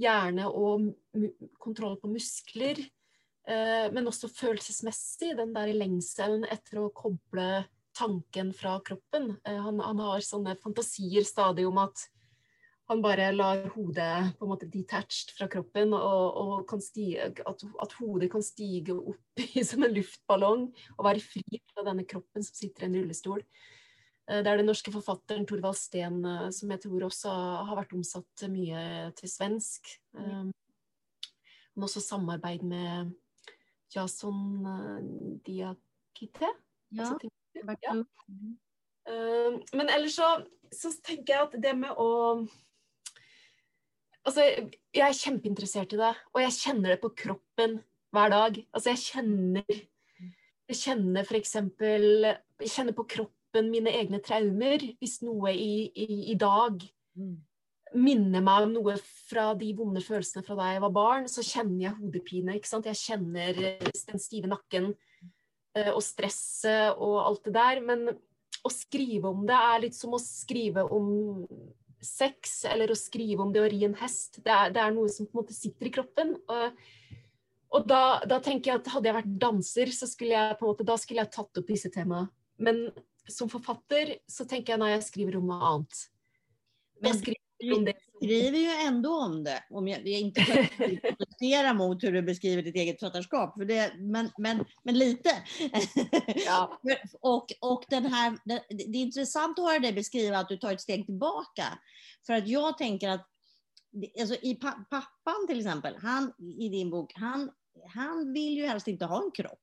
hjerne 0.02 0.50
og 0.50 0.90
kontroll 1.62 2.00
på 2.02 2.10
muskler. 2.10 2.80
men 3.94 4.08
også 4.10 4.30
følelsesmessig, 4.32 5.36
den 5.38 5.52
der 5.54 5.70
lengselen 5.76 6.48
etter 6.50 6.80
å 6.82 6.88
koble 6.96 7.68
tanken 7.94 8.54
fra 8.54 8.80
kroppen. 8.80 9.36
Eh, 9.44 9.62
han, 9.62 9.80
han, 9.80 10.00
har 10.00 10.26
sånne 10.26 10.56
fantasier 10.62 11.26
stadig 11.28 11.66
om 11.68 11.80
at 11.82 12.08
han 12.92 13.02
bare 13.02 13.30
lar 13.32 13.62
hodet 13.74 14.34
på 14.38 14.46
en 14.46 14.52
måte 14.52 14.68
detached 14.68 15.32
fra 15.38 15.48
kroppen, 15.52 15.94
og, 15.96 16.66
og 16.68 16.74
stige, 16.84 17.30
at, 17.32 17.64
at, 17.64 17.94
hodet 18.02 18.30
kan 18.34 18.44
stige 18.44 18.96
opp 18.98 19.40
i, 19.40 19.64
som 19.70 19.86
en 19.86 19.96
luftballong 19.96 20.66
og 20.98 21.06
være 21.08 21.24
fri 21.24 21.62
fra 21.72 21.86
denne 21.88 22.06
kroppen 22.10 22.44
som 22.44 22.58
sitter 22.58 22.86
i 22.86 22.90
en 22.90 22.98
rullestol. 23.00 23.46
Eh, 24.28 24.42
det 24.44 24.52
er 24.52 24.60
den 24.60 24.70
norske 24.70 24.92
forfatteren 24.94 25.48
Torvald 25.48 25.80
Steen 25.80 26.20
eh, 26.28 26.50
som 26.56 26.74
jeg 26.76 26.84
tror 26.84 27.08
også 27.08 27.38
har 27.70 27.80
vært 27.80 27.96
omsatt 27.96 28.48
mye 28.52 29.14
til 29.20 29.32
svensk. 29.32 29.96
Mm. 30.18 30.52
Men 31.74 31.88
også 31.88 32.04
samarbeid 32.04 32.66
med 32.68 33.14
Jason 33.94 34.68
Diakite. 35.46 36.52
Ja. 36.94 37.08
Ja. 37.56 37.96
Uh, 39.04 39.60
men 39.76 39.90
ellers 39.92 40.16
så, 40.16 40.30
så, 40.72 40.92
tenker 41.04 41.34
jeg 41.36 41.48
at 41.48 41.58
det 41.64 41.74
med 41.78 41.98
å 42.00 42.12
Altså, 44.24 44.46
jeg 44.96 45.04
er 45.04 45.18
kjempeinteressert 45.18 45.94
i 45.98 45.98
det, 46.00 46.14
og 46.32 46.40
jeg 46.46 46.56
kjenner 46.56 46.94
det 46.94 47.02
på 47.02 47.10
kroppen 47.26 47.74
hver 48.16 48.30
dag. 48.32 48.60
Altså, 48.72 48.94
jeg 48.94 49.02
kjenner 49.10 49.82
Jeg 50.72 50.78
kjenner 50.80 51.28
f.eks. 51.28 51.58
Jeg 51.84 52.72
kjenner 52.72 52.96
på 52.96 53.04
kroppen 53.18 53.68
mine 53.68 53.92
egne 53.92 54.22
traumer. 54.24 54.86
Hvis 55.02 55.18
noe 55.28 55.52
i, 55.52 55.90
i, 55.92 56.08
i 56.32 56.38
dag 56.40 56.80
mm. 57.20 57.34
minner 58.00 58.46
meg 58.48 58.70
om 58.70 58.78
noe 58.78 58.96
fra 59.04 59.50
de 59.60 59.74
vonde 59.76 60.00
følelsene 60.06 60.46
fra 60.48 60.56
da 60.56 60.70
jeg 60.72 60.86
var 60.86 60.96
barn, 60.96 61.28
så 61.28 61.44
kjenner 61.44 61.90
jeg 61.90 61.98
hodepine. 62.00 62.56
ikke 62.56 62.72
sant? 62.72 62.88
Jeg 62.88 63.02
kjenner 63.04 63.60
den 63.60 64.24
stive 64.24 64.48
nakken. 64.56 64.94
Eh, 65.74 65.90
og 65.90 66.04
stresset 66.06 67.00
og 67.02 67.18
alt 67.24 67.48
det 67.48 67.56
der. 67.56 67.82
Men 67.86 68.10
å 68.64 68.72
skrive 68.72 69.32
om 69.32 69.46
det 69.48 69.60
er 69.60 69.86
litt 69.86 69.98
som 69.98 70.14
å 70.16 70.22
skrive 70.22 70.86
om 70.86 71.48
sex, 72.04 72.64
eller 72.68 72.92
å 72.92 73.00
skrive 73.00 73.46
om 73.46 73.54
det 73.54 73.64
å 73.64 73.70
ri 73.72 73.84
en 73.88 73.96
hest. 74.02 74.42
Det 74.44 74.52
er, 74.52 74.74
det 74.76 74.84
er 74.84 74.94
noe 74.96 75.12
som 75.12 75.28
på 75.28 75.38
en 75.38 75.44
måte 75.44 75.56
sitter 75.56 75.90
i 75.90 75.94
kroppen. 75.96 76.36
Og, 76.52 76.84
og 77.74 77.88
da, 77.90 78.04
da, 78.28 78.40
tenker 78.44 78.74
jeg 78.74 78.84
at 78.84 78.92
hadde 78.94 79.10
jeg 79.10 79.20
vært 79.22 79.34
danser, 79.42 79.94
så 79.96 80.10
skulle 80.10 80.36
jeg 80.36 80.60
på 80.60 80.68
en 80.68 80.74
måte, 80.74 80.88
da 80.88 81.00
skulle 81.00 81.24
jeg 81.24 81.34
tatt 81.34 81.62
opp 81.64 81.74
disse 81.74 81.92
temaene. 81.94 82.30
Men 82.62 82.86
som 83.28 83.50
författare 83.50 84.18
så 84.28 84.46
tänker 84.46 84.74
jag 84.74 84.80
när 84.80 84.90
jag 84.90 85.04
skriver 85.04 85.36
om 85.36 85.48
något 85.48 85.64
annat. 85.64 85.94
Men 87.00 87.12
Jag 87.12 87.20
skriver 87.20 87.78
om 87.78 87.86
det. 87.86 87.94
Skriver 88.16 88.58
ju 88.58 88.70
ändå 88.88 89.20
om 89.20 89.44
det. 89.44 89.64
Om 89.70 89.88
jag, 89.88 90.08
jag 90.08 90.20
inte 90.20 90.42
för 90.42 90.60
att 90.60 91.18
protestera 91.18 91.74
mot 91.74 92.04
hur 92.04 92.12
du 92.12 92.22
beskriver 92.22 92.64
ditt 92.64 92.76
eget 92.76 93.00
författarskap, 93.00 93.54
för 93.58 93.66
det, 93.66 93.94
men, 94.00 94.30
men, 94.38 94.66
men 94.84 94.98
lite. 94.98 95.30
Ja. 96.46 96.82
och, 97.22 97.46
och 97.62 97.86
den 97.90 98.06
här, 98.06 98.38
det, 98.46 98.64
det 98.70 98.98
är 98.98 99.02
intressant 99.02 99.60
att 99.60 99.66
höra 99.66 99.80
dig 99.80 99.94
beskriva 99.94 100.38
att 100.38 100.50
du 100.50 100.58
tar 100.58 100.74
ett 100.74 100.82
steg 100.82 101.06
tillbaka. 101.06 101.64
För 102.26 102.34
att 102.34 102.48
jag 102.48 102.78
tänker 102.78 103.10
att 103.10 103.28
alltså 104.20 104.36
i 104.42 104.56
pa, 104.56 104.72
pappan 104.90 105.48
till 105.48 105.60
exempel, 105.60 105.96
han 106.02 106.34
i 106.60 106.70
din 106.70 106.90
bok, 106.90 107.12
han, 107.16 107.52
han 107.94 108.34
vill 108.34 108.58
ju 108.58 108.66
helst 108.66 108.88
inte 108.88 109.06
ha 109.06 109.24
en 109.24 109.32
kropp. 109.32 109.60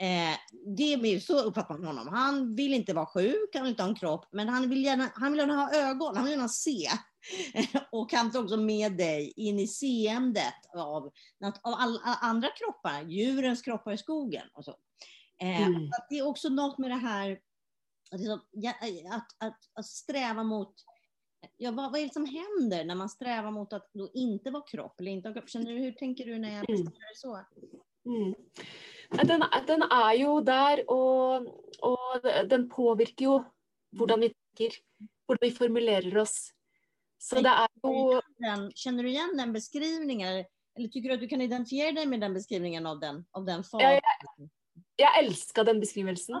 Eh, 0.00 0.38
det 0.76 0.96
blir, 0.96 1.20
så 1.20 1.40
uppfattar 1.40 1.74
man 1.74 1.86
honom. 1.86 2.08
Han 2.08 2.54
vill 2.54 2.74
inte 2.74 2.94
vara 2.94 3.06
sjuk, 3.06 3.50
han 3.54 3.62
vill 3.62 3.70
inte 3.70 3.82
ha 3.82 3.90
en 3.90 3.94
kropp, 3.94 4.28
men 4.32 4.48
han 4.48 4.70
vill 4.70 4.84
gärna, 4.84 5.10
han 5.14 5.32
vill 5.32 5.38
gärna 5.38 5.56
ha 5.56 5.74
ögon, 5.74 6.16
han 6.16 6.24
vill 6.24 6.32
gärna 6.32 6.48
se. 6.48 6.88
och 7.92 8.10
kanske 8.10 8.38
också 8.38 8.56
med 8.56 8.92
dig 8.96 9.32
in 9.36 9.58
i 9.58 9.66
seendet 9.66 10.54
av, 10.76 11.04
av 11.62 11.74
alla 11.74 12.00
andra 12.20 12.48
kroppar, 12.48 13.02
djurens 13.02 13.62
kroppar 13.62 13.92
i 13.92 13.98
skogen. 13.98 14.46
Och 14.54 14.64
så. 14.64 14.70
Eh, 15.40 15.66
Mm. 15.66 15.84
att 15.84 16.06
det 16.10 16.18
är 16.18 16.26
också 16.26 16.48
något 16.48 16.78
med 16.78 16.90
det 16.90 16.94
här 16.96 17.30
att, 18.10 18.20
ja, 18.50 18.72
att, 19.10 19.26
att, 19.38 19.58
att 19.74 19.86
sträva 19.86 20.42
mot 20.42 20.74
Ja, 21.56 21.70
vad, 21.70 21.92
vad 21.92 22.00
är 22.00 22.04
det 22.06 22.12
som 22.12 22.24
händer 22.26 22.84
när 22.84 22.94
man 22.94 23.08
strävar 23.08 23.50
mot 23.50 23.72
att 23.72 23.90
då 23.92 24.10
inte 24.14 24.50
vara 24.50 24.62
kropp? 24.62 25.00
Eller 25.00 25.10
inte 25.10 25.32
kropp? 25.32 25.50
Känner 25.50 25.72
du, 25.72 25.78
hur 25.78 25.92
tänker 25.92 26.24
du 26.24 26.38
när 26.38 26.48
jag 26.56 26.70
Mm. 26.70 26.84
beskriver 26.84 27.08
det 27.08 27.16
så? 27.18 27.44
Mm. 28.06 28.34
Den, 29.10 29.44
den 29.66 29.82
er 29.82 30.12
jo 30.14 30.40
der, 30.40 30.82
og, 30.90 31.46
og 31.82 32.22
den 32.50 32.68
påvirker 32.68 33.24
jo 33.24 33.44
hvordan 33.96 34.20
vi 34.20 34.28
tenker, 34.56 34.76
hvordan 35.26 35.48
vi 35.48 35.50
formulerer 35.56 36.18
oss. 36.18 36.52
Så 37.18 37.40
det 37.40 37.54
jo 37.82 38.20
Den, 38.38 38.70
känner 38.74 39.02
du 39.02 39.10
igen 39.10 39.36
den 39.36 39.52
beskrivningen? 39.52 40.44
Eller 40.76 40.88
tycker 40.88 41.08
du 41.08 41.14
att 41.14 41.20
du 41.20 41.28
kan 41.28 41.40
identifiera 41.40 41.92
dig 41.92 42.06
med 42.06 42.20
den 42.20 42.34
beskrivningen 42.34 42.86
av 42.86 43.00
den, 43.00 43.24
av 43.30 43.44
den 43.44 43.64
Ja, 43.72 44.00
fasen? 44.00 44.50
Jeg 44.98 45.24
elska 45.24 45.64
den 45.64 45.80
beskrivelsen. 45.80 46.40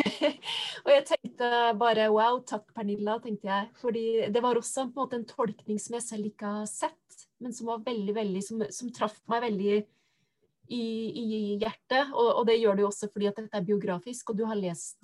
og 0.84 0.90
jeg 0.92 1.04
tenkte 1.08 1.48
bare 1.80 2.06
wow, 2.12 2.38
takk 2.44 2.64
Pernilla, 2.76 3.18
tenkte 3.20 3.48
jeg. 3.48 3.68
Fordi 3.80 4.04
det 4.32 4.42
var 4.44 4.56
også 4.56 4.86
på 4.92 5.04
en 5.12 5.24
tolkning 5.28 5.80
som 5.80 5.98
jeg 5.98 6.06
selv 6.06 6.30
ikke 6.30 6.52
har 6.58 6.68
sett, 6.68 7.24
men 7.40 7.52
som 7.52 7.68
var 7.68 7.84
veldig, 7.84 8.14
veldig 8.16 8.44
Som, 8.44 8.64
som 8.72 8.92
traff 8.92 9.18
meg 9.28 9.44
veldig 9.44 9.74
i, 9.76 10.84
i 10.84 11.26
hjertet. 11.60 12.12
Og, 12.12 12.30
og 12.40 12.46
det 12.48 12.56
gjør 12.60 12.76
det 12.76 12.86
jo 12.86 12.92
også 12.92 13.10
fordi 13.12 13.28
at 13.28 13.40
dette 13.40 13.60
er 13.60 13.68
biografisk, 13.68 14.32
og 14.32 14.40
du 14.40 14.46
har 14.48 14.56
lest, 14.60 15.00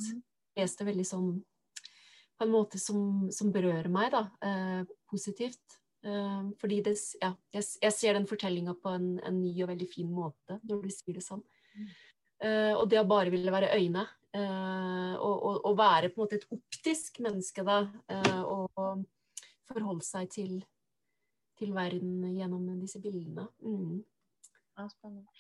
lest 0.57 0.81
det 0.81 0.89
veldig 0.89 1.09
sånn 1.09 1.29
på 2.39 2.47
en 2.47 2.53
måte 2.53 2.81
som, 2.83 3.29
som 3.35 3.53
berører 3.55 3.91
meg, 3.93 4.11
da. 4.15 4.25
Eh, 4.45 4.95
positivt. 5.11 5.79
Eh, 6.05 6.43
fordi 6.61 6.81
det, 6.85 6.97
ja, 7.23 7.33
jeg, 7.55 7.69
jeg 7.87 7.97
ser 7.97 8.19
den 8.19 8.29
fortellinga 8.29 8.75
på 8.81 8.93
en, 8.97 9.15
en 9.25 9.41
ny 9.41 9.55
og 9.63 9.71
veldig 9.73 9.89
fin 9.91 10.11
måte, 10.13 10.59
når 10.69 10.85
du 10.85 10.93
sier 10.93 11.19
det 11.19 11.25
sånn. 11.25 11.45
Eh, 12.45 12.73
og 12.75 12.89
det 12.91 13.01
å 13.01 13.09
bare 13.09 13.33
ville 13.33 13.55
være 13.55 13.73
øyne, 13.79 14.05
eh, 14.37 15.15
og, 15.17 15.35
og, 15.35 15.61
og 15.71 15.79
være 15.79 16.11
på 16.11 16.19
en 16.19 16.25
måte 16.27 16.41
et 16.41 16.49
optisk 16.55 17.23
menneske, 17.25 17.65
da, 17.67 17.85
eh, 18.13 18.41
og 18.43 19.05
forholde 19.71 20.05
seg 20.05 20.29
til, 20.35 20.59
til 21.59 21.73
verden 21.77 22.35
gjennom 22.35 22.67
disse 22.83 23.01
bildene. 23.01 23.47
Mm. 23.65 24.03
Ja, 24.75 24.89
spännande. 24.91 25.31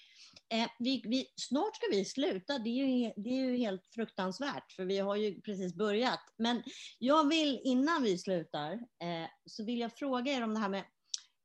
Eh, 0.55 0.69
vi, 0.79 1.03
vi, 1.05 1.27
snart 1.37 1.77
ska 1.77 1.87
vi 1.91 2.05
sluta. 2.05 2.59
Det 2.59 2.71
är, 2.71 2.87
ju, 2.87 3.13
det 3.17 3.31
är 3.31 3.45
ju 3.51 3.57
helt 3.57 3.87
fruktansvärt, 3.95 4.73
för 4.73 4.85
vi 4.85 4.99
har 4.99 5.17
ju 5.17 5.41
precis 5.41 5.75
börjat. 5.75 6.21
Men 6.39 6.63
jag 6.99 7.29
vill, 7.29 7.61
innan 7.65 8.03
vi 8.03 8.19
slutar, 8.19 8.73
eh, 8.73 9.29
så 9.47 9.65
vill 9.65 9.81
jag 9.81 9.93
fråga 9.99 10.33
er 10.33 10.43
om 10.45 10.55
det 10.55 10.61
här 10.61 10.69
med 10.69 10.85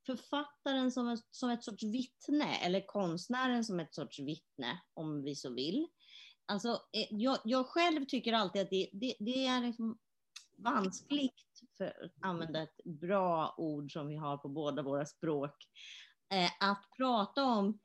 författaren 0.06 0.92
som, 0.92 1.08
ett- 1.08 1.28
som 1.30 1.50
ett 1.50 1.64
sorts 1.64 1.82
vittne, 1.84 2.56
eller 2.64 2.86
konstnären 2.86 3.64
som 3.64 3.80
ett 3.80 3.94
sorts 3.94 4.18
vittne, 4.20 4.80
om 4.94 5.22
vi 5.22 5.34
så 5.36 5.54
vill. 5.54 5.86
Alltså, 6.46 6.68
eh, 6.68 7.06
jag, 7.10 7.38
jag 7.44 7.66
själv 7.66 8.04
tycker 8.04 8.32
alltid 8.32 8.62
att 8.62 8.70
det, 8.70 8.88
det, 8.92 9.14
det 9.18 9.46
är 9.46 9.60
liksom 9.60 9.98
vanskligt, 10.56 11.34
för 11.78 11.86
att 11.86 12.12
använda 12.20 12.62
ett 12.62 12.84
bra 12.84 13.54
ord 13.58 13.92
som 13.92 14.08
vi 14.08 14.16
har 14.16 14.36
på 14.38 14.48
båda 14.48 14.82
våra 14.82 15.06
språk, 15.06 15.54
eh, 16.32 16.70
att 16.70 16.84
prata 16.96 17.44
om 17.44 17.78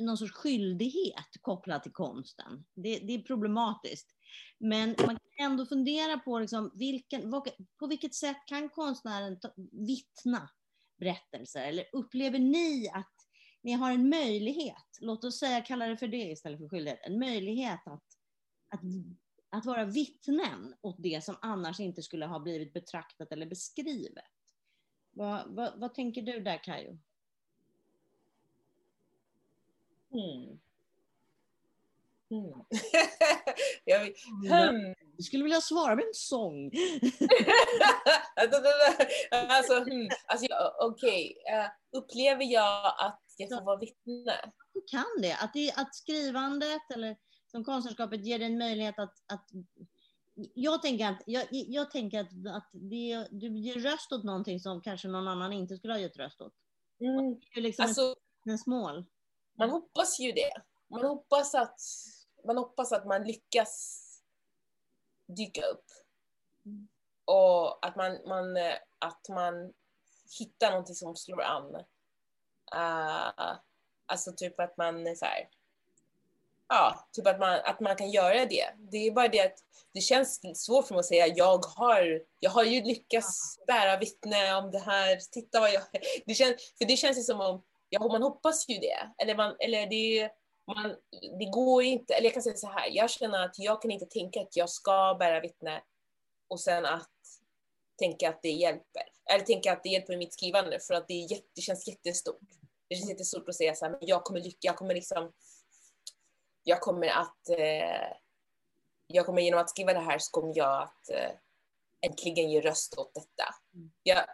någon 0.00 0.18
sorts 0.18 0.32
skyldighet 0.32 1.28
kopplat 1.40 1.82
till 1.82 1.92
konsten. 1.92 2.64
Det, 2.74 2.98
det 2.98 3.14
är 3.14 3.22
problematiskt. 3.22 4.14
Men 4.58 4.88
man 4.88 5.18
kan 5.18 5.50
ändå 5.50 5.66
fundera 5.66 6.18
på 6.18 6.38
liksom 6.38 6.70
vilken, 6.74 7.30
på 7.78 7.86
vilket 7.86 8.14
sätt 8.14 8.36
kan 8.46 8.68
konstnären 8.68 9.40
ta, 9.40 9.52
vittna 9.72 10.50
berättelser? 10.98 11.62
Eller 11.62 11.84
upplever 11.92 12.38
ni 12.38 12.88
att 12.94 13.14
ni 13.62 13.72
har 13.72 13.92
en 13.92 14.08
möjlighet, 14.08 14.98
låt 15.00 15.24
oss 15.24 15.38
säga 15.38 15.60
kalla 15.60 15.86
det 15.86 15.96
för 15.96 16.08
det 16.08 16.30
istället 16.30 16.58
för 16.58 16.68
skyldighet, 16.68 17.00
en 17.02 17.18
möjlighet 17.18 17.80
att, 17.86 18.04
att, 18.68 18.80
att 19.50 19.66
vara 19.66 19.84
vittnen 19.84 20.74
åt 20.80 20.96
det 20.98 21.24
som 21.24 21.36
annars 21.40 21.80
inte 21.80 22.02
skulle 22.02 22.26
ha 22.26 22.40
blivit 22.40 22.72
betraktat 22.72 23.32
eller 23.32 23.46
beskrivet? 23.46 24.24
Vad, 25.10 25.54
vad, 25.54 25.80
vad 25.80 25.94
tänker 25.94 26.22
du 26.22 26.40
där 26.40 26.64
Kajo? 26.64 26.98
Hmm. 30.10 30.58
Hmm. 32.30 32.64
jag, 33.84 34.04
vill- 34.04 34.14
hmm. 34.50 34.94
Skulle 35.22 35.44
vilja 35.44 35.60
svara 35.60 35.94
med 35.94 36.04
en 36.04 36.14
sång. 36.14 36.70
alltså, 39.50 39.74
hmm. 39.74 40.08
alltså 40.26 40.46
okej. 40.80 41.36
Eh, 41.52 41.98
upplever 41.98 42.44
jag 42.44 42.86
att 42.98 43.22
jag 43.36 43.48
får 43.48 43.64
vara 43.64 43.78
vittne? 43.78 44.52
Du 44.74 44.80
kan 44.90 45.22
det. 45.22 45.32
Att, 45.32 45.52
det, 45.52 45.72
att 45.76 45.94
skrivandet 45.94 46.90
eller 46.94 47.16
som 47.46 47.64
konstnärskapet 47.64 48.26
ger 48.26 48.38
dig 48.38 48.46
en 48.46 48.58
möjlighet 48.58 48.98
att, 48.98 49.14
att 49.26 49.50
jag 50.54 50.82
tänker 50.82 51.06
att, 51.06 51.22
jag, 51.26 51.46
jag 51.50 51.90
tänker 51.90 52.20
att, 52.20 52.56
att 52.56 52.68
det, 52.72 53.28
du 53.30 53.58
ger 53.58 53.74
röst 53.74 54.12
åt 54.12 54.24
någonting 54.24 54.60
som 54.60 54.80
kanske 54.80 55.08
någon 55.08 55.28
annan 55.28 55.52
inte 55.52 55.76
skulle 55.76 55.92
ha 55.92 56.00
gett 56.00 56.16
röst 56.16 56.40
åt. 56.40 56.54
Mm. 57.00 57.40
Liksom 57.54 57.84
Alltså, 57.84 58.12
ett 58.12 58.18
vittnesmål 58.44 59.04
man 59.58 59.70
hoppas 59.70 60.18
ju 60.18 60.32
det. 60.32 60.52
Man 60.88 61.04
hoppas 61.04 61.54
att 61.54 61.80
man, 62.44 62.56
hoppas 62.56 62.92
att 62.92 63.06
man 63.06 63.24
lyckas 63.24 64.04
dyka 65.26 65.66
upp. 65.66 65.84
Mm. 66.66 66.88
Och 67.24 67.86
att 67.86 67.96
man, 67.96 68.18
man, 68.28 68.56
att 68.98 69.28
man 69.28 69.72
hittar 70.38 70.70
någonting 70.70 70.94
som 70.94 71.16
slår 71.16 71.42
an. 71.42 71.74
Uh, 72.74 73.56
alltså 74.06 74.32
typ 74.32 74.60
att 74.60 74.76
man 74.76 75.06
är 75.06 75.14
så 75.14 75.24
här, 75.24 75.48
Ja, 76.68 77.08
typ 77.12 77.26
att 77.26 77.38
man, 77.38 77.60
att 77.64 77.80
man 77.80 77.96
kan 77.96 78.10
göra 78.10 78.46
det. 78.46 78.66
Det 78.78 78.96
är 78.96 79.10
bara 79.10 79.28
det 79.28 79.40
att 79.40 79.58
det 79.92 80.00
känns 80.00 80.40
svårt 80.54 80.86
för 80.86 80.94
mig 80.94 81.00
att 81.00 81.06
säga 81.06 81.26
jag 81.26 81.64
har, 81.64 82.22
jag 82.40 82.50
har 82.50 82.64
ju 82.64 82.82
lyckats 82.82 83.58
bära 83.66 83.96
vittne 83.96 84.54
om 84.54 84.70
det 84.70 84.78
här. 84.78 85.16
Titta 85.16 85.60
vad 85.60 85.72
jag... 85.72 85.82
Det 86.26 86.34
känns, 86.34 86.74
för 86.78 86.84
det 86.84 86.96
känns 86.96 87.18
ju 87.18 87.22
som 87.22 87.40
om, 87.40 87.62
ja, 87.88 88.08
man 88.08 88.22
hoppas 88.22 88.68
ju 88.68 88.78
det. 88.78 89.10
Eller, 89.18 89.36
man, 89.36 89.56
eller 89.58 89.86
det, 89.86 90.30
man, 90.66 90.96
det 91.38 91.44
går 91.44 91.82
inte, 91.82 92.14
eller 92.14 92.24
jag 92.24 92.34
kan 92.34 92.42
säga 92.42 92.56
så 92.56 92.66
här, 92.66 92.88
jag 92.92 93.10
känner 93.10 93.44
att 93.44 93.58
jag 93.58 93.82
kan 93.82 93.90
inte 93.90 94.06
tänka 94.06 94.40
att 94.40 94.56
jag 94.56 94.70
ska 94.70 95.16
bära 95.18 95.40
vittne 95.40 95.82
och 96.48 96.60
sen 96.60 96.86
att 96.86 97.10
tänka 97.98 98.28
att 98.28 98.42
det 98.42 98.50
hjälper. 98.50 99.02
Eller 99.30 99.44
tänka 99.44 99.72
att 99.72 99.82
det 99.82 99.88
hjälper 99.88 100.12
med 100.12 100.18
mitt 100.18 100.32
skrivande 100.32 100.78
för 100.80 100.94
att 100.94 101.08
det, 101.08 101.14
är 101.14 101.30
jätte, 101.32 101.48
det 101.54 101.60
känns 101.60 101.88
jättestort. 101.88 102.40
Det 102.88 102.94
känns 102.94 103.10
jättestort 103.10 103.48
att 103.48 103.54
säga 103.54 103.74
så 103.74 103.84
här, 103.84 103.92
men 103.92 104.00
jag 104.02 104.24
kommer 104.24 104.40
lyckas, 104.40 104.58
jag 104.60 104.76
kommer 104.76 104.94
liksom 104.94 105.32
jag 106.68 106.80
kommer 106.80 107.08
att 107.08 107.48
eh, 107.48 108.16
jag 109.06 109.26
kommer 109.26 109.42
genom 109.42 109.60
att 109.60 109.70
skriva 109.70 109.92
det 109.92 110.00
här 110.00 110.18
så 110.18 110.30
kommer 110.30 110.52
jag 110.56 110.82
att 110.82 111.10
eh, 111.10 111.30
äntligen 112.00 112.50
ge 112.50 112.60
röst 112.60 112.98
åt 112.98 113.14
detta. 113.14 113.54
Mm. 113.74 113.90
Jag, 114.02 114.24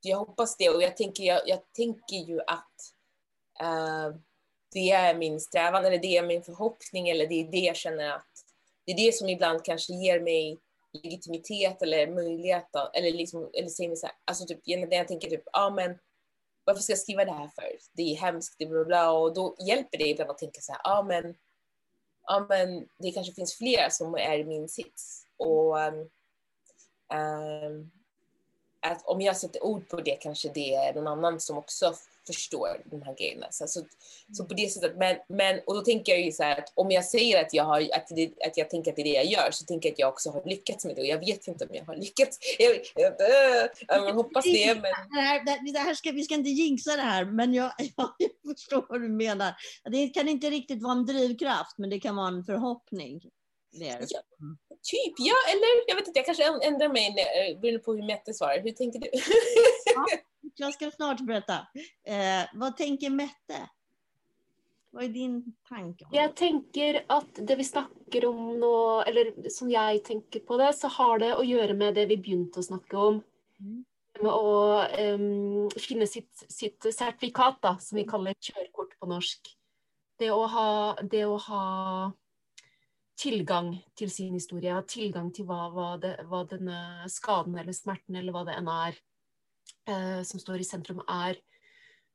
jag 0.00 0.18
hoppas 0.18 0.56
det 0.56 0.70
och 0.70 0.82
jag 0.82 0.96
tänker, 0.96 1.24
jag, 1.24 1.48
jag 1.48 1.72
tänker 1.72 2.16
ju 2.16 2.40
att 2.46 2.94
Eh, 3.60 4.14
det 4.72 4.90
är 4.90 5.14
min 5.14 5.40
strävan 5.40 5.84
eller 5.84 5.98
det 5.98 6.16
är 6.16 6.26
min 6.26 6.42
förhoppning 6.42 7.08
eller 7.08 7.26
det 7.26 7.34
är 7.34 7.50
det 7.50 7.58
jag 7.58 7.76
känner 7.76 8.10
att 8.10 8.26
det 8.86 8.92
är 8.92 8.96
det 8.96 9.14
som 9.14 9.28
ibland 9.28 9.64
kanske 9.64 9.92
ger 9.92 10.20
mig 10.20 10.58
legitimitet 10.92 11.82
eller 11.82 12.06
möjlighet 12.06 12.76
att, 12.76 12.96
eller 12.96 13.12
liksom, 13.12 13.50
eller 13.54 13.68
säger 13.68 13.88
mig 13.88 13.96
så 13.96 14.06
här, 14.06 14.16
alltså 14.24 14.46
typ 14.46 14.66
när 14.66 14.96
jag 14.96 15.08
tänker 15.08 15.30
typ, 15.30 15.42
ja 15.44 15.66
ah, 15.66 15.70
men 15.70 15.98
varför 16.64 16.82
ska 16.82 16.92
jag 16.92 16.98
skriva 16.98 17.24
det 17.24 17.32
här 17.32 17.48
för? 17.54 17.78
Det 17.92 18.02
är 18.02 18.16
hemskt, 18.16 18.54
det 18.58 18.64
är 18.64 18.68
bla 18.68 18.84
bla 18.84 19.10
och 19.10 19.34
då 19.34 19.56
hjälper 19.58 19.98
det 19.98 20.08
ibland 20.08 20.30
att 20.30 20.38
tänka 20.38 20.60
så 20.60 20.72
här, 20.72 20.80
ja 20.84 20.98
ah, 20.98 21.02
men 21.02 21.34
ja 22.22 22.46
men 22.48 22.88
det 22.98 23.10
kanske 23.10 23.32
finns 23.32 23.54
fler 23.54 23.88
som 23.90 24.14
är 24.14 24.38
i 24.38 24.44
min 24.44 24.68
sits. 24.68 25.26
Och 25.36 25.78
um, 25.78 26.10
um, 27.18 27.90
att 28.80 29.06
om 29.06 29.20
jag 29.20 29.36
sätter 29.36 29.64
ord 29.64 29.88
på 29.88 30.00
det 30.00 30.16
kanske 30.16 30.48
det 30.48 30.74
är 30.74 30.94
någon 30.94 31.06
annan 31.06 31.40
som 31.40 31.58
också 31.58 31.94
förstår 32.34 32.82
de 32.84 33.02
här 33.02 33.14
grejerna. 33.14 33.46
Så, 33.50 33.66
så, 33.66 33.80
så 34.32 34.44
på 34.44 34.54
det 34.54 34.72
sättet, 34.72 34.96
men, 34.96 35.16
men, 35.28 35.60
och 35.66 35.74
då 35.74 35.80
tänker 35.80 36.12
jag 36.12 36.22
ju 36.22 36.32
så 36.32 36.42
här 36.42 36.58
att 36.58 36.72
om 36.74 36.90
jag 36.90 37.04
säger 37.04 37.44
att 37.44 37.54
jag, 37.54 37.64
har, 37.64 37.80
att, 37.80 38.08
det, 38.08 38.30
att 38.46 38.56
jag 38.56 38.70
tänker 38.70 38.90
att 38.90 38.96
det 38.96 39.02
är 39.02 39.04
det 39.04 39.10
jag 39.10 39.26
gör 39.26 39.50
så 39.50 39.64
tänker 39.64 39.88
jag 39.88 39.92
att 39.92 39.98
jag 39.98 40.08
också 40.08 40.30
har 40.30 40.42
lyckats 40.44 40.84
med 40.84 40.96
det 40.96 41.00
och 41.00 41.06
jag 41.06 41.18
vet 41.18 41.48
inte 41.48 41.64
om 41.64 41.74
jag 41.74 41.84
har 41.84 41.96
lyckats. 41.96 42.38
Jag, 42.58 42.80
jag, 42.94 43.12
jag, 43.88 44.08
jag 44.08 44.14
hoppas 44.14 44.44
det. 44.44 44.74
Men... 44.74 44.82
Det 44.82 45.20
här, 45.20 45.72
det 45.72 45.78
här 45.78 45.94
ska, 45.94 46.12
vi 46.12 46.22
ska 46.22 46.34
inte 46.34 46.50
jinxa 46.50 46.96
det 46.96 47.02
här, 47.02 47.24
men 47.24 47.54
jag, 47.54 47.72
jag 47.96 48.56
förstår 48.56 48.86
vad 48.88 49.00
du 49.00 49.08
menar. 49.08 49.54
Det 49.90 50.08
kan 50.08 50.28
inte 50.28 50.50
riktigt 50.50 50.82
vara 50.82 50.92
en 50.92 51.06
drivkraft, 51.06 51.78
men 51.78 51.90
det 51.90 52.00
kan 52.00 52.16
vara 52.16 52.28
en 52.28 52.44
förhoppning. 52.44 53.20
Ja, 53.70 53.96
typ, 54.82 55.14
ja, 55.18 55.34
eller 55.52 55.88
jag 55.88 55.96
vet 55.96 56.06
inte, 56.06 56.18
jag 56.18 56.26
kanske 56.26 56.66
ändrar 56.66 56.88
mig 56.88 57.14
beroende 57.60 57.78
på 57.78 57.94
hur 57.94 58.06
Mette 58.06 58.34
svarar. 58.34 58.62
Hur 58.62 58.70
tänker 58.70 58.98
du? 58.98 59.08
ja, 59.94 60.06
jag 60.56 60.74
ska 60.74 60.90
snart 60.90 61.20
berätta. 61.20 61.54
Eh, 62.04 62.48
vad 62.54 62.76
tänker 62.76 63.10
Mette? 63.10 63.68
Vad 64.90 65.04
är 65.04 65.08
din 65.08 65.54
tanke? 65.68 66.04
Jag 66.12 66.36
tänker 66.36 67.04
att 67.06 67.34
det 67.34 67.56
vi 67.56 67.64
snackar 67.64 68.24
om 68.24 68.60
nu, 68.60 69.02
eller 69.10 69.48
som 69.50 69.70
jag 69.70 70.04
tänker 70.04 70.40
på 70.40 70.56
det, 70.56 70.72
så 70.72 70.88
har 70.88 71.18
det 71.18 71.36
att 71.36 71.46
göra 71.46 71.74
med 71.74 71.94
det 71.94 72.06
vi 72.06 72.16
började 72.16 72.62
snacka 72.62 72.98
om. 72.98 73.22
Mm. 73.60 73.84
Med 74.20 74.32
att 74.32 75.00
um, 75.00 75.70
finna 75.70 76.06
sitt, 76.06 76.44
sitt 76.48 76.94
certifikat, 76.94 77.58
då, 77.62 77.76
som 77.80 77.96
vi 77.96 78.04
kallar 78.04 78.34
körkort 78.34 78.98
på 78.98 79.06
norsk. 79.06 79.40
Det 80.16 80.30
att 80.30 80.50
ha, 80.50 80.98
det 81.02 81.22
att 81.22 81.42
ha 81.42 82.12
tillgång 83.18 83.84
till 83.94 84.10
sin 84.10 84.34
historia, 84.34 84.82
tillgång 84.82 85.32
till 85.32 85.44
vad, 85.44 85.72
hva, 85.72 85.96
det, 85.96 86.20
hva, 86.24 86.44
denne 86.44 87.08
skadan 87.08 87.58
eller 87.58 87.72
smärtan 87.72 88.16
eller 88.16 88.32
vad 88.32 88.46
det 88.46 88.52
än 88.52 88.68
är 88.68 88.94
eh, 89.88 90.22
som 90.22 90.40
står 90.40 90.60
i 90.60 90.64
centrum 90.64 91.02
er. 91.08 91.36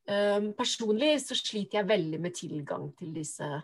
Ehm, 0.07 0.43
um, 0.45 0.53
personligen 0.53 1.21
så 1.21 1.35
sliter 1.35 1.77
jag 1.77 1.85
väldigt 1.85 2.21
med 2.21 2.33
tillgång 2.33 2.93
till 2.93 3.13
dessa, 3.13 3.61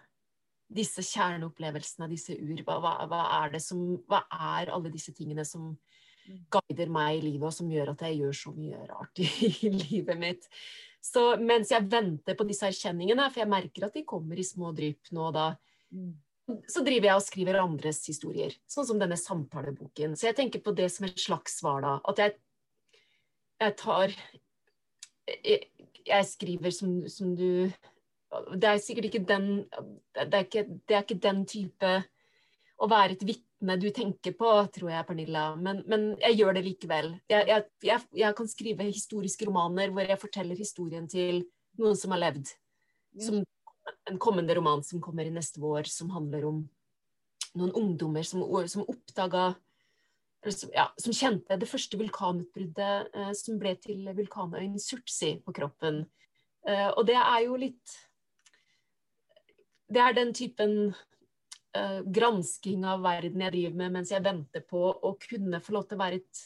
disse 0.69 1.03
kjerneopplevelsene, 1.03 2.07
dessa 2.07 2.33
ur. 2.33 2.63
Vad, 2.65 2.81
hva, 2.81 3.23
er 3.43 3.47
är 3.47 3.51
det 3.51 3.59
som, 3.59 4.03
vad 4.07 4.23
är 4.29 4.67
alla 4.67 4.89
disse 4.89 5.13
tingene 5.13 5.45
som 5.45 5.77
guider 6.49 6.87
mig 6.87 7.17
i 7.17 7.21
livet 7.21 7.47
och 7.47 7.53
som 7.53 7.71
gör 7.71 7.87
att 7.87 8.01
jag 8.01 8.15
gör 8.15 8.31
så 8.33 8.51
mycket 8.51 8.89
rart 8.89 9.19
i, 9.19 9.23
i 9.67 9.69
livet 9.69 10.17
mitt. 10.17 10.49
Så 11.01 11.37
medan 11.37 11.65
jag 11.69 11.89
väntar 11.89 12.35
på 12.35 12.43
disse 12.43 12.67
erkjenningene, 12.67 13.29
för 13.31 13.41
jag 13.41 13.49
märker 13.49 13.85
att 13.85 13.93
de 13.93 14.03
kommer 14.03 14.39
i 14.39 14.43
små 14.43 14.71
drypp 14.71 15.11
nu 15.11 15.19
då, 15.19 15.55
så 16.67 16.83
driver 16.83 17.07
jag 17.07 17.15
och 17.15 17.23
skriver 17.23 17.53
andres 17.53 18.09
historier, 18.09 18.53
sånn 18.67 18.85
som 18.85 18.99
denne 18.99 19.17
samtaleboken. 19.17 20.15
Så 20.17 20.25
jag 20.29 20.35
tänker 20.35 20.59
på 20.59 20.71
det 20.71 20.89
som 20.89 21.05
ett 21.05 21.19
slags 21.19 21.59
svar, 21.59 21.81
da. 21.81 21.97
At 22.03 22.21
jeg, 22.21 22.35
jeg 23.59 23.75
tar 23.77 24.15
jeg, 25.43 25.59
jeg, 26.05 26.25
skriver 26.25 26.73
som, 26.73 26.93
som, 27.09 27.35
du 27.35 27.69
Det 28.55 28.69
er 28.69 28.81
sikkert 28.81 29.09
ikke 29.09 29.25
den 29.25 29.49
det 30.15 30.33
er 30.33 30.45
ikke, 30.45 30.65
det 30.87 30.95
er 30.95 31.05
ikke 31.05 31.21
den 31.21 31.45
type 31.49 31.91
å 32.79 32.87
være 32.87 33.17
et 33.17 33.23
vitne 33.27 33.75
du 33.81 33.89
tenker 33.91 34.35
på, 34.39 34.49
tror 34.73 34.91
jeg, 34.93 35.05
Pernilla. 35.07 35.43
Men, 35.59 35.81
men 35.89 36.13
jeg 36.21 36.37
gjør 36.39 36.55
det 36.55 36.63
likevel. 36.63 37.09
Jeg, 37.29 37.47
jeg, 37.83 38.01
jeg, 38.15 38.35
kan 38.37 38.47
skrive 38.47 38.87
historiske 38.87 39.47
romaner 39.49 39.91
hvor 39.91 40.07
jeg 40.07 40.21
forteller 40.21 40.59
historien 40.59 41.09
til 41.11 41.43
noen 41.81 41.97
som 41.99 42.15
har 42.15 42.23
levd. 42.23 42.53
Som 43.19 43.41
en 44.09 44.19
kommende 44.21 44.55
roman 44.57 44.83
som 44.85 45.01
kommer 45.01 45.27
i 45.27 45.33
neste 45.33 45.61
vår, 45.61 45.89
som 45.89 46.11
handler 46.13 46.45
om 46.49 46.61
noen 47.57 47.73
ungdommer 47.73 48.23
som, 48.27 48.43
som 48.69 48.85
oppdaga 48.87 49.53
ja, 50.73 50.87
som 50.97 51.13
kjente 51.15 51.57
det 51.59 51.67
første 51.67 51.97
vulkanutbruddet 51.99 53.15
eh, 53.15 53.31
som 53.35 53.59
ble 53.59 53.73
til 53.81 54.07
vulkanøyen 54.15 54.77
Surtsi 54.79 55.33
på 55.43 55.53
kroppen. 55.55 56.05
Eh, 56.67 56.87
og 56.93 57.03
det 57.09 57.17
er 57.19 57.41
jo 57.45 57.57
litt 57.59 57.97
Det 59.89 60.01
er 60.03 60.13
den 60.13 60.31
typen 60.35 60.93
eh, 61.75 61.99
gransking 62.05 62.85
av 62.85 63.01
verden 63.03 63.41
jeg 63.41 63.55
driver 63.55 63.81
med 63.81 63.97
mens 63.97 64.13
jeg 64.13 64.23
venter 64.23 64.63
på 64.67 64.85
å 64.91 65.15
kunne 65.19 65.61
få 65.63 65.75
lov 65.75 65.87
til 65.89 65.97
å 65.97 66.03
være 66.03 66.21
et 66.21 66.43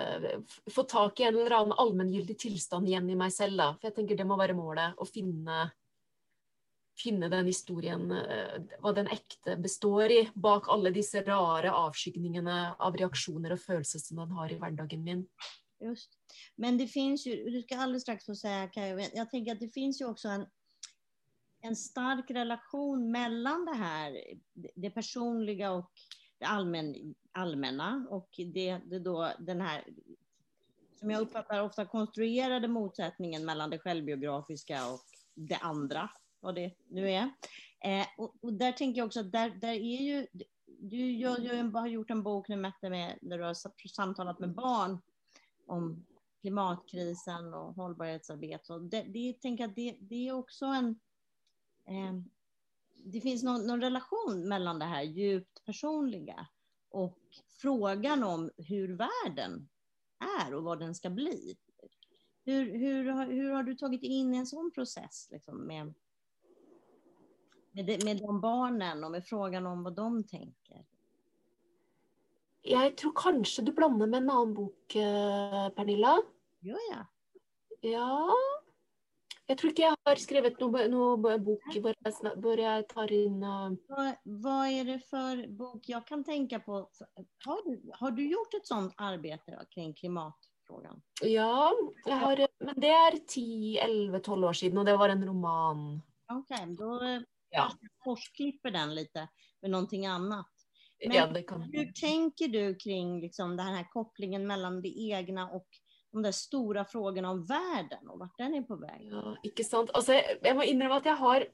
eh, 0.00 0.58
Få 0.72 0.86
tak 0.88 1.20
i 1.20 1.28
en 1.28 1.36
eller 1.36 1.56
annen 1.58 1.76
allmenngyldig 1.76 2.38
tilstand 2.40 2.88
igjen 2.88 3.10
i 3.10 3.18
meg 3.18 3.34
selv. 3.34 3.58
Da. 3.60 3.72
For 3.76 3.90
jeg 3.90 3.98
tenker 3.98 4.16
det 4.16 4.28
må 4.28 4.38
være 4.40 4.56
målet. 4.56 4.96
Å 4.96 5.08
finne 5.08 5.66
finne 7.02 7.28
den 7.28 7.46
historien, 7.46 8.10
eh, 8.10 8.62
vad 8.80 8.94
den 8.94 9.06
äkta 9.06 9.56
består 9.56 10.10
i, 10.10 10.30
bak 10.34 10.68
alla 10.68 10.90
dessa 10.90 11.22
rara 11.22 11.74
avskygningene 11.74 12.74
av 12.78 12.96
reaktioner 12.96 13.52
och 13.52 13.60
følelser 13.60 13.98
som 13.98 14.16
den 14.16 14.30
har 14.30 14.52
i 14.52 14.58
vardagen 14.58 15.04
min. 15.04 15.26
Just. 15.80 16.10
Men 16.56 16.78
det 16.78 16.86
finns 16.86 17.26
ju, 17.26 17.50
du 17.50 17.62
ska 17.62 17.78
alldeles 17.78 18.02
strax 18.02 18.26
få 18.26 18.34
säga, 18.34 18.68
Kaj, 18.68 19.10
jag 19.14 19.30
tänker 19.30 19.52
att 19.52 19.60
det 19.60 19.68
finns 19.68 20.00
ju 20.00 20.04
också 20.04 20.28
en, 20.28 20.46
en 21.60 21.76
stark 21.76 22.30
relation 22.30 23.10
mellan 23.10 23.64
det 23.64 23.74
här, 23.74 24.20
det 24.74 24.90
personliga 24.90 25.70
och 25.72 25.90
det 26.38 26.44
allmän, 26.44 27.14
allmänna 27.32 28.06
och 28.10 28.28
det, 28.36 28.80
det 28.86 28.98
då 28.98 29.32
den 29.38 29.60
här, 29.60 29.84
som 30.98 31.10
jag 31.10 31.20
uppfattar 31.20 31.62
ofta 31.62 31.86
konstruerade 31.86 32.68
motsättningen 32.68 33.44
mellan 33.44 33.70
det 33.70 33.78
självbiografiska 33.78 34.88
och 34.92 35.00
det 35.34 35.56
andra 35.56 36.10
vad 36.40 36.54
det 36.54 36.74
nu 36.88 37.10
är. 37.10 37.30
Eh, 37.84 38.06
och, 38.16 38.34
och, 38.40 38.52
där 38.52 38.72
tänker 38.72 38.98
jag 38.98 39.06
också 39.06 39.20
att 39.20 39.32
där, 39.32 39.50
där 39.50 39.72
är 39.72 40.02
ju, 40.02 40.26
du 40.64 41.12
jag, 41.12 41.44
jag 41.44 41.70
har 41.70 41.86
gjort 41.86 42.10
en 42.10 42.22
bok 42.22 42.48
nu 42.48 42.56
Mette, 42.56 42.90
med, 42.90 43.18
där 43.22 43.38
du 43.38 43.44
har 43.44 43.88
samtalat 43.88 44.38
med 44.38 44.54
barn 44.54 44.98
om 45.66 46.06
klimatkrisen 46.40 47.54
och 47.54 47.74
hållbarhetsarbete. 47.74 48.72
Och 48.72 48.82
det, 48.82 49.02
det, 49.02 49.32
tänker 49.32 49.64
jag, 49.64 49.74
det, 49.74 49.96
det 50.00 50.28
är 50.28 50.32
också 50.32 50.66
en... 50.66 51.00
Eh, 51.84 52.14
det 53.04 53.20
finns 53.20 53.42
någon, 53.42 53.66
någon, 53.66 53.80
relation 53.80 54.48
mellan 54.48 54.78
det 54.78 54.84
här 54.84 55.02
djupt 55.02 55.64
personliga 55.64 56.46
och 56.90 57.18
frågan 57.48 58.24
om 58.24 58.50
hur 58.56 58.96
världen 58.96 59.68
är 60.40 60.54
och 60.54 60.64
vad 60.64 60.78
den 60.78 60.94
ska 60.94 61.10
bli. 61.10 61.56
Hur, 62.44 62.78
hur, 62.78 63.26
hur 63.26 63.50
har 63.50 63.62
du 63.62 63.74
tagit 63.74 64.02
in 64.02 64.34
en 64.34 64.46
sån 64.46 64.70
process 64.70 65.28
liksom, 65.30 65.66
med 65.66 65.94
med, 67.78 67.86
det, 67.86 68.04
med 68.04 68.16
de 68.16 68.40
barnen 68.40 69.04
och 69.04 69.10
med 69.10 69.26
frågan 69.26 69.66
om 69.66 69.82
vad 69.82 69.94
de 69.94 70.24
tänker? 70.24 70.84
Jag 72.62 72.96
tror 72.96 73.12
kanske 73.16 73.62
du 73.62 73.72
blandar 73.72 74.06
med 74.06 74.22
en 74.22 74.30
annan 74.30 74.54
bok, 74.54 74.94
eh, 74.94 75.68
Pernilla. 75.68 76.18
Gör 76.60 76.78
jag? 76.90 77.06
Ja. 77.92 78.32
Jag 79.46 79.58
tror 79.58 79.70
inte 79.70 79.82
jag 79.82 79.96
har 80.04 80.16
skrivit 80.16 80.60
någon, 80.60 80.90
någon 80.90 81.44
bok 81.44 81.62
där 82.36 82.58
jag 82.58 82.88
tar 82.88 83.12
in... 83.12 83.42
Uh... 83.42 83.72
Vad, 83.88 84.14
vad, 84.22 84.66
är 84.66 84.84
det 84.84 84.98
för 84.98 85.48
bok 85.48 85.88
jag 85.88 86.06
kan 86.06 86.24
tänka 86.24 86.60
på? 86.60 86.72
Har 87.44 87.70
du, 87.70 87.90
har 87.94 88.10
du 88.10 88.30
gjort 88.30 88.54
ett 88.54 88.66
sådant 88.66 88.94
arbete 88.96 89.66
kring 89.70 89.94
klimatfrågan? 89.94 91.02
Ja, 91.22 91.72
jag 92.04 92.16
har, 92.16 92.48
men 92.64 92.80
det 92.80 92.90
är 92.90 93.18
10, 93.26 93.84
11, 93.84 94.20
12 94.20 94.44
år 94.44 94.52
sedan 94.52 94.78
och 94.78 94.84
det 94.84 94.96
var 94.96 95.08
en 95.08 95.26
roman. 95.26 96.02
Okej, 96.32 96.62
okay, 96.62 96.74
då 96.74 97.00
ja. 97.50 97.72
korsklipper 97.98 98.70
den 98.70 98.94
lite 98.94 99.28
med 99.60 99.70
någonting 99.70 100.06
annat. 100.06 100.46
Men 101.06 101.16
ja, 101.16 101.26
hur 101.72 101.92
tänker 101.92 102.48
du 102.48 102.74
kring 102.74 103.20
liksom 103.20 103.56
den 103.56 103.66
här 103.66 103.90
kopplingen 103.90 104.46
mellan 104.46 104.82
det 104.82 104.88
egna 104.88 105.50
och 105.50 105.66
de 106.12 106.22
där 106.22 106.32
stora 106.32 106.84
frågorna 106.84 107.30
om 107.30 107.44
världen 107.44 108.08
och 108.08 108.18
vart 108.18 108.38
den 108.38 108.54
är 108.54 108.62
på 108.62 108.76
väg? 108.76 109.08
Ja, 109.12 109.36
inte 109.42 109.64
sant. 109.64 109.90
Alltså, 109.94 110.12
jag 110.42 110.56
måste 110.56 110.70
innrömma 110.70 110.96
att 110.96 111.04
jag 111.04 111.16
har, 111.16 111.46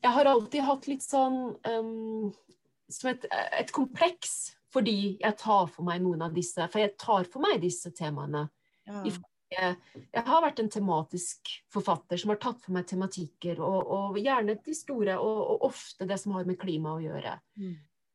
jag 0.00 0.10
har 0.10 0.24
alltid 0.24 0.60
haft 0.60 0.86
lite 0.86 1.04
sån, 1.04 1.56
um, 1.68 2.32
som 2.88 3.10
ett, 3.10 3.24
ett 3.60 3.72
komplex 3.72 4.18
för 4.72 4.88
jag 5.22 5.38
tar 5.38 5.66
för 5.66 5.82
mig 5.82 6.00
någon 6.00 6.22
av 6.22 6.34
dessa, 6.34 6.68
för 6.68 6.78
jag 6.78 6.96
tar 6.96 7.24
för 7.24 7.40
mig 7.40 7.58
dessa 7.58 7.90
temana 7.90 8.48
ja. 8.84 9.04
Jeg 9.54 10.24
har 10.26 10.44
vært 10.44 10.60
en 10.62 10.70
tematisk 10.72 11.50
forfatter 11.72 12.20
som 12.20 12.32
har 12.32 12.40
tatt 12.42 12.60
for 12.62 12.74
meg 12.76 12.86
tematikker, 12.90 13.60
og, 13.64 13.90
og 13.96 14.18
gjerne 14.20 14.56
de 14.64 14.76
store, 14.76 15.18
og, 15.18 15.40
og, 15.54 15.66
ofte 15.70 16.08
det 16.08 16.18
som 16.20 16.36
har 16.36 16.46
med 16.48 16.58
klima 16.60 16.96
å 16.96 17.02
gjøre. 17.02 17.34
Mm. 17.60 17.74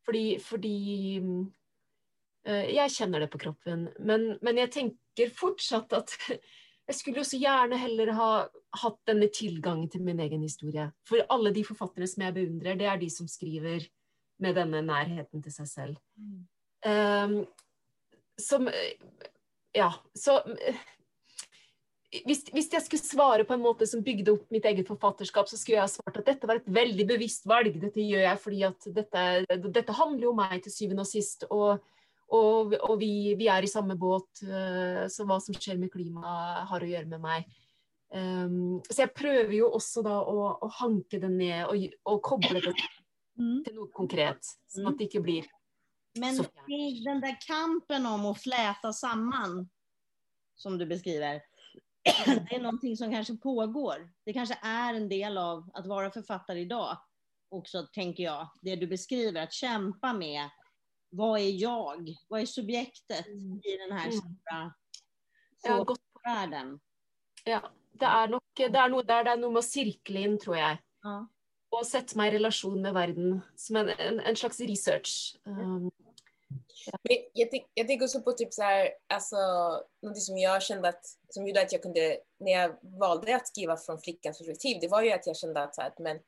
Fordi, 0.09 0.23
fordi 0.41 0.77
uh, 1.21 2.65
Jeg 2.71 2.95
kjenner 2.95 3.25
det 3.25 3.29
på 3.33 3.41
kroppen. 3.41 3.89
Men, 3.99 4.31
men, 4.41 4.63
jeg 4.63 4.73
tenker 4.73 5.35
fortsatt 5.35 5.93
at 5.97 6.15
jeg 6.89 6.97
skulle 6.97 7.23
også 7.23 7.39
gjerne 7.41 7.77
heller 7.79 8.13
ha 8.17 8.31
hatt 8.83 8.99
denne 9.09 9.29
tilgangen 9.33 9.89
til 9.91 10.03
min 10.05 10.19
egen 10.23 10.43
historie. 10.45 10.89
For 11.07 11.25
alle 11.29 11.53
de 11.55 11.65
forfatterne 11.67 12.09
som 12.09 12.25
jeg 12.25 12.37
beundrer, 12.37 12.79
det 12.79 12.89
er 12.89 13.01
de 13.01 13.09
som 13.13 13.29
skriver 13.29 13.85
med 14.39 14.55
denne 14.55 14.81
nærheten 14.85 15.43
til 15.43 15.53
seg 15.53 15.69
selv. 15.69 15.99
Mm. 16.17 16.45
Um, 16.87 17.41
som 18.39 18.69
Ja, 19.75 19.91
så 20.15 20.39
hvis, 22.09 22.41
hvis, 22.49 22.71
jeg 22.73 22.81
skulle 22.85 23.03
svare 23.05 23.45
på 23.45 23.53
en 23.53 23.61
måte 23.61 23.85
som 23.89 24.01
bygde 24.05 24.33
opp 24.33 24.49
mitt 24.53 24.65
eget 24.65 24.87
forfatterskap, 24.89 25.49
så 25.49 25.59
skulle 25.59 25.77
jeg 25.77 25.85
ha 25.85 25.91
svart 25.91 26.17
at 26.17 26.31
dette 26.31 26.49
var 26.49 26.57
et 26.57 26.69
veldig 26.79 27.05
bevisst 27.11 27.45
valg. 27.49 27.75
Dette 27.81 28.01
gjør 28.01 28.25
jeg 28.25 28.41
fordi 28.41 28.63
at 28.65 28.89
dette, 28.95 29.23
dette 29.69 29.97
handler 29.97 30.25
jo 30.25 30.33
om 30.33 30.41
meg 30.41 30.63
til 30.65 30.73
syvende 30.73 31.05
og 31.05 31.09
sist. 31.11 31.45
Og, 31.53 31.83
og, 32.33 32.73
og 32.79 32.95
vi, 33.01 33.35
vi, 33.37 33.49
er 33.51 33.65
i 33.65 33.69
samme 33.69 33.97
båt, 33.99 34.41
uh, 34.47 35.05
så 35.11 35.25
hva 35.29 35.37
som 35.43 35.57
skjer 35.57 35.77
med 35.81 35.93
klimaet, 35.93 36.65
har 36.71 36.85
å 36.85 36.89
gjøre 36.89 37.11
med 37.13 37.21
meg. 37.25 37.59
Um, 38.09 38.79
så 38.89 39.03
jeg 39.03 39.13
prøver 39.13 39.53
jo 39.59 39.69
også 39.77 40.01
da 40.01 40.15
å, 40.25 40.47
å 40.65 40.71
hanke 40.79 41.19
det 41.21 41.29
ned 41.29 41.67
og, 41.69 41.83
og 42.09 42.23
koble 42.25 42.63
det 42.65 42.73
Mm. 43.39 43.61
til 43.63 43.75
noe 43.77 43.87
konkret. 43.95 44.43
Sånn 44.67 44.89
at 44.89 44.97
det 44.99 45.05
ikke 45.07 45.23
blir 45.23 45.45
Men 46.19 46.35
Så- 46.35 46.43
det- 46.43 47.03
den 47.05 47.21
där 47.21 47.37
kampen 47.47 48.05
om 48.05 48.25
att 48.25 48.41
fläta 48.41 48.93
samman, 48.93 49.69
som 50.55 50.77
du 50.77 50.85
beskriver, 50.85 51.41
det 52.49 52.55
är 52.55 52.59
någonting 52.61 52.97
som 52.97 53.11
kanske 53.11 53.37
pågår. 53.37 54.11
Det 54.25 54.33
kanske 54.33 54.57
är 54.61 54.93
en 54.93 55.09
del 55.09 55.37
av 55.37 55.69
att 55.73 55.87
vara 55.87 56.11
författare 56.11 56.59
idag, 56.59 56.97
också 57.49 57.87
tänker 57.93 58.23
jag. 58.23 58.49
Det 58.61 58.75
du 58.75 58.87
beskriver, 58.87 59.43
att 59.43 59.53
kämpa 59.53 60.13
med, 60.13 60.49
vad 61.09 61.39
är 61.39 61.61
jag? 61.61 62.15
Vad 62.27 62.41
är 62.41 62.45
subjektet 62.45 63.27
i 63.63 63.77
den 63.87 63.97
här 63.97 64.07
Mm. 64.07 64.71
stora 65.59 65.83
gått 65.83 66.01
världen? 66.23 66.79
Ja. 67.45 67.61
Det 67.99 68.05
er 68.05 68.27
nok 68.27 68.43
det 68.55 68.75
er 68.79 68.89
noe 68.89 69.03
der 69.03 69.23
det 69.23 69.31
er 69.31 69.39
noe 69.41 69.51
med 69.51 69.59
å 69.59 69.65
sirkle 69.65 70.21
inn, 70.23 70.37
tror 70.39 70.55
jeg. 70.55 70.77
Ja. 71.03 71.15
Og 71.75 71.85
sette 71.85 72.15
meg 72.17 72.31
i 72.31 72.37
relasjon 72.37 72.81
med 72.81 72.93
verden. 72.93 73.41
Som 73.59 73.75
en, 73.75 73.89
en, 73.89 74.19
en 74.19 74.35
slags 74.35 74.59
research. 74.59 75.35
Um, 75.45 75.89
men 77.03 77.17
jag, 77.33 77.51
tänk, 77.51 77.65
jag 77.73 77.87
tänker 77.87 78.05
också 78.05 78.21
på 78.21 78.31
typ 78.31 78.53
så 78.53 78.61
här, 78.61 78.89
alltså, 79.07 79.35
något 80.01 80.21
som 80.21 80.37
jag 80.37 80.63
kände 80.63 80.89
att, 80.89 81.05
som 81.29 81.47
gjorde 81.47 81.61
att 81.61 81.71
jag 81.71 81.81
kunde, 81.81 82.19
när 82.39 82.51
jag 82.51 82.75
valde 82.81 83.35
att 83.35 83.47
skriva 83.47 83.77
från 83.77 83.99
flickans 83.99 84.37
perspektiv, 84.37 84.77
det 84.81 84.87
var 84.87 85.01
ju 85.01 85.11
att 85.11 85.27
jag 85.27 85.37
kände 85.37 85.63
att, 85.63 85.75
så 85.75 85.81
här, 85.81 85.87
att 85.87 85.99
men, 85.99 86.19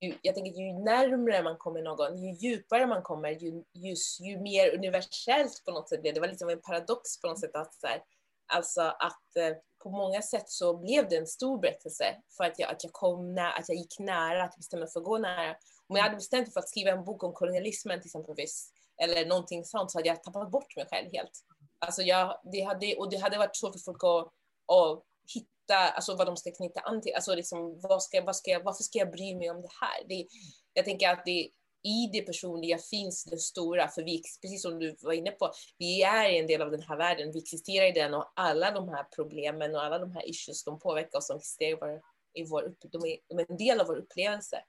ju, 0.00 0.14
jag 0.22 0.34
tänker 0.34 0.60
ju 0.60 0.72
närmre 0.72 1.42
man 1.42 1.56
kommer 1.56 1.82
någon, 1.82 2.22
ju 2.22 2.32
djupare 2.32 2.86
man 2.86 3.02
kommer, 3.02 3.30
ju, 3.30 3.64
just, 3.72 4.20
ju 4.20 4.38
mer 4.38 4.74
universellt 4.74 5.62
på 5.64 5.70
något 5.70 5.88
sätt 5.88 6.00
blev 6.02 6.14
det. 6.14 6.16
Det 6.16 6.20
var 6.20 6.28
liksom 6.28 6.48
en 6.48 6.60
paradox 6.60 7.20
på 7.20 7.26
något 7.28 7.40
sätt 7.40 7.56
att, 7.56 7.74
så 7.74 7.86
här, 7.86 8.02
alltså 8.46 8.80
att 8.80 9.36
eh, 9.36 9.56
på 9.82 9.90
många 9.90 10.22
sätt 10.22 10.50
så 10.50 10.76
blev 10.76 11.08
det 11.08 11.16
en 11.16 11.26
stor 11.26 11.58
berättelse 11.58 12.04
för 12.36 12.44
att 12.44 12.58
jag, 12.58 12.70
att 12.70 12.84
jag 12.84 12.92
kom 12.92 13.34
nära, 13.34 13.52
att 13.52 13.68
jag 13.68 13.78
gick 13.78 13.98
nära, 13.98 14.42
att 14.42 14.52
jag 14.52 14.58
bestämde 14.58 14.84
mig 14.84 14.92
för 14.92 15.00
att 15.00 15.06
gå 15.06 15.18
nära. 15.18 15.56
Om 15.86 15.96
jag 15.96 16.02
hade 16.02 16.16
bestämt 16.16 16.46
mig 16.46 16.52
för 16.52 16.60
att 16.60 16.68
skriva 16.68 16.90
en 16.90 17.04
bok 17.04 17.22
om 17.24 17.32
kolonialismen 17.32 18.00
till 18.00 18.08
exempel, 18.08 18.34
eller 19.02 19.26
någonting 19.26 19.64
sånt 19.64 19.90
så 19.90 19.98
hade 19.98 20.08
jag 20.08 20.22
tappat 20.22 20.50
bort 20.50 20.76
mig 20.76 20.86
själv 20.90 21.08
helt. 21.12 21.44
Alltså 21.78 22.02
jag, 22.02 22.40
det 22.52 22.60
hade, 22.60 22.96
och 22.96 23.10
det 23.10 23.16
hade 23.16 23.38
varit 23.38 23.56
svårt 23.56 23.72
för 23.72 23.78
folk 23.78 24.04
att, 24.04 24.26
att 24.76 25.04
hitta 25.34 25.88
alltså 25.94 26.16
vad 26.16 26.26
de 26.26 26.36
ska 26.36 26.50
knyta 26.50 26.80
an 26.80 27.00
till. 27.00 27.14
Alltså 27.14 27.34
liksom, 27.34 27.80
vad 27.80 28.02
ska, 28.02 28.22
vad 28.24 28.36
ska 28.36 28.50
jag, 28.50 28.64
varför 28.64 28.82
ska 28.82 28.98
jag 28.98 29.10
bry 29.10 29.36
mig 29.36 29.50
om 29.50 29.62
det 29.62 29.72
här? 29.80 30.08
Det, 30.08 30.26
jag 30.72 30.84
tänker 30.84 31.08
att 31.08 31.24
det, 31.24 31.50
i 31.84 32.10
det 32.12 32.22
personliga 32.22 32.78
finns 32.78 33.24
det 33.24 33.38
stora, 33.38 33.88
för 33.88 34.02
vi, 34.02 34.22
precis 34.42 34.62
som 34.62 34.78
du 34.78 34.96
var 35.00 35.12
inne 35.12 35.30
på, 35.30 35.52
vi 35.78 36.02
är 36.02 36.30
en 36.30 36.46
del 36.46 36.62
av 36.62 36.70
den 36.70 36.82
här 36.82 36.96
världen, 36.96 37.32
vi 37.32 37.38
existerar 37.38 37.86
i 37.86 37.92
den 37.92 38.14
och 38.14 38.32
alla 38.36 38.70
de 38.70 38.88
här 38.88 39.06
problemen 39.16 39.74
och 39.74 39.84
alla 39.84 39.98
de 39.98 40.12
här 40.12 40.30
issues, 40.30 40.64
de 40.64 40.78
påverkar 40.78 41.18
oss, 41.18 41.28
de 41.28 41.36
existerar 41.36 41.70
i 41.72 41.78
vår, 41.80 42.00
i 42.34 42.44
vår 42.44 42.74
de, 42.80 42.98
är, 42.98 43.18
de 43.28 43.38
är 43.38 43.50
en 43.50 43.56
del 43.56 43.80
av 43.80 43.86
vår 43.86 43.96
upplevelse. 43.96 44.64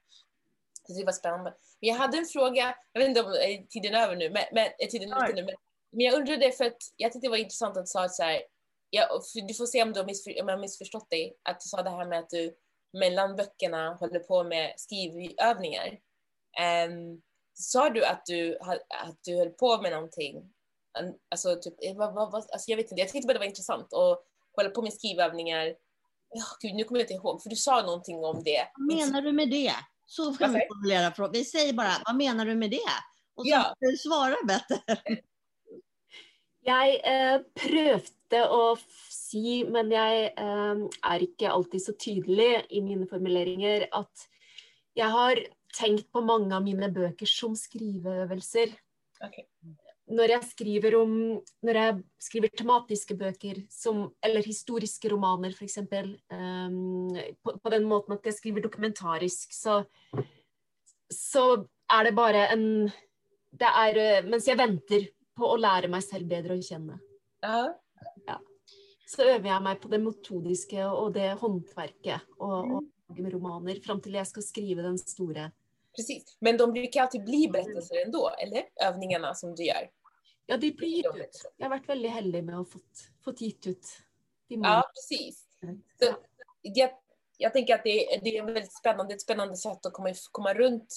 Så 0.86 0.92
det 0.92 1.04
var 1.04 1.12
spännande. 1.12 1.54
Men 1.80 1.88
jag 1.88 1.96
hade 1.96 2.18
en 2.18 2.26
fråga, 2.26 2.74
jag 2.92 3.00
vet 3.00 3.08
inte 3.08 3.22
om 3.22 3.32
är 3.32 3.66
tiden 3.66 3.94
är 3.94 4.02
över 4.02 4.16
nu, 4.16 4.30
men, 4.30 4.44
men 4.52 4.68
är 4.78 4.86
tiden 4.86 5.08
ute 5.08 5.32
nu, 5.34 5.42
men, 5.42 5.54
men 5.92 6.00
jag 6.06 6.14
undrade 6.14 6.52
för 6.52 6.64
att 6.64 6.78
jag 6.96 7.12
tyckte 7.12 7.26
det 7.26 7.30
var 7.30 7.36
intressant 7.36 7.76
att 7.76 7.84
du 7.84 7.86
sa 7.86 8.04
att 8.04 8.14
så 8.14 8.22
här, 8.22 8.42
ja, 8.90 9.20
du 9.48 9.54
får 9.54 9.66
se 9.66 9.82
om, 9.82 9.92
du 9.92 10.00
har 10.00 10.06
missför, 10.06 10.30
om 10.30 10.48
jag 10.48 10.56
har 10.56 10.60
missförstått 10.60 11.10
dig, 11.10 11.36
att 11.42 11.60
du 11.60 11.68
sa 11.68 11.82
det 11.82 11.90
här 11.90 12.06
med 12.06 12.18
att 12.18 12.30
du 12.30 12.56
mellan 12.92 13.36
böckerna 13.36 13.94
håller 13.94 14.20
på 14.20 14.44
med 14.44 14.74
skrivövningar. 14.76 15.98
Um, 16.88 17.22
sa 17.54 17.90
du 17.90 18.04
att 18.04 18.26
du, 18.26 18.58
att 18.58 19.18
du 19.24 19.36
höll 19.36 19.50
på 19.50 19.82
med 19.82 19.92
någonting? 19.92 20.52
Alltså, 21.30 21.56
typ, 21.56 21.74
vad, 21.96 22.14
vad, 22.14 22.32
vad, 22.32 22.50
alltså 22.52 22.70
jag 22.70 22.76
vet 22.76 22.90
inte, 22.90 23.00
jag 23.00 23.08
tyckte 23.08 23.26
bara 23.26 23.32
det 23.32 23.38
var 23.38 23.46
intressant 23.46 23.92
att 23.92 24.24
hålla 24.56 24.70
på 24.70 24.82
med 24.82 24.92
skrivövningar. 24.92 25.66
Oh, 26.30 26.56
Gud, 26.60 26.74
nu 26.74 26.84
kommer 26.84 27.00
jag 27.00 27.04
inte 27.04 27.14
ihåg, 27.14 27.42
för 27.42 27.50
du 27.50 27.56
sa 27.56 27.82
någonting 27.82 28.24
om 28.24 28.42
det. 28.44 28.68
Vad 28.74 28.96
menar 28.96 29.22
du 29.22 29.32
med 29.32 29.50
det? 29.50 29.72
Så 30.06 30.34
kan 30.34 30.52
vi 30.52 30.60
formulera 30.68 31.10
frågan. 31.12 31.32
Vi 31.32 31.44
säger 31.44 31.72
bara, 31.72 31.90
vad 32.06 32.16
menar 32.16 32.44
du 32.46 32.54
med 32.54 32.70
det? 32.70 32.80
Och 33.34 33.44
så 33.46 33.50
Ja. 33.50 33.74
ja. 33.80 33.96
svara 33.96 34.36
bättre. 34.46 34.78
Jeg 36.64 37.00
eh, 37.04 37.40
å 38.48 38.72
f- 38.72 39.08
si, 39.12 39.64
men 39.68 39.90
jeg 39.92 40.30
eh, 40.32 40.78
er 41.12 41.24
ikke 41.26 41.50
alltid 41.52 41.82
så 41.84 41.92
tydelig 42.00 42.64
i 42.72 42.80
mine 42.80 43.04
formuleringer, 43.06 43.84
at 43.92 44.24
jeg 44.96 45.10
har 45.12 45.42
tenkt 45.76 46.08
på 46.14 46.22
mange 46.24 46.56
av 46.56 46.64
mine 46.64 46.88
bøker 46.88 47.28
som 47.28 47.52
skriveøvelser. 47.58 48.72
Ok. 49.26 49.42
Når 50.12 50.34
jeg 50.34 50.44
skriver 50.50 50.96
om 50.98 51.12
Når 51.64 51.78
jeg 51.80 51.94
skriver 52.20 52.52
tematiske 52.52 53.16
bøker, 53.16 53.62
som, 53.72 54.04
eller 54.24 54.44
historiske 54.44 55.08
romaner 55.12 55.54
f.eks., 55.54 55.78
um, 55.80 57.14
på, 57.40 57.54
på 57.56 57.72
den 57.72 57.88
måten 57.88 58.16
at 58.18 58.28
jeg 58.28 58.36
skriver 58.36 58.64
dokumentarisk, 58.64 59.54
så, 59.56 59.80
så 61.08 61.64
er 61.88 62.08
det 62.08 62.14
bare 62.16 62.48
en 62.52 62.66
Det 63.54 63.70
er 63.70 64.00
eh, 64.02 64.26
mens 64.26 64.48
jeg 64.48 64.58
venter 64.58 65.08
på 65.34 65.46
å 65.46 65.58
lære 65.58 65.88
meg 65.90 66.02
selv 66.04 66.28
bedre 66.30 66.56
å 66.56 66.62
kjenne. 66.62 66.98
Ja. 68.26 68.38
Så 69.08 69.24
øver 69.24 69.46
jeg 69.46 69.62
meg 69.62 69.80
på 69.82 69.90
det 69.92 70.00
metodiske 70.02 70.86
og 70.88 71.12
det 71.14 71.32
håndverket 71.38 72.24
og, 72.42 72.80
og 73.08 73.20
med 73.20 73.34
romaner 73.34 73.78
fram 73.84 74.00
til 74.02 74.16
jeg 74.18 74.26
skal 74.30 74.46
skrive 74.46 74.84
den 74.84 74.98
store. 74.98 75.50
Precis, 75.96 76.36
men 76.40 76.56
de 76.56 76.72
brukar 76.72 77.02
alltid 77.02 77.24
bli 77.24 77.48
berättelser 77.48 78.04
ändå, 78.04 78.30
eller? 78.38 78.64
Övningarna 78.82 79.34
som 79.34 79.54
du 79.54 79.64
gör. 79.64 79.90
Ja, 80.46 80.56
de 80.56 80.70
blir 80.70 80.88
gitt 80.88 81.06
ut. 81.06 81.42
Jeg 81.56 81.64
har 81.64 81.72
vært 81.72 81.88
veldig 81.88 82.10
heldig 82.12 82.42
med 82.44 82.58
å 82.58 82.64
fått, 82.68 83.04
fått 83.24 83.40
gitt 83.40 83.66
ut. 83.66 83.86
Ja, 84.48 84.82
precis. 84.94 85.44
Så, 85.98 86.14
jag, 86.62 86.90
jag 87.38 87.52
tänker 87.52 87.74
att 87.74 87.84
det, 87.84 88.20
det 88.24 88.36
är 88.36 88.44
väldigt 88.44 88.76
spännande, 88.76 89.14
ett 89.14 89.22
spännande 89.22 89.56
sätt 89.56 89.86
att 89.86 89.92
komma, 89.92 90.14
komma 90.30 90.54
runt 90.54 90.94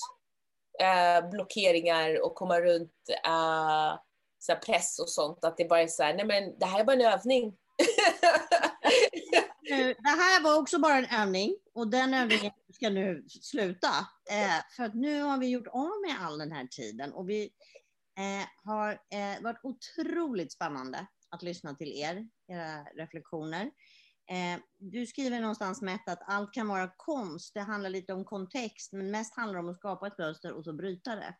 eh, 0.80 1.30
blockeringar 1.30 2.26
och 2.26 2.36
komma 2.36 2.60
runt 2.62 3.10
eh, 3.26 4.00
så 4.40 4.56
press 4.56 5.00
och 5.00 5.10
sånt. 5.10 5.46
Att 5.46 5.58
det 5.58 5.66
bara 5.66 5.82
är 5.82 5.88
så 5.88 6.04
här, 6.04 6.14
nej 6.14 6.26
men 6.26 6.60
det 6.60 6.66
här 6.66 6.80
är 6.80 6.84
bara 6.84 6.96
en 6.96 7.14
övning. 7.14 7.58
Nu, 9.70 9.94
det 9.94 10.10
här 10.10 10.44
var 10.44 10.60
också 10.60 10.80
bara 10.80 10.98
en 10.98 11.22
övning 11.22 11.56
och 11.74 11.88
den 11.88 12.14
övningen 12.14 12.52
ska 12.74 12.90
nu 12.90 13.26
sluta. 13.30 13.88
Eh, 14.32 14.76
för 14.76 14.84
att 14.84 14.96
nu 14.96 15.22
har 15.22 15.38
vi 15.38 15.48
gjort 15.48 15.68
av 15.68 15.92
med 16.08 16.22
all 16.22 16.38
den 16.38 16.52
här 16.52 16.68
tiden 16.68 17.14
och 17.14 17.30
vi 17.30 17.44
eh, 18.18 18.48
har 18.64 18.92
eh, 18.92 19.42
varit 19.44 19.60
otroligt 19.64 20.52
spännande 20.52 21.08
att 21.30 21.44
lyssna 21.44 21.76
till 21.76 21.92
er, 21.92 22.28
era 22.48 22.84
reflektioner. 22.84 23.72
Eh, 24.30 24.60
du 24.78 25.06
skriver 25.06 25.42
någonstans 25.42 25.82
Mette 25.82 26.12
att 26.12 26.24
allt 26.28 26.54
kan 26.54 26.68
vara 26.68 26.92
konst. 26.98 27.54
Det 27.54 27.62
handlar 27.62 27.90
lite 27.90 28.14
om 28.14 28.26
kontext, 28.26 28.94
men 28.94 29.12
mest 29.12 29.36
handlar 29.36 29.54
det 29.54 29.60
om 29.60 29.70
att 29.70 29.78
skapa 29.78 30.08
ett 30.08 30.18
mönster 30.18 30.52
och 30.54 30.64
så 30.64 30.74
bryta 30.74 31.16
det. 31.16 31.36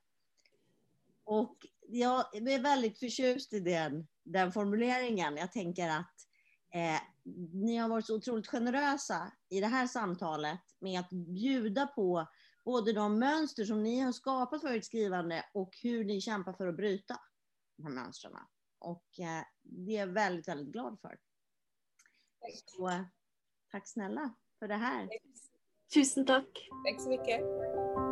Och 1.24 1.56
jag 1.88 2.36
är 2.36 2.60
väldigt 2.60 3.00
förtjust 3.00 3.54
i 3.54 3.60
den, 3.60 4.08
den 4.24 4.52
formuleringen. 4.52 5.38
Jag 5.38 5.52
tänker 5.52 5.90
att 5.90 6.16
eh, 6.74 7.02
ni 7.54 7.76
har 7.78 7.90
varit 7.90 8.06
så 8.06 8.16
otroligt 8.16 8.48
generösa 8.48 9.32
i 9.50 9.60
det 9.60 9.68
här 9.68 9.88
samtalet 9.88 10.60
med 10.80 11.00
att 11.00 11.10
bjuda 11.10 11.88
på 11.88 12.28
både 12.66 12.94
de 12.94 13.20
mönster 13.20 13.66
som 13.66 13.84
ni 13.84 14.00
har 14.00 14.12
skapat 14.12 14.62
för 14.62 14.78
ert 14.78 14.86
skrivande 14.86 15.46
och 15.54 15.78
hur 15.84 16.06
ni 16.06 16.22
kämpar 16.22 16.54
för 16.54 16.68
att 16.68 16.78
bryta 16.78 17.20
de 17.78 17.84
här 17.84 17.94
mönstren. 17.94 18.34
Och 18.80 19.20
eh, 19.20 19.44
det 19.64 19.92
är 19.92 20.00
jag 20.00 20.08
väldigt, 20.08 20.48
väldigt 20.48 20.74
glad 20.74 21.00
för. 21.02 21.18
Så 22.66 23.06
tack 23.72 23.88
snälla 23.88 24.34
för 24.60 24.68
det 24.68 24.76
här. 24.76 25.10
Tusen 25.94 26.26
takk. 26.26 26.70
Tack 26.86 27.02
så 27.02 27.10
mycket. 27.10 28.07